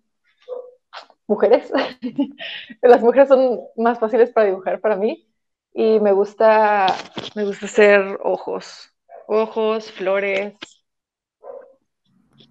mujeres. 1.28 1.72
Las 2.82 3.02
mujeres 3.02 3.30
son 3.30 3.60
más 3.76 4.00
fáciles 4.00 4.32
para 4.32 4.48
dibujar 4.48 4.80
para 4.80 4.96
mí 4.96 5.28
y 5.74 6.00
me 6.00 6.14
gusta, 6.14 6.88
me 7.36 7.44
gusta 7.44 7.66
hacer 7.66 8.20
ojos, 8.24 8.94
ojos, 9.28 9.92
flores. 9.92 10.54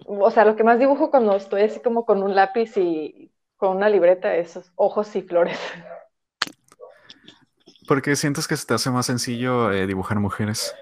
O 0.06 0.30
sea, 0.30 0.44
lo 0.44 0.56
que 0.56 0.64
más 0.64 0.78
dibujo 0.78 1.10
cuando 1.10 1.34
estoy 1.34 1.62
así 1.62 1.80
como 1.80 2.04
con 2.04 2.22
un 2.22 2.34
lápiz 2.34 2.76
y 2.76 3.32
con 3.56 3.76
una 3.76 3.88
libreta 3.88 4.36
es 4.36 4.60
ojos 4.76 5.14
y 5.16 5.22
flores. 5.22 5.58
¿Por 7.88 8.02
qué 8.02 8.16
sientes 8.16 8.48
que 8.48 8.56
se 8.56 8.66
te 8.66 8.74
hace 8.74 8.90
más 8.90 9.06
sencillo 9.06 9.70
eh, 9.70 9.86
dibujar 9.86 10.18
mujeres? 10.18 10.74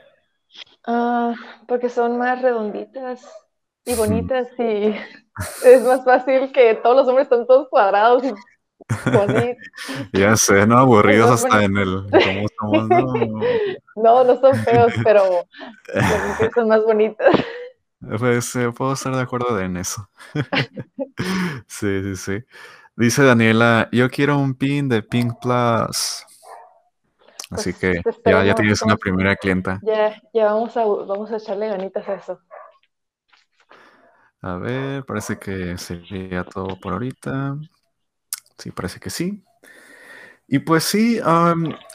Ah, 0.86 1.34
porque 1.66 1.88
son 1.88 2.18
más 2.18 2.42
redonditas 2.42 3.28
y 3.84 3.94
bonitas 3.94 4.48
y 4.58 4.94
es 5.64 5.82
más 5.82 6.04
fácil 6.04 6.52
que 6.52 6.74
todos 6.76 6.96
los 6.96 7.08
hombres 7.08 7.26
están 7.26 7.46
todos 7.46 7.68
cuadrados 7.68 8.24
y. 8.24 8.32
Ya 10.12 10.36
sé, 10.36 10.66
¿no? 10.66 10.76
Aburridos 10.76 11.30
hasta 11.30 11.64
en 11.64 11.76
el... 11.76 12.04
¿cómo 12.58 12.82
no? 13.96 14.24
no, 14.24 14.40
son 14.40 14.56
feos, 14.56 14.92
pero 15.04 15.22
son 16.54 16.68
más 16.68 16.82
bonitas. 16.82 17.34
Pues 18.18 18.56
eh, 18.56 18.72
puedo 18.76 18.94
estar 18.94 19.14
de 19.14 19.22
acuerdo 19.22 19.58
en 19.60 19.76
eso. 19.76 20.08
sí, 21.68 22.02
sí, 22.02 22.16
sí. 22.16 22.44
Dice 22.96 23.22
Daniela, 23.22 23.88
yo 23.92 24.10
quiero 24.10 24.36
un 24.36 24.54
pin 24.54 24.88
de 24.88 25.02
Pink 25.02 25.34
Plus. 25.40 26.26
Así 27.50 27.72
pues, 27.72 27.78
que 27.78 28.02
ya, 28.24 28.44
ya 28.44 28.54
tienes 28.54 28.82
una 28.82 28.96
primera 28.96 29.36
clienta. 29.36 29.78
Ya, 29.82 30.20
ya 30.34 30.46
vamos 30.46 30.76
a, 30.76 30.84
vamos 30.84 31.30
a 31.30 31.36
echarle 31.36 31.68
ganitas 31.68 32.08
a 32.08 32.14
eso. 32.14 32.40
A 34.42 34.56
ver, 34.56 35.04
parece 35.04 35.38
que 35.38 35.78
sería 35.78 36.42
todo 36.42 36.78
por 36.80 36.94
ahorita. 36.94 37.56
Sí, 38.58 38.72
parece 38.72 38.98
que 38.98 39.08
sí. 39.08 39.44
Y 40.48 40.58
pues 40.58 40.82
sí, 40.82 41.20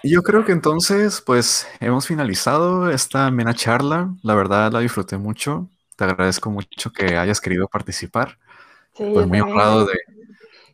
yo 0.03 0.23
creo 0.23 0.45
que 0.45 0.53
entonces, 0.53 1.21
pues 1.21 1.67
hemos 1.81 2.07
finalizado 2.07 2.89
esta 2.89 3.29
mena 3.31 3.53
charla. 3.53 4.15
La 4.23 4.33
verdad 4.33 4.71
la 4.71 4.79
disfruté 4.79 5.17
mucho. 5.17 5.69
Te 5.97 6.05
agradezco 6.05 6.49
mucho 6.49 6.91
que 6.93 7.17
hayas 7.17 7.41
querido 7.41 7.67
participar. 7.67 8.39
Sí, 8.93 9.03
pues 9.13 9.27
muy 9.27 9.41
honrado 9.41 9.85
de, 9.85 9.99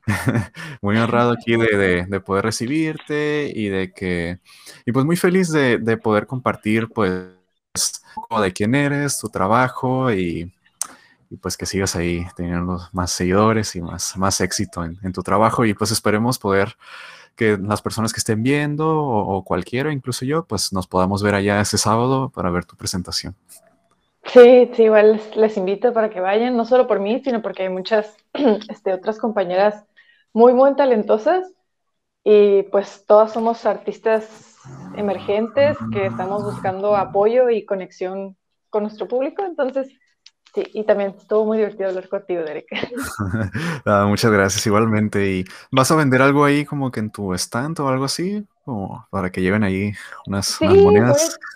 muy 0.82 0.96
honrado 0.98 1.32
aquí 1.32 1.58
de, 1.58 2.06
de, 2.08 2.20
poder 2.22 2.46
recibirte 2.46 3.52
y 3.54 3.68
de 3.70 3.92
que, 3.92 4.40
y 4.86 4.92
pues 4.92 5.06
muy 5.06 5.18
feliz 5.18 5.50
de, 5.52 5.80
de 5.80 5.98
poder 5.98 6.28
compartir 6.28 6.88
pues 6.88 7.32
de 8.42 8.54
quién 8.54 8.76
eres, 8.76 9.18
tu 9.18 9.28
trabajo 9.30 10.14
y, 10.14 10.54
y 11.34 11.38
pues 11.38 11.58
que 11.58 11.66
sigas 11.66 11.96
ahí 11.96 12.28
teniendo 12.36 12.78
más 12.92 13.10
seguidores 13.10 13.76
y 13.76 13.82
más, 13.82 14.16
más 14.18 14.40
éxito 14.40 14.86
en, 14.86 15.14
tu 15.14 15.24
trabajo. 15.24 15.66
Y 15.66 15.74
pues 15.74 15.90
esperemos 15.90 16.38
poder 16.38 16.76
que 17.36 17.58
las 17.58 17.82
personas 17.82 18.14
que 18.14 18.20
estén 18.20 18.44
viendo 18.44 18.88
o, 18.88 19.44
cualquiera, 19.44 19.92
incluso 19.92 20.26
yo, 20.26 20.46
pues 20.46 20.72
nos 20.72 20.86
podamos 20.86 21.24
ver 21.24 21.34
allá 21.34 21.60
ese 21.60 21.80
sábado 21.80 22.30
para 22.30 22.52
ver 22.52 22.66
tu 22.66 22.76
presentación. 22.76 23.36
Sí, 24.26 24.70
sí, 24.76 24.84
igual 24.84 25.20
les, 25.36 25.58
invito 25.58 25.92
para 25.92 26.12
que 26.12 26.20
vayan, 26.20 26.56
no 26.56 26.66
solo 26.66 26.86
por 26.86 27.00
mí, 27.00 27.20
sino 27.24 27.42
porque 27.42 27.64
hay 27.64 27.70
muchas 27.70 28.16
este, 28.70 28.94
otras 28.94 29.18
compañeras 29.18 29.84
muy, 30.34 30.54
muy 30.54 30.76
talentosas. 30.76 31.52
Y 32.24 32.62
pues 32.64 33.06
todas 33.08 33.34
somos 33.34 33.66
artistas 33.66 34.60
emergentes 34.96 35.78
que 35.92 36.06
estamos 36.06 36.44
buscando 36.44 36.96
apoyo 36.96 37.50
y 37.50 37.66
conexión 37.66 38.38
con 38.70 38.84
nuestro 38.84 39.08
público, 39.08 39.44
entonces 39.44 39.90
Sí, 40.54 40.64
y 40.74 40.84
también 40.84 41.16
estuvo 41.18 41.46
muy 41.46 41.58
divertido 41.58 41.90
hablar 41.90 42.08
contigo, 42.08 42.44
Derek. 42.44 42.68
Ah, 43.86 44.06
muchas 44.08 44.32
gracias, 44.32 44.66
igualmente. 44.68 45.26
¿Y 45.32 45.46
vas 45.72 45.90
a 45.92 45.96
vender 45.96 46.22
algo 46.22 46.46
ahí 46.46 46.64
como 46.66 46.92
que 46.92 47.00
en 47.00 47.10
tu 47.10 47.34
stand 47.34 47.80
o 47.80 47.88
algo 47.88 48.06
así? 48.06 48.46
O 48.66 49.04
para 49.10 49.32
que 49.32 49.42
lleven 49.42 49.64
ahí 49.64 49.94
unas, 50.28 50.60
monedas. 50.62 51.38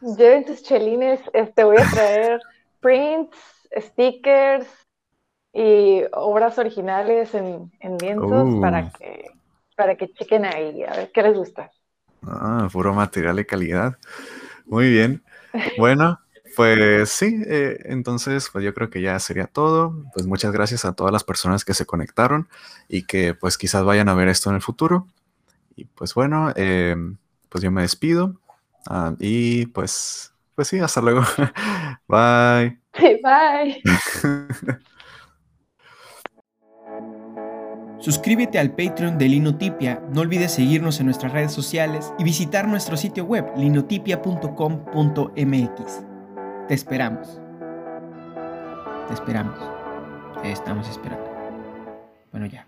Lleven 0.00 0.44
tus 0.44 0.62
chelines, 0.62 1.20
este, 1.32 1.64
voy 1.64 1.78
a 1.78 1.90
traer 1.90 2.40
prints, 2.80 3.36
stickers 3.76 4.68
y 5.52 6.02
obras 6.12 6.58
originales 6.58 7.34
en, 7.34 7.72
en 7.80 7.96
lienzos 7.96 8.60
para 8.60 8.84
uh. 8.84 8.92
que 8.98 9.24
para 9.74 9.96
que 9.96 10.12
chequen 10.12 10.44
ahí, 10.44 10.82
a 10.84 10.96
ver 10.96 11.10
qué 11.12 11.22
les 11.22 11.36
gusta. 11.36 11.70
Ah, 12.26 12.68
puro 12.72 12.94
material 12.94 13.36
de 13.36 13.46
calidad. 13.46 13.96
Muy 14.66 14.90
bien. 14.90 15.22
Bueno, 15.78 16.18
pues 16.56 17.10
sí, 17.10 17.42
eh, 17.46 17.78
entonces 17.84 18.48
pues 18.50 18.64
yo 18.64 18.74
creo 18.74 18.90
que 18.90 19.02
ya 19.02 19.18
sería 19.20 19.46
todo. 19.46 19.94
Pues 20.14 20.26
muchas 20.26 20.52
gracias 20.52 20.84
a 20.84 20.94
todas 20.94 21.12
las 21.12 21.22
personas 21.22 21.64
que 21.64 21.74
se 21.74 21.86
conectaron 21.86 22.48
y 22.88 23.02
que 23.02 23.34
pues 23.34 23.58
quizás 23.58 23.84
vayan 23.84 24.08
a 24.08 24.14
ver 24.14 24.28
esto 24.28 24.50
en 24.50 24.56
el 24.56 24.62
futuro. 24.62 25.06
Y 25.76 25.84
pues 25.84 26.14
bueno, 26.14 26.52
em, 26.56 27.18
pues 27.50 27.62
yo 27.62 27.70
me 27.70 27.82
despido 27.82 28.40
ah, 28.88 29.14
y 29.20 29.66
pues, 29.66 30.32
pues 30.54 30.68
sí, 30.68 30.78
hasta 30.80 31.02
luego. 31.02 31.22
bye. 32.08 32.78
Bye. 33.22 33.82
Suscríbete 37.98 38.58
al 38.58 38.74
Patreon 38.74 39.18
de 39.18 39.28
Linotipia, 39.28 40.02
no 40.12 40.20
olvides 40.20 40.52
seguirnos 40.52 41.00
en 41.00 41.06
nuestras 41.06 41.32
redes 41.32 41.52
sociales 41.52 42.12
y 42.18 42.24
visitar 42.24 42.68
nuestro 42.68 42.96
sitio 42.96 43.24
web 43.24 43.46
linotipia.com.mx. 43.56 46.15
Te 46.68 46.74
esperamos. 46.74 47.40
Te 49.06 49.14
esperamos. 49.14 49.58
Te 50.42 50.50
estamos 50.50 50.88
esperando. 50.88 51.30
Bueno, 52.32 52.46
ya. 52.46 52.66